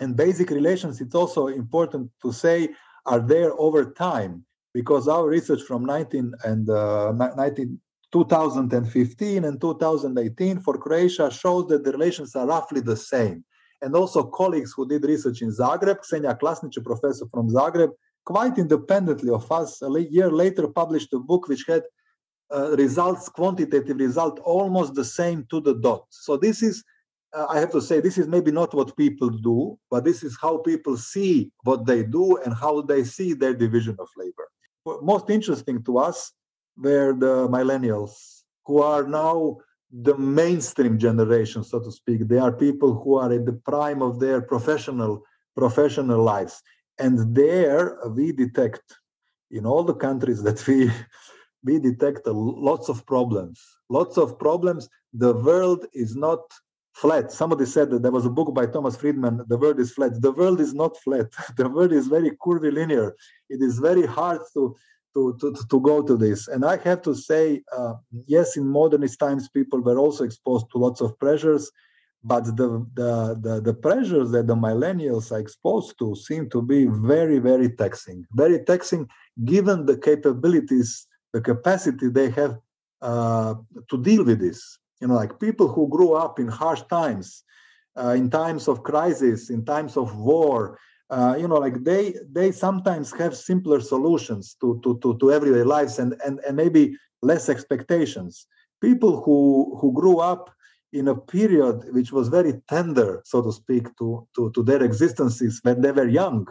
and 0.00 0.16
basic 0.16 0.50
relations 0.50 1.00
it's 1.00 1.14
also 1.14 1.48
important 1.48 2.10
to 2.22 2.32
say 2.32 2.68
are 3.06 3.20
there 3.20 3.52
over 3.58 3.92
time 3.92 4.44
because 4.74 5.08
our 5.08 5.26
research 5.26 5.62
from 5.62 5.84
19 5.84 6.32
and 6.44 6.70
uh, 6.70 7.12
19 7.12 7.80
2015 8.10 9.44
and 9.44 9.60
2018 9.60 10.60
for 10.60 10.78
Croatia 10.78 11.30
shows 11.30 11.66
that 11.68 11.84
the 11.84 11.92
relations 11.92 12.34
are 12.34 12.46
roughly 12.46 12.80
the 12.80 12.96
same. 12.96 13.44
And 13.82 13.94
also 13.94 14.22
colleagues 14.24 14.72
who 14.74 14.88
did 14.88 15.04
research 15.04 15.42
in 15.42 15.50
Zagreb, 15.50 15.98
Ksenija 16.00 16.38
Klasnić, 16.40 16.78
a 16.78 16.80
professor 16.80 17.26
from 17.30 17.48
Zagreb, 17.50 17.90
quite 18.24 18.58
independently 18.58 19.30
of 19.30 19.50
us, 19.52 19.82
a 19.82 19.90
year 20.10 20.30
later 20.30 20.66
published 20.68 21.12
a 21.12 21.18
book 21.18 21.48
which 21.48 21.64
had 21.68 21.82
uh, 22.54 22.76
results, 22.76 23.28
quantitative 23.28 23.98
result, 23.98 24.40
almost 24.40 24.94
the 24.94 25.04
same 25.04 25.46
to 25.50 25.60
the 25.60 25.74
dot. 25.74 26.04
So 26.10 26.36
this 26.36 26.62
is, 26.62 26.84
uh, 27.34 27.46
I 27.48 27.58
have 27.60 27.70
to 27.72 27.80
say, 27.80 28.00
this 28.00 28.18
is 28.18 28.26
maybe 28.26 28.50
not 28.50 28.74
what 28.74 28.96
people 28.96 29.28
do, 29.28 29.78
but 29.90 30.04
this 30.04 30.22
is 30.22 30.36
how 30.40 30.58
people 30.58 30.96
see 30.96 31.50
what 31.64 31.86
they 31.86 32.02
do 32.02 32.38
and 32.38 32.54
how 32.54 32.80
they 32.82 33.04
see 33.04 33.34
their 33.34 33.54
division 33.54 33.96
of 33.98 34.08
labor. 34.16 34.48
Most 35.02 35.28
interesting 35.28 35.82
to 35.84 35.98
us 35.98 36.32
were 36.76 37.12
the 37.12 37.48
millennials, 37.48 38.42
who 38.64 38.80
are 38.80 39.06
now 39.06 39.58
the 39.90 40.16
mainstream 40.16 40.98
generation, 40.98 41.64
so 41.64 41.80
to 41.80 41.90
speak. 41.90 42.28
They 42.28 42.38
are 42.38 42.52
people 42.52 42.94
who 43.02 43.16
are 43.16 43.32
at 43.32 43.46
the 43.46 43.52
prime 43.52 44.02
of 44.02 44.20
their 44.20 44.40
professional 44.40 45.22
professional 45.56 46.22
lives, 46.22 46.62
and 46.98 47.34
there 47.34 47.98
we 48.14 48.32
detect 48.32 48.82
in 49.50 49.66
all 49.66 49.82
the 49.82 49.94
countries 49.94 50.42
that 50.46 50.64
we 50.66 50.90
we 51.64 51.78
detect 51.78 52.26
lots 52.26 52.88
of 52.88 53.04
problems. 53.06 53.60
Lots 53.88 54.16
of 54.16 54.38
problems. 54.38 54.88
The 55.12 55.34
world 55.34 55.86
is 55.92 56.14
not 56.16 56.40
flat. 56.92 57.30
Somebody 57.32 57.66
said 57.66 57.90
that 57.90 58.02
there 58.02 58.12
was 58.12 58.26
a 58.26 58.30
book 58.30 58.54
by 58.54 58.66
Thomas 58.66 58.96
Friedman, 58.96 59.44
The 59.48 59.56
World 59.56 59.78
is 59.80 59.92
Flat. 59.92 60.20
The 60.20 60.32
world 60.32 60.60
is 60.60 60.74
not 60.74 60.96
flat. 60.98 61.26
The 61.56 61.68
world 61.68 61.92
is 61.92 62.06
very 62.08 62.32
curvilinear. 62.42 63.14
It 63.48 63.62
is 63.62 63.78
very 63.78 64.06
hard 64.06 64.40
to 64.54 64.76
to, 65.14 65.36
to, 65.40 65.56
to 65.68 65.80
go 65.80 66.02
to 66.02 66.16
this. 66.16 66.46
And 66.48 66.64
I 66.64 66.76
have 66.78 67.02
to 67.02 67.14
say, 67.14 67.62
uh, 67.76 67.94
yes, 68.26 68.56
in 68.56 68.66
modernist 68.66 69.18
times, 69.18 69.48
people 69.48 69.80
were 69.80 69.98
also 69.98 70.22
exposed 70.22 70.66
to 70.70 70.78
lots 70.78 71.00
of 71.00 71.18
pressures, 71.18 71.72
but 72.22 72.44
the, 72.44 72.86
the, 72.94 73.36
the, 73.40 73.60
the 73.60 73.74
pressures 73.74 74.30
that 74.30 74.46
the 74.46 74.54
millennials 74.54 75.32
are 75.32 75.40
exposed 75.40 75.98
to 75.98 76.14
seem 76.14 76.48
to 76.50 76.62
be 76.62 76.86
very, 76.86 77.38
very 77.38 77.70
taxing, 77.70 78.26
very 78.32 78.64
taxing 78.64 79.08
given 79.44 79.86
the 79.86 79.96
capabilities, 79.96 81.07
the 81.32 81.40
capacity 81.40 82.08
they 82.08 82.30
have 82.30 82.58
uh, 83.02 83.54
to 83.90 83.96
deal 83.98 84.24
with 84.24 84.40
this. 84.40 84.78
You 85.00 85.08
know, 85.08 85.14
like 85.14 85.38
people 85.38 85.68
who 85.68 85.88
grew 85.88 86.14
up 86.14 86.38
in 86.40 86.48
harsh 86.48 86.82
times, 86.90 87.44
uh, 87.96 88.10
in 88.10 88.30
times 88.30 88.68
of 88.68 88.82
crisis, 88.82 89.50
in 89.50 89.64
times 89.64 89.96
of 89.96 90.16
war, 90.16 90.78
uh, 91.10 91.36
you 91.38 91.48
know 91.48 91.56
like 91.56 91.84
they 91.84 92.14
they 92.30 92.52
sometimes 92.52 93.12
have 93.12 93.36
simpler 93.36 93.80
solutions 93.80 94.56
to 94.60 94.80
to 94.82 94.98
to, 94.98 95.16
to 95.18 95.32
everyday 95.32 95.62
lives 95.62 95.98
and, 95.98 96.14
and 96.24 96.40
and 96.46 96.56
maybe 96.56 96.96
less 97.22 97.48
expectations 97.48 98.46
people 98.80 99.22
who 99.22 99.76
who 99.80 99.92
grew 99.92 100.18
up 100.18 100.50
in 100.92 101.08
a 101.08 101.14
period 101.14 101.82
which 101.92 102.12
was 102.12 102.28
very 102.28 102.54
tender 102.68 103.22
so 103.24 103.42
to 103.42 103.52
speak 103.52 103.84
to 103.96 104.26
to, 104.34 104.50
to 104.52 104.62
their 104.62 104.82
existences 104.82 105.60
when 105.62 105.80
they 105.80 105.92
were 105.92 106.08
young 106.08 106.46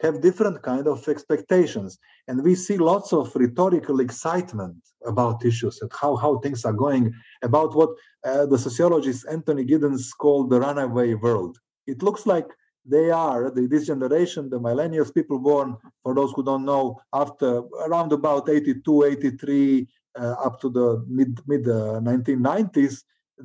have 0.00 0.20
different 0.20 0.62
kind 0.62 0.86
of 0.86 1.06
expectations. 1.08 1.98
And 2.28 2.42
we 2.42 2.54
see 2.54 2.78
lots 2.78 3.12
of 3.12 3.34
rhetorical 3.34 4.00
excitement 4.00 4.76
about 5.06 5.44
issues 5.44 5.80
and 5.80 5.90
how, 6.00 6.16
how 6.16 6.38
things 6.38 6.64
are 6.64 6.72
going 6.72 7.12
about 7.42 7.74
what 7.74 7.90
uh, 8.24 8.46
the 8.46 8.58
sociologist 8.58 9.26
anthony 9.30 9.64
giddens 9.64 10.10
called 10.16 10.50
the 10.50 10.60
runaway 10.60 11.14
world. 11.14 11.58
It 11.86 12.02
looks 12.02 12.26
like 12.26 12.46
they 12.84 13.10
are 13.10 13.50
the, 13.50 13.66
this 13.66 13.86
generation 13.86 14.48
the 14.48 14.58
millennials 14.58 15.14
people 15.14 15.38
born 15.38 15.76
for 16.02 16.14
those 16.14 16.32
who 16.32 16.42
don't 16.42 16.64
know 16.64 16.98
after 17.12 17.62
around 17.86 18.12
about 18.12 18.48
82 18.48 19.04
83 19.04 19.88
uh, 20.18 20.22
up 20.44 20.60
to 20.60 20.70
the 20.70 21.04
mid 21.06 21.40
mid 21.46 21.68
uh, 21.68 22.00
1990s 22.00 23.02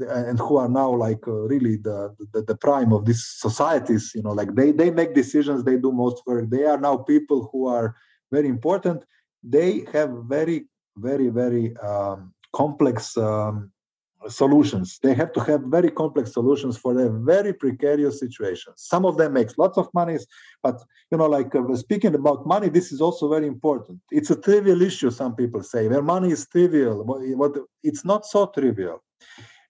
and 0.09 0.39
who 0.39 0.57
are 0.57 0.69
now 0.69 0.89
like 0.93 1.27
uh, 1.27 1.31
really 1.31 1.77
the, 1.77 2.15
the, 2.33 2.41
the 2.41 2.55
prime 2.55 2.91
of 2.91 3.05
these 3.05 3.23
societies 3.25 4.11
you 4.15 4.21
know 4.21 4.31
like 4.31 4.53
they 4.55 4.71
they 4.71 4.89
make 4.91 5.13
decisions 5.13 5.63
they 5.63 5.77
do 5.77 5.91
most 5.91 6.21
work 6.25 6.49
they 6.49 6.65
are 6.65 6.79
now 6.79 6.97
people 6.97 7.49
who 7.51 7.67
are 7.67 7.95
very 8.31 8.47
important 8.47 9.03
they 9.43 9.85
have 9.93 10.09
very 10.27 10.65
very 10.97 11.29
very 11.29 11.75
um, 11.77 12.33
complex 12.53 13.17
um, 13.17 13.71
solutions. 14.29 14.99
They 15.01 15.13
have 15.13 15.33
to 15.33 15.39
have 15.41 15.61
very 15.61 15.91
complex 15.91 16.33
solutions 16.33 16.77
for 16.77 16.99
a 16.99 17.09
very 17.09 17.53
precarious 17.53 18.19
situation. 18.19 18.73
Some 18.75 19.05
of 19.05 19.17
them 19.17 19.33
makes 19.33 19.57
lots 19.57 19.77
of 19.77 19.87
money, 19.93 20.17
but 20.63 20.81
you 21.11 21.17
know, 21.17 21.27
like 21.27 21.53
uh, 21.55 21.75
speaking 21.75 22.15
about 22.15 22.45
money, 22.45 22.69
this 22.69 22.91
is 22.91 23.01
also 23.01 23.29
very 23.29 23.47
important. 23.47 23.99
It's 24.11 24.29
a 24.29 24.39
trivial 24.39 24.81
issue. 24.81 25.11
Some 25.11 25.35
people 25.35 25.63
say 25.63 25.87
where 25.87 26.01
money 26.01 26.31
is 26.31 26.47
trivial. 26.47 27.03
What 27.03 27.57
it's 27.83 28.05
not 28.05 28.25
so 28.25 28.47
trivial. 28.47 29.03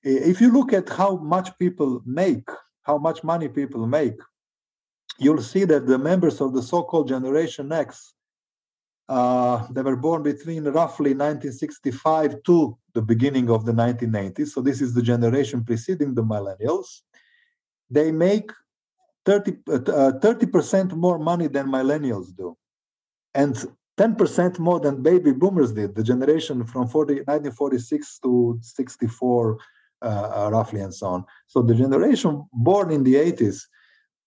If 0.05 0.39
you 0.39 0.51
look 0.51 0.71
at 0.71 0.87
how 0.87 1.17
much 1.17 1.57
people 1.57 2.01
make, 2.05 2.47
how 2.83 2.97
much 2.97 3.23
money 3.23 3.49
people 3.49 3.85
make, 3.87 4.19
you'll 5.17 5.41
see 5.41 5.65
that 5.65 5.87
the 5.87 5.97
members 5.97 6.39
of 6.39 6.53
the 6.53 6.61
so-called 6.61 7.07
Generation 7.07 7.71
X 7.71 8.15
uh, 9.07 9.67
they 9.71 9.81
were 9.81 9.95
born 9.95 10.23
between 10.23 10.63
roughly 10.63 11.11
1965 11.11 12.41
to 12.43 12.77
the 12.93 13.01
beginning 13.01 13.49
of 13.49 13.65
the 13.65 13.71
1990s. 13.71 14.47
So 14.47 14.61
this 14.61 14.81
is 14.81 14.93
the 14.93 15.01
generation 15.01 15.63
preceding 15.63 16.15
the 16.15 16.23
millennials. 16.23 17.01
They 17.89 18.11
make 18.11 18.51
30, 19.25 19.57
uh, 19.69 20.11
percent 20.51 20.95
more 20.95 21.19
money 21.19 21.47
than 21.47 21.67
millennials 21.67 22.35
do. 22.35 22.57
And 23.33 23.55
10% 23.97 24.59
more 24.59 24.79
than 24.79 25.03
baby 25.03 25.31
boomers 25.31 25.71
did, 25.71 25.95
the 25.95 26.03
generation 26.03 26.65
from 26.65 26.87
40, 26.87 27.13
1946 27.13 28.19
to 28.19 28.59
64, 28.61 29.51
uh, 29.51 29.55
uh, 29.55 29.74
roughly, 30.01 30.81
and 30.81 30.93
so 30.93 31.07
on. 31.07 31.25
So 31.47 31.61
the 31.61 31.75
generation 31.75 32.45
born 32.53 32.91
in 32.91 33.03
the 33.03 33.15
80s 33.15 33.61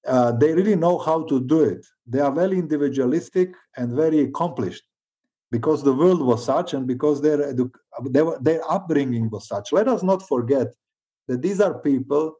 uh, 0.06 0.32
they 0.32 0.52
really 0.54 0.76
know 0.76 0.98
how 0.98 1.22
to 1.24 1.40
do 1.40 1.62
it. 1.62 1.86
They 2.06 2.20
are 2.20 2.32
very 2.32 2.58
individualistic 2.58 3.52
and 3.76 3.92
very 3.92 4.20
accomplished 4.20 4.82
because 5.50 5.82
the 5.82 5.92
world 5.92 6.22
was 6.22 6.44
such 6.44 6.74
and 6.74 6.86
because 6.86 7.20
their, 7.20 7.52
their, 8.04 8.38
their 8.40 8.70
upbringing 8.70 9.30
was 9.30 9.48
such. 9.48 9.72
Let 9.72 9.88
us 9.88 10.02
not 10.02 10.26
forget 10.26 10.68
that 11.26 11.42
these 11.42 11.60
are 11.60 11.78
people 11.78 12.34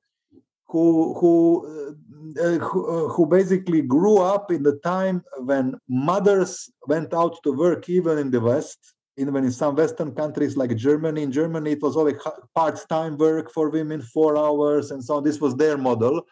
who 0.66 1.14
who 1.18 1.96
uh, 2.38 2.58
who, 2.58 2.86
uh, 2.86 3.08
who, 3.14 3.24
basically 3.24 3.80
grew 3.80 4.18
up 4.18 4.50
in 4.50 4.62
the 4.62 4.78
time 4.84 5.24
when 5.38 5.74
mothers 5.88 6.70
went 6.86 7.14
out 7.14 7.42
to 7.42 7.52
work 7.52 7.88
even 7.88 8.18
in 8.18 8.30
the 8.30 8.40
west 8.40 8.78
even 9.26 9.44
in 9.44 9.50
some 9.52 9.74
western 9.74 10.14
countries 10.14 10.56
like 10.56 10.74
germany 10.76 11.22
in 11.22 11.32
germany 11.32 11.72
it 11.72 11.82
was 11.82 11.96
always 11.96 12.16
part-time 12.54 13.16
work 13.16 13.50
for 13.50 13.68
women 13.68 14.00
four 14.00 14.36
hours 14.36 14.90
and 14.92 15.04
so 15.04 15.16
on 15.16 15.24
this 15.24 15.40
was 15.40 15.54
their 15.56 15.76
model 15.76 16.24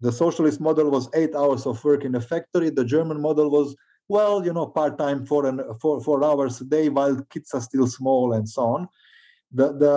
the 0.00 0.12
socialist 0.12 0.60
model 0.60 0.90
was 0.90 1.08
eight 1.14 1.34
hours 1.34 1.66
of 1.66 1.82
work 1.82 2.04
in 2.04 2.14
a 2.14 2.20
factory. 2.20 2.68
The 2.68 2.84
German 2.84 3.22
model 3.22 3.50
was, 3.50 3.74
well, 4.06 4.44
you 4.44 4.52
know, 4.52 4.66
part 4.66 4.98
time 4.98 5.24
for 5.24 5.46
an 5.46 5.62
four 5.80 6.22
hours 6.22 6.60
a 6.60 6.64
day 6.64 6.90
while 6.90 7.24
kids 7.30 7.54
are 7.54 7.60
still 7.62 7.86
small 7.86 8.34
and 8.34 8.46
so 8.46 8.62
on. 8.62 8.88
the, 9.54 9.72
the 9.82 9.94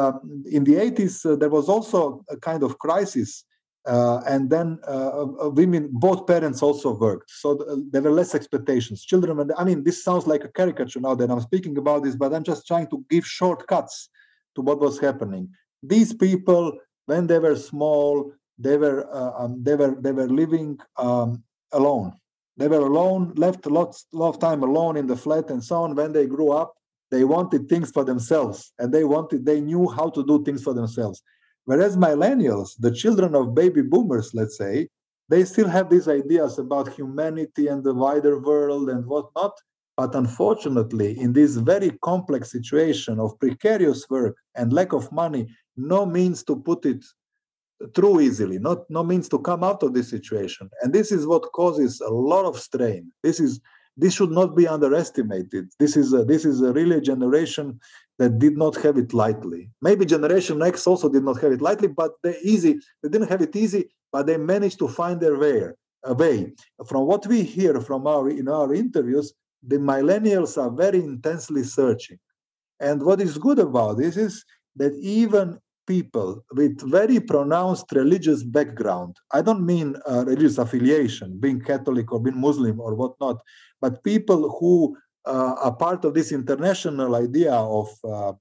in 0.58 0.64
the 0.64 0.76
80s 0.76 1.26
uh, 1.26 1.36
there 1.36 1.50
was 1.50 1.68
also 1.68 2.24
a 2.30 2.38
kind 2.38 2.62
of 2.64 2.78
crisis 2.78 3.44
uh, 3.88 4.22
and 4.28 4.50
then 4.50 4.80
uh, 4.88 5.22
uh, 5.22 5.50
women 5.50 5.90
both 5.92 6.28
parents 6.28 6.62
also 6.62 6.94
worked. 6.94 7.32
So 7.32 7.56
th- 7.56 7.80
there 7.92 8.02
were 8.02 8.12
less 8.12 8.36
expectations. 8.36 9.06
Children 9.06 9.52
i 9.58 9.64
mean 9.64 9.84
this 9.84 10.04
sounds 10.04 10.28
like 10.28 10.44
a 10.44 10.50
caricature 10.60 11.00
now 11.00 11.16
that 11.16 11.30
i'm 11.32 11.42
speaking 11.42 11.78
about 11.78 12.04
this 12.04 12.16
but 12.16 12.34
i'm 12.34 12.44
just 12.44 12.68
trying 12.68 12.88
to 12.88 13.04
give 13.10 13.26
shortcuts 13.26 14.10
to 14.56 14.62
what 14.62 14.80
was 14.80 15.00
happening. 15.00 15.50
These 15.82 16.14
people 16.14 16.74
when 17.06 17.28
they 17.28 17.40
were 17.40 17.56
small 17.56 18.32
they 18.60 18.76
were 18.76 19.00
uh, 19.14 19.44
um, 19.44 19.64
they 19.64 19.76
were 19.76 19.96
they 20.00 20.12
were 20.12 20.28
living 20.28 20.80
um, 20.98 21.44
alone. 21.72 22.14
They 22.58 22.68
were 22.68 22.86
alone 22.92 23.34
left 23.36 23.68
a 23.68 23.70
lot, 23.70 23.96
lot 24.12 24.30
of 24.30 24.40
time 24.40 24.64
alone 24.64 24.98
in 24.98 25.06
the 25.06 25.16
flat 25.16 25.52
and 25.52 25.64
so 25.64 25.84
on. 25.84 25.96
When 25.96 26.12
they 26.12 26.26
grew 26.26 26.52
up 26.52 26.74
they 27.12 27.24
wanted 27.24 27.70
things 27.70 27.92
for 27.92 28.04
themselves 28.04 28.74
and 28.80 28.94
they 28.94 29.04
wanted 29.04 29.46
they 29.46 29.62
knew 29.62 29.88
how 29.90 30.10
to 30.10 30.26
do 30.26 30.44
things 30.44 30.64
for 30.64 30.74
themselves 30.74 31.22
whereas 31.70 31.98
millennials 31.98 32.70
the 32.86 32.94
children 33.02 33.32
of 33.36 33.54
baby 33.62 33.82
boomers 33.92 34.28
let's 34.34 34.58
say 34.58 34.88
they 35.30 35.44
still 35.44 35.68
have 35.68 35.90
these 35.90 36.08
ideas 36.08 36.58
about 36.58 36.94
humanity 36.94 37.68
and 37.68 37.84
the 37.84 37.94
wider 37.94 38.40
world 38.40 38.90
and 38.90 39.06
whatnot. 39.06 39.54
But 39.98 40.16
unfortunately 40.16 41.20
in 41.20 41.34
this 41.34 41.56
very 41.56 41.92
complex 42.02 42.52
situation 42.52 43.20
of 43.20 43.38
precarious 43.40 44.10
work 44.10 44.36
and 44.56 44.72
lack 44.72 44.94
of 44.94 45.12
money 45.12 45.48
no 45.76 46.06
means 46.06 46.44
to 46.44 46.56
put 46.56 46.86
it 46.86 47.04
through 47.94 48.22
easily 48.22 48.58
not 48.58 48.80
no 48.90 49.04
means 49.04 49.28
to 49.30 49.40
come 49.40 49.64
out 49.64 49.84
of 49.84 49.94
this 49.94 50.10
situation. 50.10 50.70
And 50.82 50.94
this 50.94 51.12
is 51.12 51.28
what 51.28 51.52
causes 51.52 52.00
a 52.00 52.10
lot 52.10 52.46
of 52.46 52.60
strain. 52.60 53.12
This 53.24 53.40
is 53.40 53.60
this 54.00 54.14
should 54.14 54.32
not 54.32 54.56
be 54.56 54.68
underestimated. 54.68 55.70
This 55.80 55.98
is 55.98 56.14
a, 56.14 56.24
this 56.24 56.46
is 56.46 56.62
a 56.62 56.72
really 56.72 57.02
generation 57.02 57.80
that 58.20 58.40
did 58.40 58.58
not 58.58 58.76
have 58.78 58.98
it 58.98 59.14
lightly. 59.14 59.70
Maybe 59.82 60.06
Generation 60.06 60.62
X 60.62 60.88
also 60.88 61.10
did 61.10 61.24
not 61.24 61.40
have 61.42 61.52
it 61.52 61.62
lightly, 61.62 61.88
but 61.88 62.12
they 62.24 62.38
easy. 62.42 62.80
They 63.02 63.10
didn't 63.10 63.30
have 63.30 63.42
it 63.42 63.56
easy, 63.56 63.90
but 64.12 64.26
they 64.26 64.38
managed 64.38 64.80
to 64.80 64.88
find 64.88 65.20
their 65.20 65.38
way. 65.38 65.70
A 66.04 66.14
way. 66.14 66.54
From 66.86 67.06
what 67.08 67.26
we 67.28 67.44
hear 67.44 67.82
from 67.82 68.08
our 68.08 68.30
in 68.30 68.48
our 68.48 68.74
interviews, 68.74 69.34
the 69.64 69.78
millennials 69.78 70.58
are 70.58 70.72
very 70.72 71.00
intensely 71.00 71.64
searching. 71.64 72.20
And 72.80 73.04
what 73.04 73.20
is 73.20 73.38
good 73.38 73.60
about 73.60 73.98
this 73.98 74.16
is 74.16 74.46
that 74.76 74.94
even 75.02 75.60
people 75.88 76.44
with 76.54 76.80
very 76.90 77.20
pronounced 77.20 77.92
religious 77.94 78.44
background, 78.44 79.18
I 79.34 79.42
don't 79.42 79.66
mean 79.66 79.96
uh, 80.10 80.26
religious 80.26 80.60
affiliation, 80.60 81.40
being 81.40 81.62
Catholic 81.62 82.12
or 82.12 82.22
being 82.22 82.40
Muslim 82.40 82.80
or 82.80 82.94
whatnot, 82.94 83.38
but 83.82 84.04
people 84.04 84.58
who 84.60 84.96
are 85.28 85.76
part 85.76 86.06
of 86.06 86.14
this 86.14 86.32
international 86.32 87.16
idea 87.16 87.54
of 87.54 87.90
uh, 88.04 88.34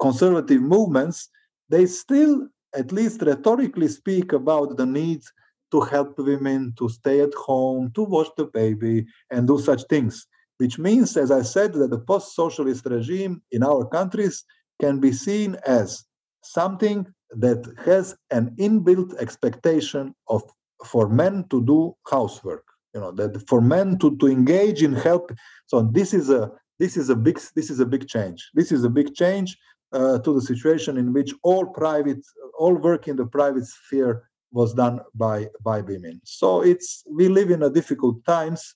conservative 0.00 0.60
movements, 0.60 1.28
they 1.68 1.86
still, 1.86 2.48
at 2.74 2.92
least 2.92 3.22
rhetorically, 3.22 3.88
speak 3.88 4.32
about 4.32 4.76
the 4.76 4.86
need 4.86 5.22
to 5.70 5.80
help 5.80 6.18
women 6.18 6.74
to 6.78 6.88
stay 6.88 7.20
at 7.20 7.34
home, 7.34 7.90
to 7.94 8.02
watch 8.02 8.28
the 8.36 8.44
baby, 8.44 9.06
and 9.30 9.46
do 9.46 9.58
such 9.58 9.82
things. 9.88 10.26
Which 10.58 10.78
means, 10.78 11.16
as 11.16 11.30
I 11.30 11.42
said, 11.42 11.72
that 11.74 11.90
the 11.90 11.98
post 11.98 12.34
socialist 12.34 12.86
regime 12.86 13.42
in 13.50 13.62
our 13.62 13.86
countries 13.86 14.44
can 14.80 15.00
be 15.00 15.12
seen 15.12 15.56
as 15.66 16.04
something 16.42 17.06
that 17.30 17.64
has 17.84 18.14
an 18.30 18.54
inbuilt 18.58 19.16
expectation 19.18 20.14
of 20.28 20.42
for 20.84 21.08
men 21.08 21.44
to 21.48 21.64
do 21.64 21.94
housework 22.10 22.64
you 22.94 23.00
know 23.00 23.12
that 23.12 23.48
for 23.48 23.60
men 23.60 23.98
to 23.98 24.16
to 24.18 24.26
engage 24.28 24.82
in 24.82 24.94
help. 24.94 25.32
So 25.66 25.82
this 25.82 26.14
is 26.14 26.30
a 26.30 26.50
this 26.78 26.96
is 26.96 27.08
a 27.10 27.16
big 27.16 27.40
this 27.54 27.70
is 27.70 27.80
a 27.80 27.86
big 27.86 28.08
change. 28.08 28.50
This 28.54 28.72
is 28.72 28.84
a 28.84 28.90
big 28.90 29.14
change 29.14 29.56
uh, 29.92 30.18
to 30.18 30.34
the 30.34 30.42
situation 30.42 30.96
in 30.96 31.12
which 31.12 31.32
all 31.42 31.66
private 31.66 32.24
all 32.58 32.74
work 32.74 33.08
in 33.08 33.16
the 33.16 33.26
private 33.26 33.66
sphere 33.66 34.28
was 34.50 34.74
done 34.74 35.00
by 35.14 35.48
by 35.62 35.80
women. 35.80 36.20
So 36.24 36.62
it's 36.62 37.04
we 37.08 37.28
live 37.28 37.50
in 37.50 37.62
a 37.62 37.70
difficult 37.70 38.24
times. 38.24 38.74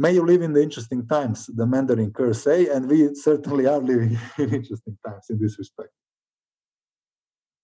May 0.00 0.12
you 0.12 0.24
live 0.24 0.42
in 0.42 0.52
the 0.52 0.62
interesting 0.62 1.08
times 1.08 1.46
the 1.46 1.66
mandarin 1.66 2.12
curse 2.12 2.42
say 2.42 2.68
and 2.68 2.88
we 2.88 3.14
certainly 3.14 3.66
are 3.66 3.80
living 3.80 4.16
in 4.38 4.54
interesting 4.54 4.96
times 5.04 5.26
in 5.30 5.40
this 5.40 5.58
respect 5.58 5.90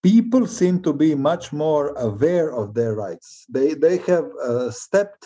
people 0.05 0.47
seem 0.47 0.83
to 0.83 0.93
be 0.93 1.15
much 1.15 1.51
more 1.51 1.95
aware 1.97 2.53
of 2.53 2.75
their 2.75 2.95
rights. 2.95 3.47
They 3.49 3.73
they 3.73 3.97
have 4.13 4.27
uh, 4.49 4.71
stepped, 4.71 5.25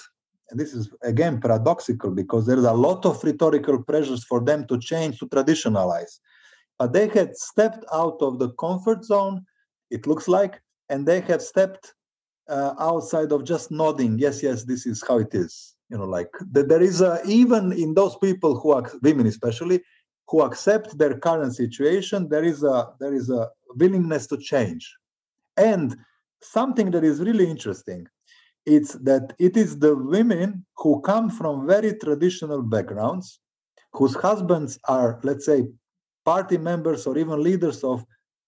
and 0.49 0.59
this 0.61 0.73
is 0.73 0.85
again 1.03 1.41
paradoxical 1.41 2.13
because 2.13 2.47
there 2.47 2.61
is 2.63 2.69
a 2.75 2.81
lot 2.87 3.05
of 3.05 3.23
rhetorical 3.25 3.83
pressures 3.83 4.23
for 4.25 4.41
them 4.41 4.67
to 4.69 4.79
change 4.79 5.19
to 5.19 5.27
traditionalize, 5.27 6.21
but 6.79 6.93
they 6.93 7.09
had 7.09 7.37
stepped 7.37 7.85
out 7.93 8.19
of 8.23 8.39
the 8.39 8.51
comfort 8.65 9.05
zone. 9.05 9.45
It 9.91 10.07
looks 10.07 10.29
like, 10.29 10.63
and 10.89 11.05
they 11.05 11.21
have 11.23 11.43
stepped 11.43 11.95
uh, 12.49 12.75
outside 12.79 13.33
of 13.33 13.43
just 13.43 13.71
nodding. 13.71 14.13
Yes, 14.19 14.43
yes, 14.43 14.63
this 14.65 14.87
is 14.87 15.03
how 15.07 15.19
it 15.19 15.35
is. 15.35 15.75
You 15.91 15.99
know, 15.99 16.05
like 16.05 16.31
there 16.53 16.83
is 16.83 17.01
a, 17.01 17.21
even 17.27 17.73
in 17.73 17.95
those 17.95 18.17
people 18.17 18.61
who 18.61 18.71
are 18.77 18.85
women, 19.03 19.27
especially 19.27 19.83
who 20.29 20.43
accept 20.43 20.99
their 20.99 21.19
current 21.19 21.55
situation. 21.55 22.29
There 22.29 22.45
is 22.45 22.63
a 22.63 22.93
there 23.01 23.15
is 23.15 23.31
a 23.31 23.49
willingness 23.77 24.27
to 24.29 24.37
change. 24.37 24.95
And 25.57 25.97
something 26.41 26.91
that 26.93 27.05
is 27.05 27.21
really 27.21 27.49
interesting 27.51 28.07
it's 28.69 28.93
that 28.95 29.33
it 29.39 29.57
is 29.57 29.79
the 29.79 29.97
women 29.97 30.65
who 30.77 31.01
come 31.01 31.31
from 31.31 31.67
very 31.67 31.95
traditional 31.95 32.63
backgrounds 32.63 33.41
whose 33.93 34.15
husbands 34.15 34.79
are 34.85 35.19
let's 35.23 35.47
say 35.47 35.67
party 36.25 36.59
members 36.59 37.07
or 37.07 37.17
even 37.17 37.43
leaders 37.43 37.83
of, 37.83 38.05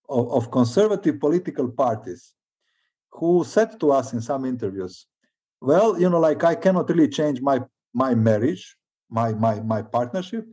of, 0.08 0.30
of 0.30 0.50
conservative 0.50 1.18
political 1.18 1.68
parties 1.68 2.34
who 3.10 3.42
said 3.44 3.80
to 3.80 3.90
us 3.90 4.12
in 4.12 4.20
some 4.20 4.44
interviews 4.44 5.06
well 5.60 5.98
you 5.98 6.08
know 6.10 6.20
like 6.20 6.44
i 6.44 6.54
cannot 6.54 6.88
really 6.90 7.08
change 7.08 7.40
my 7.40 7.58
my 7.94 8.14
marriage 8.14 8.76
my 9.08 9.32
my 9.32 9.60
my 9.60 9.80
partnership 9.82 10.46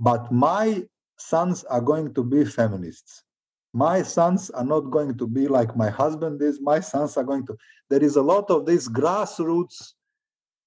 but 0.00 0.32
my 0.32 0.82
sons 1.18 1.62
are 1.64 1.82
going 1.82 2.14
to 2.14 2.24
be 2.24 2.44
feminists. 2.44 3.22
My 3.72 4.02
sons 4.02 4.50
are 4.50 4.64
not 4.64 4.90
going 4.90 5.16
to 5.18 5.26
be 5.26 5.46
like 5.46 5.76
my 5.76 5.90
husband 5.90 6.42
is. 6.42 6.60
My 6.60 6.80
sons 6.80 7.16
are 7.16 7.22
going 7.22 7.46
to 7.46 7.56
there 7.90 8.02
is 8.02 8.16
a 8.16 8.22
lot 8.22 8.50
of 8.50 8.66
this 8.66 8.88
grassroots 8.88 9.92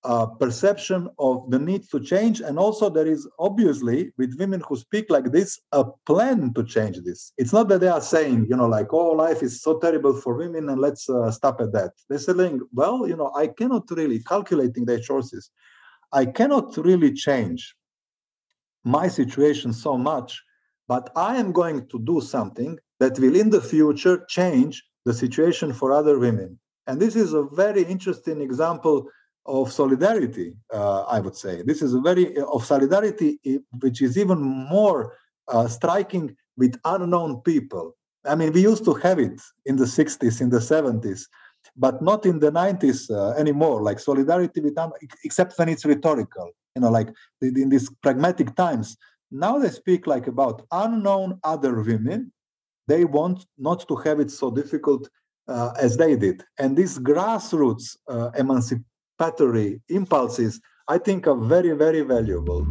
uh, 0.06 0.26
perception 0.26 1.10
of 1.18 1.50
the 1.50 1.58
need 1.58 1.90
to 1.90 2.00
change. 2.00 2.42
And 2.42 2.60
also 2.60 2.90
there 2.90 3.08
is 3.08 3.28
obviously 3.40 4.12
with 4.18 4.38
women 4.38 4.62
who 4.68 4.76
speak 4.76 5.06
like 5.10 5.32
this 5.32 5.60
a 5.72 5.86
plan 6.06 6.54
to 6.56 6.64
change 6.64 7.00
this. 7.06 7.32
It's 7.38 7.54
not 7.54 7.70
that 7.70 7.80
they 7.80 7.88
are 7.88 8.02
saying 8.02 8.48
you 8.50 8.56
know 8.56 8.68
like 8.68 8.94
oh 8.94 9.12
life 9.12 9.42
is 9.42 9.62
so 9.62 9.80
terrible 9.80 10.14
for 10.14 10.36
women 10.36 10.70
and 10.70 10.80
let's 10.80 11.10
uh, 11.10 11.32
stop 11.32 11.60
at 11.62 11.74
that. 11.74 11.92
They're 12.10 12.20
saying 12.20 12.62
well 12.74 13.08
you 13.08 13.16
know 13.16 13.32
i 13.36 13.48
cannot 13.48 13.90
really 13.92 14.20
calculating 14.20 14.86
their 14.86 15.00
choices. 15.00 15.50
I 16.12 16.26
cannot 16.26 16.78
really 16.78 17.12
change 17.14 17.76
my 18.84 19.08
situation 19.08 19.72
so 19.74 19.98
much 19.98 20.42
but 20.88 21.10
i 21.16 21.36
am 21.38 21.52
going 21.52 21.88
to 21.88 22.00
do 22.00 22.20
something 22.22 22.78
that 23.00 23.20
will 23.20 23.36
in 23.36 23.50
the 23.50 23.62
future 23.62 24.26
change 24.30 24.84
the 25.06 25.14
situation 25.14 25.74
for 25.74 25.92
other 25.92 26.20
women. 26.20 26.60
And 26.88 27.00
this 27.00 27.16
is 27.16 27.34
a 27.34 27.44
very 27.44 27.84
interesting 27.84 28.42
example 28.42 29.08
of 29.46 29.72
solidarity, 29.72 30.56
uh, 30.74 31.02
I 31.04 31.20
would 31.20 31.36
say. 31.36 31.62
This 31.64 31.82
is 31.82 31.94
a 31.94 32.00
very 32.00 32.38
of 32.38 32.66
solidarity 32.66 33.40
which 33.82 34.02
is 34.02 34.18
even 34.18 34.40
more 34.42 35.18
uh, 35.50 35.68
striking 35.68 36.36
with 36.58 36.80
unknown 36.86 37.42
people. 37.42 37.96
I 38.26 38.36
mean, 38.36 38.54
we 38.54 38.62
used 38.62 38.86
to 38.86 38.94
have 39.06 39.20
it 39.20 39.42
in 39.66 39.76
the 39.76 39.86
60s, 39.86 40.40
in 40.40 40.50
the 40.50 40.60
70s, 40.60 41.24
but 41.76 42.02
not 42.02 42.26
in 42.26 42.40
the 42.40 42.52
90s 42.52 43.12
uh, 43.12 43.32
anymore. 43.32 43.82
Like 43.82 44.00
solidarity 44.00 44.62
with, 44.62 44.78
except 45.26 45.58
when 45.58 45.68
it's 45.68 45.84
rhetorical, 45.84 46.52
you 46.76 46.82
know, 46.82 46.90
like 46.90 47.10
in 47.42 47.70
these 47.70 47.90
pragmatic 48.02 48.56
times. 48.56 48.98
Now 49.32 49.58
they 49.58 49.70
speak 49.70 50.06
like 50.08 50.28
about 50.28 50.66
unknown 50.72 51.40
other 51.44 51.82
women 51.82 52.32
they 52.88 53.06
want 53.06 53.46
not 53.58 53.88
to 53.88 53.96
have 53.96 54.20
it 54.20 54.30
so 54.30 54.52
difficult 54.52 55.10
uh, 55.48 55.72
as 55.80 55.98
they 55.98 56.16
did. 56.16 56.44
And 56.58 56.76
these 56.76 57.00
grassroots 57.00 57.98
uh, 58.08 58.32
emancipatory 58.38 59.82
impulses, 59.90 60.60
I 60.88 60.98
think, 60.98 61.28
are 61.28 61.36
very, 61.36 61.72
very 61.72 62.02
valuable. 62.02 62.68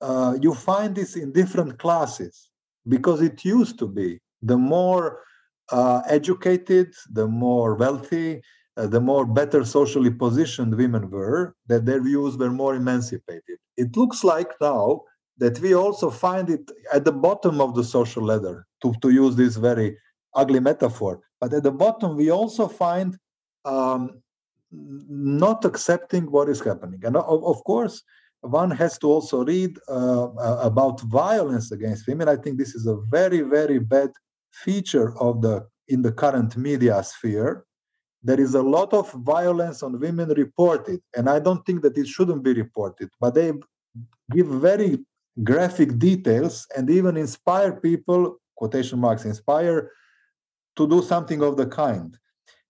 Uh, 0.00 0.38
you 0.40 0.54
find 0.54 0.94
this 0.94 1.16
in 1.16 1.32
different 1.32 1.78
classes 1.78 2.50
because 2.86 3.20
it 3.20 3.44
used 3.44 3.78
to 3.80 3.86
be 3.86 4.20
the 4.40 4.56
more 4.56 5.20
uh, 5.70 6.02
educated, 6.08 6.94
the 7.12 7.26
more 7.26 7.74
wealthy, 7.74 8.40
uh, 8.76 8.86
the 8.86 9.00
more 9.00 9.26
better 9.26 9.64
socially 9.64 10.10
positioned 10.10 10.74
women 10.76 11.10
were, 11.10 11.54
that 11.66 11.84
their 11.84 12.02
views 12.02 12.36
were 12.36 12.50
more 12.50 12.74
emancipated. 12.74 13.58
It 13.76 13.96
looks 13.96 14.24
like 14.24 14.50
now 14.60 15.02
that 15.38 15.58
we 15.60 15.74
also 15.74 16.10
find 16.10 16.50
it 16.50 16.70
at 16.92 17.04
the 17.04 17.12
bottom 17.12 17.60
of 17.60 17.74
the 17.74 17.84
social 17.84 18.24
ladder, 18.24 18.66
to, 18.82 18.92
to 19.02 19.10
use 19.10 19.36
this 19.36 19.56
very 19.56 19.96
ugly 20.34 20.60
metaphor. 20.60 21.20
But 21.40 21.52
at 21.52 21.62
the 21.62 21.72
bottom, 21.72 22.16
we 22.16 22.30
also 22.30 22.68
find 22.68 23.16
um, 23.64 24.20
not 24.70 25.64
accepting 25.64 26.30
what 26.30 26.48
is 26.48 26.60
happening. 26.60 27.00
And 27.04 27.16
of, 27.16 27.44
of 27.44 27.62
course, 27.64 28.02
one 28.40 28.70
has 28.70 28.98
to 28.98 29.08
also 29.08 29.44
read 29.44 29.78
uh, 29.88 30.28
about 30.62 31.00
violence 31.02 31.72
against 31.72 32.06
women. 32.06 32.28
I 32.28 32.36
think 32.36 32.58
this 32.58 32.74
is 32.74 32.86
a 32.86 32.96
very, 33.10 33.40
very 33.40 33.78
bad 33.78 34.10
feature 34.52 35.16
of 35.18 35.42
the 35.42 35.66
in 35.88 36.02
the 36.02 36.12
current 36.12 36.56
media 36.56 37.02
sphere. 37.02 37.64
There 38.22 38.40
is 38.40 38.54
a 38.54 38.62
lot 38.62 38.92
of 38.92 39.10
violence 39.12 39.82
on 39.82 39.98
women 40.00 40.28
reported, 40.30 41.00
and 41.16 41.30
I 41.30 41.38
don't 41.38 41.64
think 41.64 41.82
that 41.82 41.96
it 41.96 42.08
shouldn't 42.08 42.42
be 42.42 42.52
reported. 42.52 43.10
But 43.20 43.34
they 43.34 43.52
give 44.30 44.48
very 44.48 44.98
graphic 45.42 45.98
details 45.98 46.66
and 46.76 46.90
even 46.90 47.16
inspire 47.16 47.72
people 47.72 48.40
quotation 48.56 48.98
marks 48.98 49.24
inspire 49.24 49.92
to 50.76 50.88
do 50.88 51.00
something 51.00 51.42
of 51.42 51.56
the 51.56 51.66
kind 51.66 52.18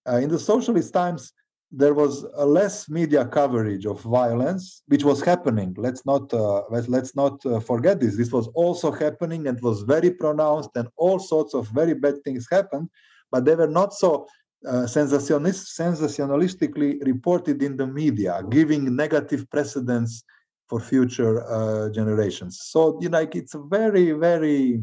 uh, 0.09 0.17
in 0.17 0.29
the 0.29 0.39
socialist 0.39 0.93
times 0.93 1.33
there 1.71 1.93
was 1.93 2.25
a 2.37 2.47
less 2.47 2.89
media 2.89 3.27
coverage 3.27 3.85
of 3.85 4.01
violence 4.01 4.83
which 4.87 5.05
was 5.05 5.23
happening. 5.23 5.75
Let's 5.77 6.07
not 6.07 6.33
uh, 6.33 6.63
let's 6.71 7.15
not 7.15 7.45
uh, 7.45 7.61
forget 7.61 8.01
this. 8.01 8.17
This 8.17 8.33
was 8.33 8.49
also 8.55 8.91
happening 8.91 9.47
and 9.49 9.61
was 9.61 9.83
very 9.83 10.11
pronounced 10.11 10.71
and 10.77 10.89
all 10.97 11.19
sorts 11.19 11.55
of 11.55 11.69
very 11.69 11.95
bad 11.95 12.25
things 12.25 12.47
happened 12.51 12.89
but 13.31 13.45
they 13.45 13.55
were 13.55 13.69
not 13.69 13.95
so 13.95 14.27
uh, 14.67 14.87
sensationalist, 14.87 15.79
sensationalistically 15.79 17.05
reported 17.07 17.63
in 17.63 17.77
the 17.77 17.87
media 17.87 18.43
giving 18.51 18.95
negative 18.97 19.49
precedents 19.51 20.25
for 20.69 20.81
future 20.81 21.45
uh, 21.49 21.89
generations. 21.91 22.61
So 22.63 22.99
you 23.01 23.09
know 23.09 23.27
it's 23.33 23.55
very 23.55 24.13
very 24.13 24.83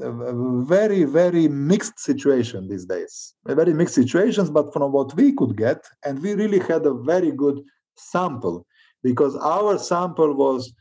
a 0.00 0.62
very 0.64 1.04
very 1.04 1.48
mixed 1.48 1.98
situation 1.98 2.68
these 2.68 2.84
days. 2.84 3.34
A 3.46 3.54
very 3.54 3.72
mixed 3.72 3.94
situations 3.94 4.50
but 4.50 4.72
from 4.72 4.92
what 4.92 5.14
we 5.14 5.32
could 5.32 5.56
get 5.56 5.84
and 6.04 6.20
we 6.22 6.34
really 6.34 6.58
had 6.58 6.86
a 6.86 6.94
very 6.94 7.32
good 7.32 7.60
sample 7.96 8.66
because 9.02 9.36
our 9.36 9.78
sample 9.78 10.34
was 10.34 10.72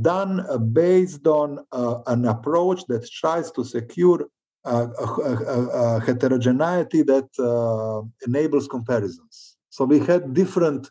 done 0.00 0.40
uh, 0.48 0.58
based 0.58 1.26
on 1.26 1.58
uh, 1.72 2.00
an 2.06 2.26
approach 2.26 2.84
that 2.88 3.08
tries 3.10 3.50
to 3.52 3.64
secure 3.64 4.28
uh, 4.64 4.88
a, 4.98 5.04
a, 5.04 5.66
a, 5.68 6.00
heterogeneity 6.00 7.02
that 7.02 7.28
uh, 7.38 8.02
enables 8.26 8.66
comparisons. 8.66 9.56
So 9.70 9.84
we 9.84 10.00
had 10.00 10.34
different 10.34 10.90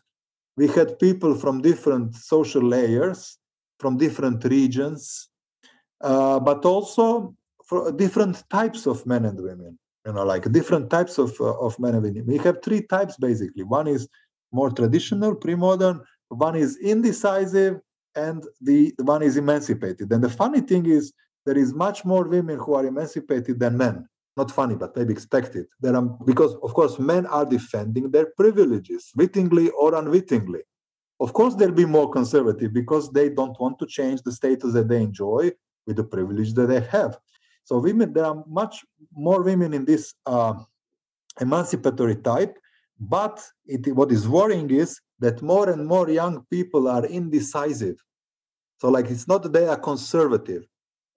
we 0.56 0.66
had 0.66 0.98
people 0.98 1.36
from 1.36 1.62
different 1.62 2.16
social 2.16 2.62
layers 2.62 3.38
from 3.78 3.96
different 3.96 4.42
regions 4.44 5.28
uh, 6.00 6.40
but 6.40 6.64
also 6.64 7.34
for 7.68 7.92
different 7.92 8.42
types 8.50 8.86
of 8.86 9.04
men 9.06 9.24
and 9.24 9.40
women 9.40 9.78
you 10.08 10.14
know 10.14 10.24
like 10.24 10.50
different 10.52 10.88
types 10.90 11.18
of 11.18 11.30
uh, 11.40 11.66
of 11.66 11.78
men 11.78 11.94
and 11.94 12.02
women. 12.02 12.24
We 12.26 12.38
have 12.38 12.62
three 12.62 12.82
types 12.82 13.16
basically. 13.16 13.62
One 13.62 13.86
is 13.86 14.08
more 14.52 14.70
traditional 14.70 15.34
pre-modern. 15.34 16.00
One 16.28 16.56
is 16.56 16.78
indecisive 16.78 17.80
and 18.14 18.42
the, 18.60 18.92
the 18.96 19.04
one 19.04 19.22
is 19.22 19.36
emancipated. 19.36 20.10
And 20.12 20.22
the 20.24 20.30
funny 20.30 20.60
thing 20.60 20.86
is 20.86 21.12
there 21.46 21.58
is 21.58 21.74
much 21.74 22.04
more 22.04 22.24
women 22.26 22.58
who 22.58 22.74
are 22.74 22.86
emancipated 22.86 23.60
than 23.60 23.76
men. 23.76 24.08
Not 24.36 24.50
funny 24.50 24.76
but 24.76 24.96
maybe 24.96 25.12
expected. 25.12 25.66
There 25.80 25.94
are 25.94 26.02
because 26.24 26.54
of 26.62 26.72
course 26.72 26.98
men 26.98 27.26
are 27.26 27.44
defending 27.44 28.10
their 28.10 28.28
privileges 28.36 29.10
wittingly 29.14 29.68
or 29.70 29.94
unwittingly. 29.94 30.60
Of 31.20 31.32
course 31.32 31.54
they'll 31.54 31.82
be 31.84 31.84
more 31.98 32.10
conservative 32.10 32.72
because 32.72 33.10
they 33.10 33.28
don't 33.28 33.58
want 33.60 33.78
to 33.80 33.86
change 33.86 34.22
the 34.22 34.32
status 34.32 34.72
that 34.74 34.88
they 34.88 35.02
enjoy 35.02 35.50
with 35.86 35.96
the 35.96 36.04
privilege 36.04 36.54
that 36.54 36.68
they 36.68 36.80
have 36.80 37.18
so 37.68 37.78
women, 37.78 38.14
there 38.14 38.24
are 38.24 38.42
much 38.46 38.82
more 39.12 39.42
women 39.42 39.74
in 39.74 39.84
this 39.84 40.14
uh, 40.24 40.54
emancipatory 41.38 42.16
type, 42.16 42.56
but 42.98 43.44
it, 43.66 43.94
what 43.94 44.10
is 44.10 44.26
worrying 44.26 44.70
is 44.70 44.98
that 45.18 45.42
more 45.42 45.68
and 45.68 45.86
more 45.86 46.08
young 46.08 46.46
people 46.50 46.88
are 46.88 47.04
indecisive. 47.04 47.96
So 48.80 48.88
like 48.88 49.10
it's 49.10 49.28
not 49.28 49.42
that 49.42 49.52
they 49.52 49.68
are 49.68 49.76
conservative 49.76 50.64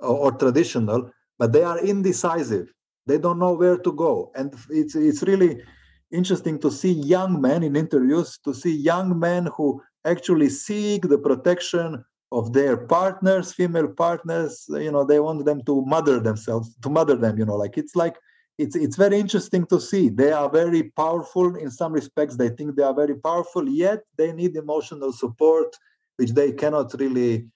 or, 0.02 0.18
or 0.18 0.32
traditional, 0.34 1.10
but 1.40 1.54
they 1.54 1.64
are 1.64 1.80
indecisive. 1.80 2.68
They 3.08 3.18
don't 3.18 3.40
know 3.40 3.54
where 3.54 3.78
to 3.78 3.92
go, 3.94 4.34
and 4.36 4.54
it's 4.70 4.96
it's 4.96 5.24
really 5.24 5.64
interesting 6.12 6.60
to 6.60 6.70
see 6.70 6.92
young 6.92 7.40
men 7.40 7.64
in 7.64 7.78
interviews 7.78 8.38
to 8.44 8.54
see 8.54 8.76
young 8.76 9.18
men 9.18 9.48
who 9.56 9.82
actually 10.04 10.50
seek 10.50 11.08
the 11.08 11.18
protection 11.18 12.04
of 12.32 12.54
their 12.54 12.78
partners 12.78 13.54
female 13.54 13.90
partners 13.90 14.66
you 14.70 14.92
know 14.92 15.04
they 15.04 15.20
want 15.20 15.44
them 15.44 15.62
to 15.66 15.84
mother 15.86 16.20
themselves 16.20 16.76
to 16.82 16.90
mother 16.90 17.16
them 17.16 17.38
you 17.38 17.46
know 17.46 17.56
like 17.56 17.78
it's 17.78 17.96
like 17.96 18.16
it's 18.62 18.76
it's 18.76 18.96
very 18.96 19.20
interesting 19.20 19.66
to 19.68 19.80
see. 19.80 20.10
They 20.10 20.32
are 20.32 20.50
very 20.50 20.84
powerful. 20.92 21.56
In 21.56 21.72
some 21.72 21.94
respects 21.94 22.36
they 22.36 22.50
think 22.50 22.76
they 22.76 22.84
are 22.84 22.94
very 22.94 23.16
powerful 23.16 23.68
yet 23.68 24.00
they 24.18 24.32
need 24.34 24.56
emotional 24.56 25.12
support 25.12 25.76
which 26.18 26.32
they 26.32 26.52
cannot 26.52 26.94
really 27.00 27.48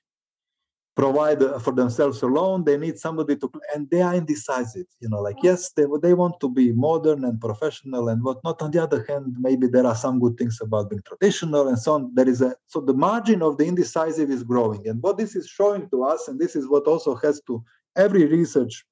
provide 0.96 1.42
for 1.62 1.74
themselves 1.74 2.22
alone 2.22 2.64
they 2.64 2.78
need 2.78 2.98
somebody 2.98 3.36
to 3.36 3.52
and 3.74 3.90
they 3.90 4.02
are 4.02 4.16
indecisive 4.16 4.88
you 5.02 5.10
know 5.10 5.22
like 5.22 5.36
yes 5.44 5.72
they 5.76 5.86
they 6.02 6.14
want 6.14 6.40
to 6.40 6.50
be 6.50 6.72
modern 6.72 7.26
and 7.26 7.40
professional 7.42 8.08
and 8.08 8.24
whatnot 8.24 8.62
on 8.62 8.72
the 8.72 8.82
other 8.82 9.06
hand 9.10 9.36
maybe 9.38 9.68
there 9.68 9.86
are 9.86 9.96
some 9.96 10.20
good 10.20 10.38
things 10.38 10.60
about 10.62 10.90
being 10.90 11.02
traditional 11.06 11.68
and 11.68 11.80
so 11.80 11.94
on. 11.94 12.12
There 12.14 12.28
is 12.28 12.42
a 12.42 12.56
so 12.68 12.82
the 12.82 12.94
margin 12.94 13.42
of 13.42 13.58
the 13.58 13.66
indecisive 13.66 14.30
is 14.30 14.44
growing. 14.44 14.88
And 14.88 15.02
what 15.02 15.18
this 15.18 15.36
is 15.36 15.48
showing 15.48 15.90
to 15.90 16.04
us 16.04 16.28
and 16.28 16.40
this 16.40 16.56
is 16.56 16.68
what 16.68 16.88
also 16.88 17.16
has 17.16 17.42
to 17.48 17.64
every 17.96 18.26
research 18.26 18.86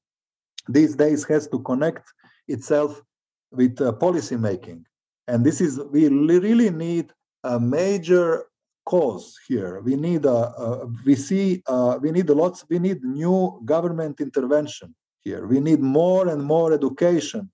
these 0.67 0.95
days 0.95 1.23
has 1.25 1.47
to 1.49 1.59
connect 1.59 2.05
itself 2.47 3.01
with 3.51 3.79
uh, 3.81 3.91
policy 3.91 4.37
making 4.37 4.85
and 5.27 5.45
this 5.45 5.59
is 5.61 5.79
we 5.91 6.07
really 6.07 6.69
need 6.69 7.11
a 7.43 7.59
major 7.59 8.45
cause 8.86 9.38
here. 9.47 9.81
We 9.81 9.95
need 9.95 10.25
a, 10.25 10.29
a 10.29 10.88
we 11.05 11.15
see 11.15 11.63
uh, 11.67 11.97
we 12.01 12.11
need 12.11 12.29
lots 12.29 12.65
we 12.69 12.79
need 12.79 13.03
new 13.03 13.61
government 13.65 14.19
intervention 14.19 14.95
here. 15.23 15.47
We 15.47 15.59
need 15.59 15.79
more 15.79 16.27
and 16.27 16.43
more 16.43 16.73
education 16.73 17.49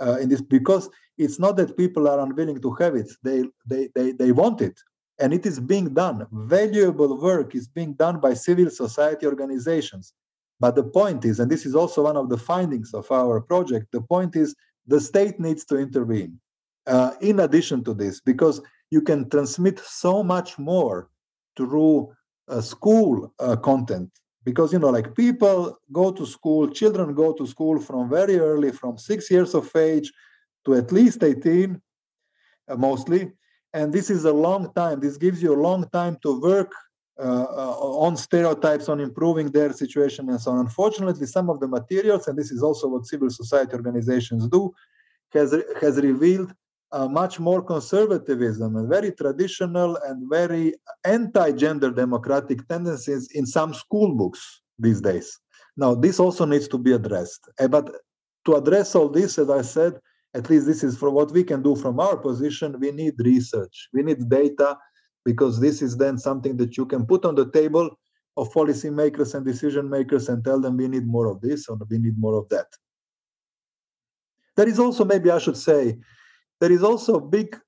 uh, 0.00 0.18
in 0.20 0.28
this 0.28 0.42
because 0.42 0.88
it's 1.16 1.38
not 1.38 1.56
that 1.56 1.76
people 1.76 2.08
are 2.08 2.20
unwilling 2.20 2.60
to 2.60 2.70
have 2.74 2.94
it. 2.96 3.10
They 3.22 3.44
they 3.66 3.88
they 3.94 4.12
they 4.12 4.32
want 4.32 4.60
it, 4.60 4.78
and 5.18 5.32
it 5.32 5.46
is 5.46 5.60
being 5.60 5.94
done. 5.94 6.26
Valuable 6.32 7.20
work 7.20 7.54
is 7.54 7.68
being 7.68 7.94
done 7.94 8.20
by 8.20 8.34
civil 8.34 8.70
society 8.70 9.26
organizations. 9.26 10.12
But 10.60 10.76
the 10.76 10.84
point 10.84 11.24
is, 11.24 11.40
and 11.40 11.50
this 11.50 11.66
is 11.66 11.74
also 11.74 12.02
one 12.02 12.16
of 12.16 12.28
the 12.28 12.38
findings 12.38 12.94
of 12.94 13.10
our 13.10 13.40
project, 13.40 13.88
the 13.92 14.00
point 14.00 14.36
is 14.36 14.54
the 14.86 15.00
state 15.00 15.40
needs 15.40 15.64
to 15.66 15.76
intervene. 15.78 16.40
Uh, 16.86 17.12
in 17.20 17.40
addition 17.40 17.82
to 17.82 17.94
this, 17.94 18.20
because 18.20 18.60
you 18.94 19.02
can 19.02 19.20
transmit 19.34 19.78
so 20.04 20.22
much 20.34 20.50
more 20.58 20.98
through 21.56 21.96
uh, 22.48 22.60
school 22.60 23.32
uh, 23.38 23.56
content. 23.70 24.10
Because 24.48 24.72
you 24.74 24.80
know 24.82 24.92
like 24.98 25.08
people 25.24 25.58
go 26.00 26.06
to 26.18 26.24
school 26.36 26.62
children 26.80 27.14
go 27.24 27.32
to 27.38 27.44
school 27.54 27.76
from 27.88 28.02
very 28.18 28.36
early 28.50 28.70
from 28.80 28.92
six 29.10 29.18
years 29.34 29.50
of 29.60 29.64
age 29.90 30.08
to 30.64 30.74
at 30.80 30.92
least 30.98 31.22
18 31.22 31.80
uh, 32.68 32.76
mostly. 32.76 33.22
And 33.72 33.92
this 33.96 34.08
is 34.16 34.22
a 34.26 34.36
long 34.46 34.62
time. 34.74 35.00
This 35.00 35.16
gives 35.16 35.42
you 35.42 35.52
a 35.54 35.62
long 35.68 35.82
time 35.98 36.16
to 36.24 36.30
work 36.50 36.72
uh, 37.18 37.46
uh, 37.62 37.76
on 38.06 38.16
stereotypes 38.16 38.86
on 38.92 39.00
improving 39.00 39.48
their 39.50 39.72
situation 39.72 40.28
and 40.30 40.40
so 40.40 40.50
on. 40.52 40.58
Unfortunately 40.68 41.26
some 41.26 41.48
of 41.48 41.58
the 41.60 41.68
materials 41.78 42.28
and 42.28 42.36
this 42.40 42.50
is 42.56 42.62
also 42.62 42.84
what 42.88 43.06
civil 43.06 43.30
society 43.30 43.72
organizations 43.80 44.46
do 44.56 44.62
has 45.32 45.50
has 45.80 45.94
revealed 46.10 46.50
uh, 46.94 47.08
much 47.08 47.40
more 47.40 47.60
conservatism 47.60 48.76
and 48.76 48.88
very 48.88 49.10
traditional 49.10 49.96
and 50.06 50.30
very 50.30 50.74
anti-gender 51.04 51.90
democratic 51.90 52.66
tendencies 52.68 53.28
in 53.32 53.44
some 53.44 53.74
school 53.74 54.14
books 54.14 54.62
these 54.78 55.00
days. 55.00 55.40
Now, 55.76 55.96
this 55.96 56.20
also 56.20 56.44
needs 56.44 56.68
to 56.68 56.78
be 56.78 56.92
addressed. 56.92 57.48
Uh, 57.58 57.66
but 57.66 57.90
to 58.46 58.54
address 58.54 58.94
all 58.94 59.08
this, 59.08 59.38
as 59.38 59.50
I 59.50 59.62
said, 59.62 59.94
at 60.34 60.48
least 60.48 60.66
this 60.66 60.84
is 60.84 60.96
for 60.96 61.10
what 61.10 61.32
we 61.32 61.42
can 61.42 61.62
do 61.62 61.74
from 61.74 61.98
our 61.98 62.16
position, 62.16 62.78
we 62.78 62.92
need 62.92 63.14
research, 63.18 63.88
we 63.92 64.02
need 64.04 64.28
data, 64.28 64.78
because 65.24 65.58
this 65.58 65.82
is 65.82 65.96
then 65.96 66.16
something 66.16 66.56
that 66.58 66.76
you 66.76 66.86
can 66.86 67.04
put 67.06 67.24
on 67.24 67.34
the 67.34 67.50
table 67.50 67.90
of 68.36 68.52
policymakers 68.52 69.34
and 69.34 69.44
decision 69.44 69.90
makers 69.90 70.28
and 70.28 70.44
tell 70.44 70.60
them 70.60 70.76
we 70.76 70.86
need 70.86 71.06
more 71.06 71.26
of 71.26 71.40
this 71.40 71.68
or 71.68 71.76
we 71.90 71.98
need 71.98 72.16
more 72.18 72.36
of 72.38 72.48
that. 72.50 72.66
There 74.56 74.68
is 74.68 74.78
also, 74.78 75.04
maybe 75.04 75.30
I 75.30 75.38
should 75.38 75.56
say, 75.56 75.98
there 76.64 76.72
is 76.72 76.82
also 76.82 77.16
a 77.16 77.20
big 77.20 77.60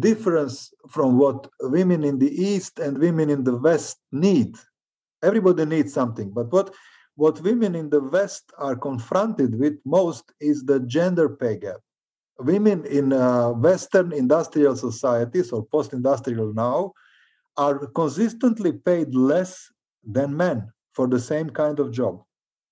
difference 0.00 0.74
from 0.88 1.18
what 1.18 1.46
women 1.60 2.02
in 2.02 2.18
the 2.18 2.32
East 2.50 2.80
and 2.80 2.98
women 2.98 3.30
in 3.30 3.44
the 3.44 3.56
West 3.56 3.98
need. 4.10 4.56
Everybody 5.22 5.64
needs 5.66 5.92
something, 5.92 6.30
but 6.30 6.50
what 6.50 6.74
what 7.14 7.40
women 7.42 7.76
in 7.76 7.90
the 7.90 8.00
West 8.00 8.50
are 8.58 8.74
confronted 8.74 9.56
with 9.56 9.74
most 9.84 10.24
is 10.40 10.64
the 10.64 10.80
gender 10.80 11.28
pay 11.28 11.58
gap. 11.58 11.76
Women 12.40 12.84
in 12.86 13.12
uh, 13.12 13.50
Western 13.50 14.12
industrial 14.12 14.74
societies 14.74 15.52
or 15.52 15.64
post 15.64 15.92
industrial 15.92 16.52
now 16.52 16.92
are 17.56 17.86
consistently 18.00 18.72
paid 18.72 19.14
less 19.14 19.70
than 20.02 20.36
men 20.36 20.72
for 20.92 21.06
the 21.06 21.20
same 21.20 21.50
kind 21.50 21.78
of 21.78 21.92
job. 21.92 22.20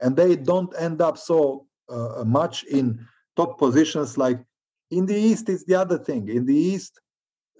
And 0.00 0.16
they 0.16 0.34
don't 0.34 0.74
end 0.76 1.00
up 1.00 1.18
so 1.18 1.68
uh, 1.88 2.24
much 2.26 2.64
in 2.64 2.98
top 3.36 3.60
positions 3.60 4.18
like 4.18 4.40
in 4.90 5.06
the 5.06 5.14
East, 5.14 5.48
it's 5.48 5.64
the 5.64 5.74
other 5.74 5.98
thing. 5.98 6.28
In 6.28 6.46
the 6.46 6.54
East, 6.54 7.00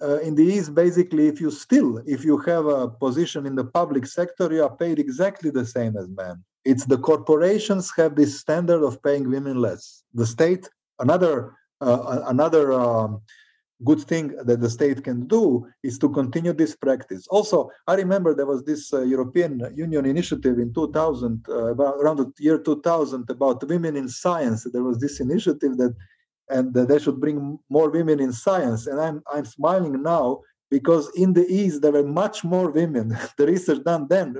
uh, 0.01 0.19
in 0.19 0.35
the 0.35 0.43
East, 0.43 0.73
basically, 0.73 1.27
if 1.27 1.41
you 1.41 1.51
still, 1.51 2.01
if 2.05 2.23
you 2.23 2.37
have 2.39 2.65
a 2.65 2.87
position 2.87 3.45
in 3.45 3.55
the 3.55 3.65
public 3.65 4.05
sector, 4.05 4.51
you 4.51 4.63
are 4.63 4.75
paid 4.75 4.99
exactly 4.99 5.49
the 5.49 5.65
same 5.65 5.97
as 5.97 6.07
men. 6.09 6.43
It's 6.65 6.85
the 6.85 6.97
corporations 6.97 7.91
have 7.97 8.15
this 8.15 8.39
standard 8.39 8.83
of 8.83 9.01
paying 9.03 9.29
women 9.29 9.57
less. 9.59 10.03
The 10.13 10.25
state, 10.25 10.69
another 10.99 11.53
uh, 11.81 12.23
another 12.27 12.73
um, 12.73 13.21
good 13.83 14.01
thing 14.01 14.35
that 14.43 14.59
the 14.59 14.69
state 14.69 15.03
can 15.03 15.25
do 15.27 15.65
is 15.83 15.97
to 15.99 16.09
continue 16.09 16.53
this 16.53 16.75
practice. 16.75 17.27
Also, 17.29 17.69
I 17.87 17.95
remember 17.95 18.33
there 18.33 18.45
was 18.45 18.63
this 18.63 18.93
uh, 18.93 19.01
European 19.01 19.71
Union 19.75 20.05
initiative 20.05 20.59
in 20.59 20.73
2000, 20.73 21.45
uh, 21.47 21.71
about 21.71 21.95
around 21.95 22.17
the 22.17 22.31
year 22.39 22.57
2000, 22.57 23.29
about 23.29 23.67
women 23.67 23.95
in 23.95 24.09
science. 24.09 24.67
There 24.71 24.83
was 24.83 24.99
this 24.99 25.19
initiative 25.19 25.77
that, 25.77 25.95
and 26.49 26.73
that 26.73 26.87
they 26.89 26.99
should 26.99 27.19
bring 27.19 27.59
more 27.69 27.89
women 27.89 28.19
in 28.19 28.33
science. 28.33 28.87
And 28.87 28.99
I'm 28.99 29.21
I'm 29.31 29.45
smiling 29.45 30.01
now 30.01 30.41
because 30.71 31.09
in 31.15 31.33
the 31.33 31.47
East 31.47 31.81
there 31.81 31.91
were 31.91 32.07
much 32.07 32.43
more 32.43 32.71
women. 32.71 33.17
the 33.37 33.47
research 33.47 33.83
done 33.83 34.07
then 34.09 34.35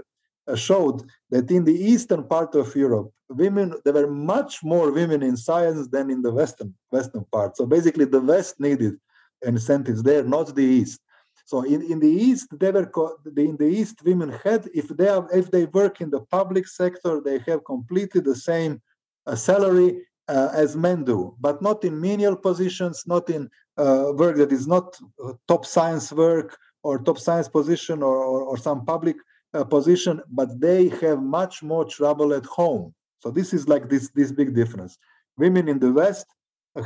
uh, 0.50 0.56
showed 0.56 1.04
that 1.30 1.50
in 1.52 1.64
the 1.64 1.74
eastern 1.74 2.24
part 2.24 2.56
of 2.56 2.76
Europe, 2.76 3.12
women 3.30 3.76
there 3.86 3.94
were 3.94 4.10
much 4.10 4.64
more 4.64 4.92
women 4.92 5.22
in 5.22 5.38
science 5.38 5.88
than 5.88 6.10
in 6.10 6.22
the 6.22 6.32
western 6.32 6.74
western 6.90 7.26
part. 7.32 7.56
So 7.56 7.66
basically, 7.66 8.06
the 8.06 8.22
West 8.22 8.60
needed 8.60 8.96
incentives 9.44 10.04
there, 10.04 10.24
not 10.24 10.56
the 10.56 10.64
East. 10.64 11.02
So 11.46 11.64
in, 11.64 11.82
in 11.82 12.00
the 12.00 12.08
East, 12.08 12.48
they 12.60 12.72
were 12.72 12.92
in 13.36 13.58
the 13.58 13.66
East, 13.66 14.04
women 14.04 14.30
had 14.44 14.70
if 14.74 14.88
they 14.90 15.08
are 15.08 15.28
if 15.34 15.50
they 15.52 15.66
work 15.66 16.02
in 16.02 16.10
the 16.10 16.22
public 16.22 16.68
sector, 16.68 17.22
they 17.22 17.40
have 17.48 17.64
completely 17.66 18.22
the 18.22 18.36
same 18.36 18.82
uh, 19.26 19.36
salary 19.36 20.02
uh, 20.30 20.50
as 20.54 20.76
men 20.76 21.04
do, 21.04 21.36
but 21.40 21.62
not 21.62 21.84
in 21.84 22.00
menial 22.00 22.36
positions, 22.36 23.04
not 23.08 23.30
in 23.30 23.50
uh, 23.78 24.12
work 24.16 24.36
that 24.38 24.52
is 24.52 24.68
not 24.68 24.98
uh, 25.24 25.34
top 25.48 25.66
science 25.66 26.12
work 26.14 26.58
or 26.84 27.00
top 27.00 27.18
science 27.18 27.50
position 27.50 28.04
or, 28.04 28.18
or, 28.18 28.44
or 28.44 28.58
some 28.58 28.86
public 28.86 29.18
uh, 29.54 29.64
position, 29.64 30.22
but 30.30 30.50
they 30.60 30.90
have 31.02 31.22
much 31.22 31.64
more 31.64 31.86
trouble 31.86 32.34
at 32.34 32.46
home. 32.46 32.94
So 33.22 33.32
this 33.32 33.54
is 33.54 33.68
like 33.68 33.90
this 33.90 34.10
this 34.20 34.32
big 34.32 34.54
difference. 34.56 34.98
Women 35.38 35.68
in 35.68 35.80
the 35.80 35.92
West 35.92 36.28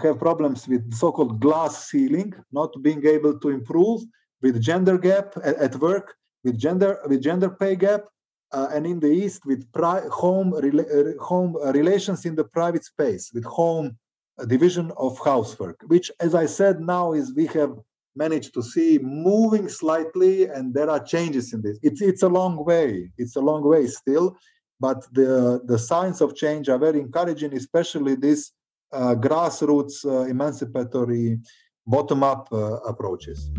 have 0.02 0.18
problems 0.18 0.68
with 0.68 0.84
so-called 0.94 1.40
glass 1.40 1.90
ceiling, 1.90 2.34
not 2.52 2.72
being 2.82 3.06
able 3.06 3.38
to 3.40 3.50
improve, 3.50 4.02
with 4.42 4.62
gender 4.62 4.98
gap 4.98 5.36
at, 5.44 5.56
at 5.58 5.76
work, 5.76 6.16
with 6.44 6.58
gender 6.58 7.00
with 7.08 7.22
gender 7.22 7.50
pay 7.50 7.76
gap, 7.76 8.02
uh, 8.54 8.70
and 8.74 8.86
in 8.86 9.00
the 9.00 9.12
East 9.24 9.46
with 9.46 9.66
home 10.24 10.50
rela- 10.54 10.92
uh, 10.98 11.24
home 11.24 11.56
uh, 11.56 11.72
relations 11.74 12.26
in 12.26 12.36
the 12.36 12.44
private 12.44 12.86
space, 12.86 13.32
with 13.34 13.46
home 13.46 13.98
uh, 14.40 14.46
division 14.46 14.92
of 14.98 15.20
housework, 15.24 15.78
which, 15.88 16.12
as 16.20 16.34
I 16.36 16.46
said, 16.46 16.80
now 16.80 17.14
is 17.14 17.34
we 17.36 17.48
have 17.48 17.74
managed 18.16 18.54
to 18.54 18.62
see 18.62 19.00
moving 19.02 19.68
slightly, 19.68 20.46
and 20.46 20.74
there 20.74 20.90
are 20.90 21.04
changes 21.04 21.54
in 21.54 21.62
this. 21.62 21.78
It's 21.82 22.02
it's 22.02 22.24
a 22.24 22.30
long 22.30 22.64
way. 22.64 23.12
It's 23.18 23.36
a 23.36 23.42
long 23.42 23.64
way 23.74 23.88
still, 23.88 24.38
but 24.80 25.00
the 25.12 25.62
the 25.66 25.80
signs 25.80 26.22
of 26.22 26.36
change 26.36 26.70
are 26.70 26.78
very 26.78 27.00
encouraging, 27.00 27.52
especially 27.56 28.16
this 28.16 28.52
uh, 28.94 29.16
grassroots 29.16 30.06
uh, 30.06 30.30
emancipatory 30.30 31.40
bottom-up 31.86 32.48
uh, 32.52 32.78
approaches. 32.92 33.52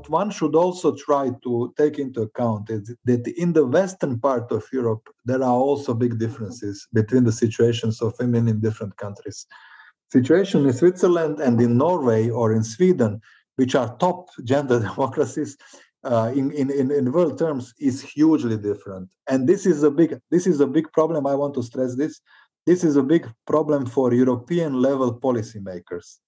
What 0.00 0.08
one 0.08 0.30
should 0.30 0.54
also 0.54 0.94
try 0.96 1.30
to 1.44 1.74
take 1.76 1.98
into 1.98 2.22
account 2.22 2.70
is 2.70 2.94
that 3.04 3.28
in 3.36 3.52
the 3.52 3.66
western 3.66 4.18
part 4.18 4.50
of 4.50 4.64
Europe, 4.72 5.06
there 5.26 5.42
are 5.42 5.60
also 5.68 5.92
big 5.92 6.18
differences 6.18 6.88
between 6.94 7.24
the 7.24 7.32
situations 7.32 8.00
of 8.00 8.14
women 8.18 8.48
in 8.48 8.60
different 8.60 8.96
countries. 8.96 9.46
Situation 10.10 10.64
in 10.64 10.72
Switzerland 10.72 11.38
and 11.40 11.60
in 11.60 11.76
Norway 11.76 12.30
or 12.30 12.54
in 12.54 12.64
Sweden, 12.64 13.20
which 13.56 13.74
are 13.74 13.94
top 13.98 14.30
gender 14.44 14.80
democracies, 14.80 15.58
uh, 16.04 16.32
in, 16.34 16.50
in, 16.52 16.70
in, 16.70 16.90
in 16.90 17.12
world 17.12 17.38
terms 17.38 17.74
is 17.78 18.00
hugely 18.00 18.56
different. 18.56 19.10
And 19.28 19.46
this 19.46 19.66
is 19.66 19.82
a 19.82 19.90
big 19.90 20.18
this 20.30 20.46
is 20.46 20.60
a 20.60 20.66
big 20.66 20.90
problem. 20.92 21.26
I 21.26 21.34
want 21.34 21.52
to 21.56 21.62
stress 21.62 21.94
this. 21.94 22.22
This 22.64 22.84
is 22.84 22.96
a 22.96 23.02
big 23.02 23.30
problem 23.46 23.84
for 23.84 24.14
European 24.14 24.80
level 24.80 25.20
policymakers. 25.20 26.20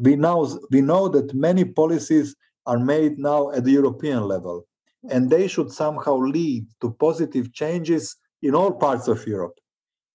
We 0.00 0.16
now 0.16 0.48
we 0.72 0.80
know 0.80 1.06
that 1.06 1.32
many 1.32 1.64
policies 1.64 2.34
are 2.66 2.78
made 2.78 3.18
now 3.18 3.50
at 3.50 3.64
the 3.64 3.72
European 3.72 4.22
level, 4.22 4.66
and 5.10 5.30
they 5.30 5.48
should 5.48 5.72
somehow 5.72 6.16
lead 6.16 6.66
to 6.80 6.90
positive 6.92 7.52
changes 7.52 8.16
in 8.42 8.54
all 8.54 8.72
parts 8.72 9.08
of 9.08 9.26
Europe. 9.26 9.58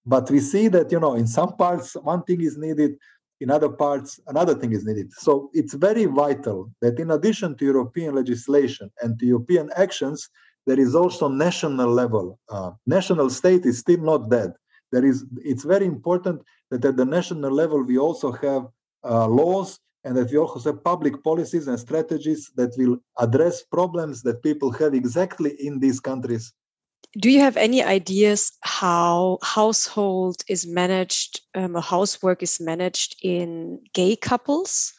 But 0.04 0.30
we 0.30 0.40
see 0.40 0.68
that 0.68 0.92
you 0.92 1.00
know 1.00 1.14
in 1.14 1.26
some 1.26 1.56
parts 1.56 1.94
one 1.94 2.22
thing 2.24 2.40
is 2.40 2.56
needed, 2.56 2.96
in 3.40 3.50
other 3.50 3.68
parts 3.68 4.20
another 4.26 4.54
thing 4.54 4.72
is 4.72 4.84
needed 4.84 5.12
so 5.12 5.50
it's 5.52 5.74
very 5.74 6.06
vital 6.06 6.70
that 6.80 6.98
in 6.98 7.10
addition 7.10 7.54
to 7.56 7.64
european 7.64 8.14
legislation 8.14 8.90
and 9.02 9.18
to 9.18 9.26
european 9.26 9.68
actions 9.76 10.28
there 10.66 10.80
is 10.80 10.94
also 10.94 11.28
national 11.28 11.88
level 11.88 12.38
uh, 12.48 12.70
national 12.86 13.28
state 13.30 13.64
is 13.66 13.78
still 13.78 14.00
not 14.00 14.30
dead 14.30 14.52
there 14.92 15.04
is 15.04 15.24
it's 15.44 15.64
very 15.64 15.86
important 15.86 16.40
that 16.70 16.84
at 16.84 16.96
the 16.96 17.04
national 17.04 17.50
level 17.50 17.82
we 17.82 17.98
also 17.98 18.32
have 18.32 18.66
uh, 19.04 19.26
laws 19.26 19.78
and 20.06 20.16
that 20.16 20.30
we 20.30 20.38
also 20.38 20.72
have 20.72 20.84
public 20.84 21.22
policies 21.24 21.66
and 21.66 21.78
strategies 21.78 22.50
that 22.54 22.72
will 22.78 22.96
address 23.18 23.62
problems 23.62 24.22
that 24.22 24.42
people 24.42 24.70
have 24.70 24.94
exactly 24.94 25.50
in 25.58 25.80
these 25.80 26.00
countries 26.00 26.52
do 27.18 27.30
you 27.30 27.40
have 27.40 27.56
any 27.56 27.82
ideas 27.82 28.52
how 28.62 29.38
household 29.42 30.36
is 30.48 30.66
managed 30.66 31.40
um, 31.54 31.76
or 31.76 31.82
housework 31.82 32.42
is 32.42 32.60
managed 32.60 33.16
in 33.22 33.80
gay 33.92 34.14
couples 34.14 34.92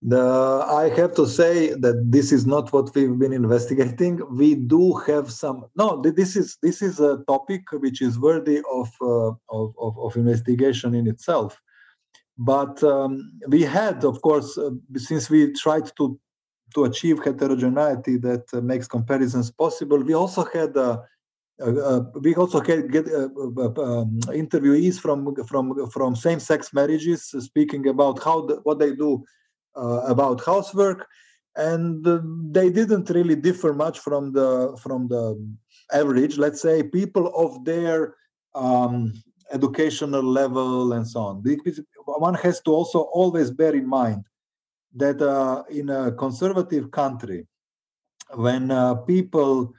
the, 0.00 0.64
I 0.68 0.90
have 0.90 1.14
to 1.16 1.26
say 1.26 1.74
that 1.74 2.04
this 2.06 2.30
is 2.30 2.46
not 2.46 2.72
what 2.72 2.94
we've 2.94 3.18
been 3.18 3.32
investigating. 3.32 4.20
We 4.30 4.54
do 4.54 4.94
have 5.08 5.28
some. 5.28 5.64
No, 5.74 6.00
this 6.00 6.36
is 6.36 6.56
this 6.62 6.82
is 6.82 7.00
a 7.00 7.18
topic 7.26 7.62
which 7.72 8.00
is 8.00 8.16
worthy 8.16 8.62
of 8.72 8.88
uh, 9.02 9.32
of, 9.50 9.74
of, 9.76 9.98
of, 9.98 10.14
investigation 10.14 10.94
in 10.94 11.08
itself. 11.08 11.60
But 12.38 12.82
um, 12.84 13.32
we 13.48 13.62
had, 13.62 14.04
of 14.04 14.22
course, 14.22 14.56
uh, 14.56 14.70
since 14.96 15.28
we 15.28 15.52
tried 15.52 15.90
to 15.96 16.18
to 16.74 16.84
achieve 16.84 17.24
heterogeneity 17.24 18.18
that 18.18 18.44
uh, 18.52 18.60
makes 18.60 18.86
comparisons 18.86 19.50
possible. 19.50 19.98
We 19.98 20.14
also 20.14 20.44
had 20.44 20.76
uh, 20.76 20.98
uh, 21.60 22.00
we 22.20 22.34
also 22.36 22.60
had 22.60 22.92
get 22.92 23.06
um, 23.06 24.20
interviewees 24.28 25.00
from 25.00 25.34
from 25.46 25.90
from 25.90 26.14
same-sex 26.14 26.72
marriages 26.72 27.34
speaking 27.40 27.88
about 27.88 28.22
how 28.22 28.46
the, 28.46 28.56
what 28.62 28.78
they 28.78 28.94
do 28.94 29.24
about 29.74 30.44
housework, 30.44 31.06
and 31.56 32.04
they 32.52 32.70
didn't 32.70 33.10
really 33.10 33.36
differ 33.36 33.72
much 33.72 33.98
from 33.98 34.32
the 34.32 34.76
from 34.80 35.08
the 35.08 35.24
average. 35.92 36.38
Let's 36.38 36.60
say 36.60 36.82
people 36.82 37.32
of 37.34 37.64
their 37.64 38.14
um, 38.54 39.14
educational 39.52 40.22
level 40.22 40.92
and 40.92 41.06
so 41.06 41.20
on. 41.20 41.42
One 42.04 42.34
has 42.34 42.60
to 42.62 42.70
also 42.72 43.00
always 43.00 43.50
bear 43.50 43.74
in 43.74 43.86
mind 43.86 44.24
that 44.94 45.20
uh, 45.20 45.62
in 45.70 45.90
a 45.90 46.12
conservative 46.12 46.90
country, 46.90 47.46
when 48.34 48.70
uh, 48.70 48.94
people, 48.94 49.72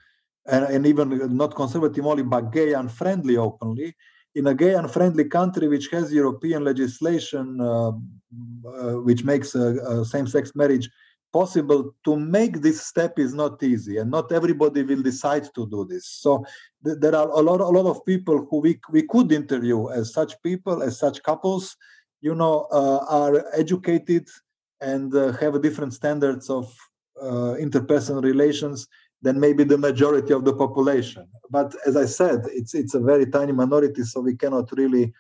and, 0.46 0.66
and, 0.66 0.86
even 0.88 1.36
not 1.36 1.56
conservative 1.56 2.06
only, 2.06 2.24
but 2.24 2.52
gay 2.52 2.74
and 2.74 2.92
friendly 2.92 3.38
openly, 3.38 3.96
in 4.36 4.48
a 4.48 4.54
gay 4.54 4.74
and 4.74 4.90
friendly 4.90 5.26
country 5.26 5.68
which 5.68 5.90
has 5.90 6.14
European 6.14 6.64
legislation 6.64 7.60
uh, 7.60 7.90
uh 7.90 8.94
which 9.02 9.24
makes 9.24 9.56
same 10.04 10.28
sex 10.28 10.52
marriage 10.56 10.88
possible, 11.32 11.96
to 12.04 12.16
make 12.16 12.62
this 12.62 12.82
step 12.82 13.20
is 13.20 13.34
not 13.34 13.62
easy, 13.64 13.98
and 13.98 14.10
not 14.10 14.32
everybody 14.32 14.84
will 14.84 15.02
decide 15.02 15.46
to 15.56 15.68
do 15.70 15.86
this. 15.86 16.06
So 16.08 16.46
th- 16.84 16.98
there 17.00 17.16
are 17.16 17.30
a 17.30 17.42
lot, 17.42 17.62
a 17.62 17.68
lot 17.68 17.90
of 17.90 18.06
people 18.06 18.48
who 18.50 18.60
we, 18.60 18.80
we 18.92 19.04
could 19.04 19.32
interview 19.32 19.90
as 19.90 20.14
such 20.14 20.42
people, 20.42 20.82
as 20.82 20.98
such 20.98 21.22
couples, 21.24 21.76
you 22.22 22.36
know, 22.36 22.68
uh, 22.72 23.06
are 23.10 23.46
educated 23.54 24.28
and 24.82 25.14
uh, 25.16 25.32
have 25.34 25.62
different 25.62 25.94
standards 25.94 26.50
of 26.50 26.74
uh, 27.22 27.56
interpersonal 27.60 28.24
relations 28.24 28.88
than 29.22 29.40
maybe 29.40 29.64
the 29.64 29.78
majority 29.78 30.34
of 30.34 30.46
the 30.46 30.54
population. 30.54 31.28
But 31.50 31.76
as 31.86 31.96
I 31.98 32.06
said, 32.06 32.40
it's 32.60 32.74
it's 32.74 32.94
a 32.94 33.00
very 33.00 33.26
tiny 33.26 33.52
minority, 33.52 34.04
so 34.04 34.22
we 34.22 34.36
cannot 34.36 34.72
really 34.72 35.14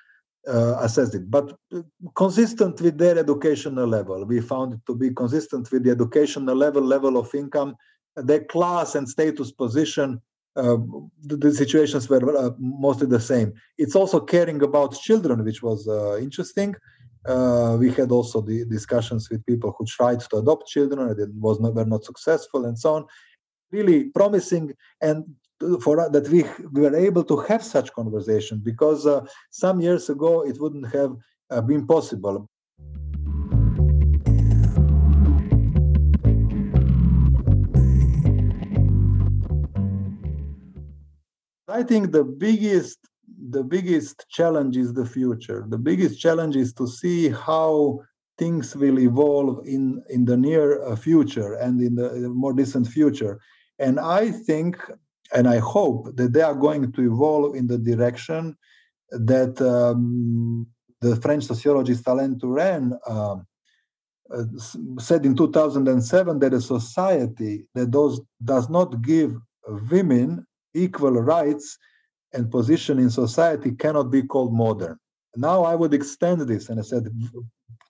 uh, 0.50 0.78
assess 0.80 1.14
it. 1.14 1.30
But 1.30 1.56
uh, 1.74 1.82
consistent 2.16 2.82
with 2.82 2.98
their 2.98 3.18
educational 3.18 3.88
level, 3.88 4.26
we 4.26 4.42
found 4.42 4.74
it 4.74 4.80
to 4.88 4.96
be 4.96 5.14
consistent 5.14 5.72
with 5.72 5.84
the 5.84 5.92
educational 5.92 6.56
level, 6.56 6.84
level 6.84 7.18
of 7.18 7.34
income, 7.36 7.76
their 8.16 8.44
class 8.44 8.96
and 8.96 9.08
status 9.08 9.52
position. 9.52 10.22
Uh, 10.56 10.78
the, 11.22 11.38
the, 11.38 11.54
situations 11.54 12.10
were 12.10 12.38
uh, 12.38 12.50
mostly 12.58 13.08
the 13.08 13.20
same. 13.20 13.54
It's 13.78 13.96
also 13.96 14.20
caring 14.20 14.62
about 14.64 15.00
children, 15.00 15.46
which 15.46 15.62
was 15.62 15.88
interesting 16.20 16.76
uh, 17.26 17.78
we 17.80 17.92
had 17.92 18.12
also 18.12 18.42
the 18.42 18.66
discussions 18.66 19.30
with 19.30 19.46
people 19.46 19.76
who 19.78 19.86
tried 19.86 20.20
to 20.22 20.38
adopt 20.38 20.68
children 20.68 21.10
and 21.10 21.20
it 21.20 21.30
was 21.36 21.60
not, 21.60 21.76
were 21.76 21.86
not 21.86 22.04
successful 22.04 22.66
and 22.66 22.78
so 22.78 22.96
on. 22.96 23.06
Really 23.72 24.06
promising 24.06 24.74
and 25.02 25.26
for 25.82 26.10
that 26.10 26.28
we, 26.30 26.44
we 26.72 26.82
were 26.82 26.96
able 26.96 27.24
to 27.24 27.38
have 27.38 27.64
such 27.64 27.92
conversation 27.94 28.62
because 28.64 29.06
uh, 29.06 29.26
some 29.50 29.82
years 29.82 30.10
ago 30.10 30.42
it 30.46 30.60
wouldn't 30.60 30.94
have 30.94 31.16
uh, 31.50 31.62
been 31.62 31.86
possible. 31.86 32.50
I 41.68 41.84
think 41.84 42.12
the 42.12 42.24
biggest 42.24 42.98
the 43.52 43.64
biggest 43.64 44.26
challenge 44.30 44.76
is 44.76 44.94
the 44.94 45.06
future. 45.06 45.66
The 45.70 45.78
biggest 45.78 46.20
challenge 46.20 46.56
is 46.56 46.74
to 46.74 46.88
see 46.88 47.30
how 47.30 48.00
things 48.38 48.76
will 48.76 49.00
evolve 49.00 49.66
in 49.68 50.04
in 50.10 50.26
the 50.26 50.38
near 50.38 50.84
uh, 50.84 50.96
future 50.96 51.54
and 51.54 51.82
in 51.82 51.96
the 51.96 52.30
more 52.30 52.54
distant 52.54 52.88
future. 52.88 53.40
And 53.78 54.00
I 54.00 54.32
think 54.32 54.78
and 55.34 55.48
I 55.48 55.60
hope 55.60 56.16
that 56.16 56.34
they 56.34 56.42
are 56.42 56.56
going 56.56 56.92
to 56.92 57.02
evolve 57.02 57.56
in 57.56 57.68
the 57.68 57.78
direction 57.78 58.56
that 59.12 59.62
um, 59.62 60.68
the 61.02 61.16
French 61.18 61.46
sociologist 61.46 62.08
Alain 62.08 62.38
Touraine 62.40 62.98
uh, 63.08 63.38
uh, 64.32 64.44
said 65.00 65.26
in 65.26 65.36
2007 65.36 66.40
that 66.40 66.54
a 66.54 66.62
society 66.62 67.66
that 67.74 67.92
does, 67.92 68.22
does 68.44 68.70
not 68.70 69.02
give 69.02 69.36
women 69.92 70.46
equal 70.74 71.14
rights 71.14 71.78
and 72.34 72.52
position 72.52 73.00
in 73.00 73.10
society 73.10 73.72
cannot 73.72 74.12
be 74.12 74.22
called 74.22 74.54
modern. 74.54 74.98
Now 75.36 75.64
I 75.64 75.76
would 75.76 75.94
extend 75.94 76.42
this 76.42 76.70
and 76.70 76.80
I 76.80 76.84
said 76.84 77.08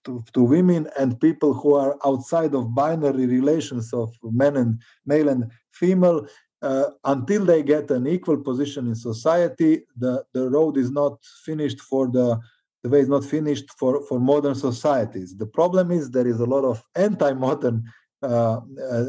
to, 0.06 0.24
to 0.34 0.44
women 0.44 0.90
and 0.98 1.20
people 1.20 1.54
who 1.54 1.76
are 1.76 1.98
outside 2.06 2.54
of 2.56 2.74
binary 2.74 3.26
relations 3.26 3.94
of 3.94 4.14
men 4.24 4.56
and 4.56 4.82
male 5.06 5.30
and 5.30 5.52
female 5.74 6.26
uh, 6.62 6.86
until 7.06 7.46
they 7.46 7.64
get 7.64 7.90
an 7.92 8.08
equal 8.08 8.38
position 8.38 8.88
in 8.88 8.96
society, 8.96 9.82
the, 9.98 10.24
the 10.34 10.50
road 10.50 10.78
is 10.78 10.92
not 10.92 11.18
finished 11.46 11.80
for 11.82 12.08
the 12.08 12.40
the 12.84 12.90
way 12.90 13.00
is 13.00 13.10
not 13.10 13.26
finished 13.26 13.70
for, 13.78 14.02
for 14.08 14.20
modern 14.20 14.56
societies. 14.56 15.36
The 15.36 15.46
problem 15.46 15.92
is 15.92 16.12
there 16.12 16.28
is 16.28 16.40
a 16.40 16.46
lot 16.46 16.64
of 16.64 16.82
anti-modern 16.96 17.84
uh, 18.24 18.60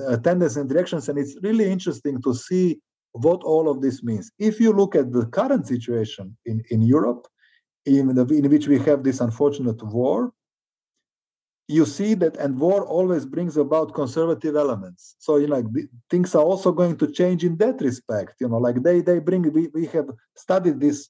uh, 0.09 0.16
tendencies 0.18 0.57
and 0.57 0.68
directions, 0.68 1.09
and 1.09 1.18
it's 1.18 1.36
really 1.42 1.70
interesting 1.70 2.20
to 2.22 2.34
see 2.34 2.80
what 3.12 3.42
all 3.42 3.68
of 3.68 3.80
this 3.80 4.03
means. 4.03 4.30
If 4.38 4.61
you 4.61 4.72
look 4.72 4.94
at 4.94 5.12
the 5.12 5.26
current 5.26 5.66
situation 5.66 6.36
in, 6.46 6.62
in 6.70 6.82
Europe, 6.82 7.26
in, 7.86 8.14
the, 8.14 8.26
in 8.26 8.51
which 8.51 8.68
we 8.68 8.78
have 8.80 9.03
this 9.03 9.20
unfortunate 9.20 9.82
war, 9.82 10.32
you 11.71 11.87
see 11.87 12.14
that 12.14 12.37
and 12.37 12.59
war 12.59 12.85
always 12.85 13.25
brings 13.25 13.57
about 13.57 13.95
conservative 13.95 14.57
elements. 14.57 15.14
So 15.21 15.37
you 15.37 15.47
know 15.47 15.57
like 15.57 15.66
things 16.11 16.35
are 16.35 16.43
also 16.43 16.73
going 16.73 16.97
to 16.99 17.07
change 17.12 17.45
in 17.45 17.57
that 17.59 17.81
respect 17.81 18.35
you 18.41 18.49
know 18.49 18.59
like 18.59 18.83
they 18.83 19.01
they 19.01 19.18
bring 19.21 19.43
we, 19.53 19.68
we 19.68 19.87
have 19.87 20.09
studied 20.35 20.81
this 20.81 21.09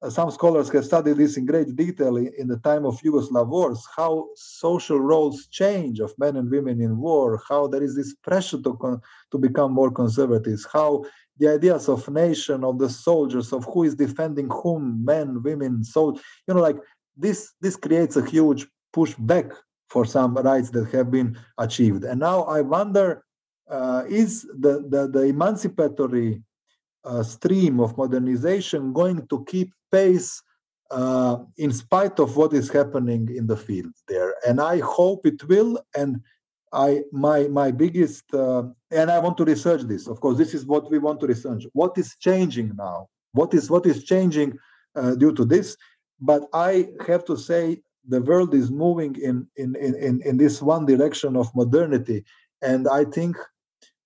uh, 0.00 0.08
some 0.08 0.30
scholars 0.30 0.70
have 0.70 0.84
studied 0.84 1.16
this 1.16 1.36
in 1.36 1.44
great 1.44 1.74
detail 1.74 2.16
in, 2.16 2.30
in, 2.38 2.46
the 2.46 2.58
time 2.58 2.86
of 2.86 3.00
yugoslav 3.00 3.48
wars 3.48 3.86
how 3.96 4.28
social 4.36 5.00
roles 5.00 5.46
change 5.48 5.98
of 6.00 6.12
men 6.18 6.36
and 6.36 6.50
women 6.50 6.80
in 6.80 6.96
war 6.98 7.42
how 7.48 7.66
there 7.66 7.82
is 7.82 7.94
this 7.96 8.14
pressure 8.22 8.60
to 8.62 8.74
con, 8.76 9.00
to 9.30 9.38
become 9.38 9.72
more 9.72 9.90
conservatives 9.90 10.66
how 10.72 11.04
the 11.38 11.48
ideas 11.48 11.88
of 11.88 12.08
nation 12.08 12.64
of 12.64 12.78
the 12.78 12.88
soldiers 12.88 13.52
of 13.52 13.64
who 13.64 13.82
is 13.82 13.94
defending 13.94 14.48
whom 14.62 15.04
men 15.04 15.42
women 15.42 15.84
so 15.84 16.00
you 16.46 16.54
know 16.54 16.62
like 16.68 16.78
this 17.16 17.52
this 17.60 17.76
creates 17.76 18.16
a 18.16 18.24
huge 18.24 18.66
push 18.92 19.14
back 19.18 19.46
for 19.88 20.04
some 20.04 20.34
rights 20.34 20.70
that 20.70 20.90
have 20.90 21.10
been 21.10 21.38
achieved. 21.58 22.04
And 22.04 22.20
now 22.20 22.42
I 22.42 22.60
wonder 22.60 23.24
uh, 23.70 24.04
is 24.08 24.42
the, 24.58 24.84
the, 24.88 25.08
the 25.08 25.22
emancipatory 25.22 26.42
uh, 27.04 27.22
stream 27.22 27.80
of 27.80 27.96
modernization 27.96 28.92
going 28.92 29.26
to 29.28 29.44
keep 29.44 29.72
pace 29.90 30.42
uh, 30.90 31.38
in 31.56 31.72
spite 31.72 32.18
of 32.18 32.36
what 32.36 32.52
is 32.52 32.70
happening 32.70 33.28
in 33.34 33.46
the 33.46 33.56
field 33.56 33.92
there? 34.08 34.34
And 34.46 34.60
I 34.60 34.80
hope 34.80 35.26
it 35.26 35.44
will. 35.44 35.78
And 35.94 36.20
I 36.72 37.02
my 37.12 37.48
my 37.48 37.70
biggest 37.70 38.24
uh, 38.34 38.64
and 38.90 39.10
I 39.10 39.18
want 39.18 39.36
to 39.38 39.44
research 39.44 39.82
this. 39.82 40.06
Of 40.06 40.20
course, 40.20 40.36
this 40.36 40.54
is 40.54 40.66
what 40.66 40.90
we 40.90 40.98
want 40.98 41.20
to 41.20 41.26
research. 41.26 41.64
What 41.72 41.96
is 41.96 42.16
changing 42.20 42.72
now? 42.76 43.08
What 43.32 43.54
is 43.54 43.70
what 43.70 43.86
is 43.86 44.04
changing 44.04 44.58
uh, 44.94 45.14
due 45.14 45.32
to 45.32 45.44
this? 45.44 45.76
But 46.20 46.42
I 46.52 46.88
have 47.06 47.24
to 47.26 47.36
say 47.36 47.82
the 48.08 48.22
world 48.22 48.54
is 48.54 48.70
moving 48.70 49.16
in, 49.16 49.46
in, 49.56 49.76
in, 49.76 50.20
in 50.24 50.36
this 50.36 50.62
one 50.62 50.86
direction 50.86 51.36
of 51.36 51.54
modernity. 51.54 52.24
And 52.62 52.88
I 52.88 53.04
think, 53.04 53.36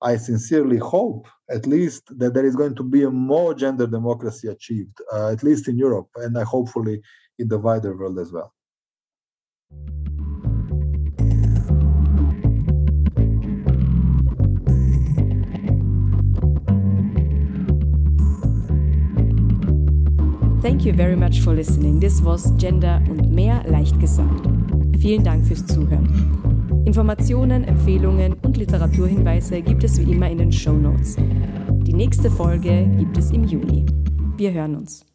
I 0.03 0.17
sincerely 0.17 0.79
hope, 0.79 1.29
at 1.49 1.65
least, 1.67 2.03
that 2.19 2.35
there 2.35 2.45
is 2.45 2.57
going 2.57 2.75
to 2.75 2.83
be 2.83 3.05
a 3.05 3.11
more 3.11 3.55
gender 3.55 3.87
democracy 3.87 4.49
achieved, 4.49 4.99
uh, 5.13 5.29
at 5.29 5.43
least 5.43 5.69
in 5.69 5.79
Europe, 5.79 6.09
and 6.17 6.37
uh, 6.37 6.45
hopefully 6.45 7.01
in 7.39 7.49
the 7.49 7.59
wider 7.59 7.97
world 7.97 8.19
as 8.19 8.33
well. 8.33 8.53
Thank 20.63 20.85
you 20.85 20.93
very 20.95 21.17
much 21.17 21.41
for 21.41 21.53
listening. 21.53 21.99
This 21.99 22.25
was 22.25 22.57
Gender 22.57 23.03
und 23.11 23.33
mehr 23.33 23.65
leicht 23.67 23.99
gesagt. 23.99 24.49
Vielen 24.97 25.25
Dank 25.25 25.45
fürs 25.45 25.67
Zuhören. 25.67 26.85
Informationen, 26.87 27.65
Empfehlungen 27.65 28.35
und 28.45 28.57
Literaturhinweise 28.57 29.61
gibt 29.61 29.83
es 29.83 29.99
wie 29.99 30.13
immer 30.13 30.31
in 30.31 30.39
den 30.39 30.53
Show 30.53 30.75
Notes. 30.75 31.17
Die 31.83 31.93
nächste 31.93 32.31
Folge 32.31 32.89
gibt 32.97 33.19
es 33.19 33.33
im 33.33 33.43
Juli. 33.43 33.87
Wir 34.37 34.53
hören 34.53 34.77
uns. 34.77 35.12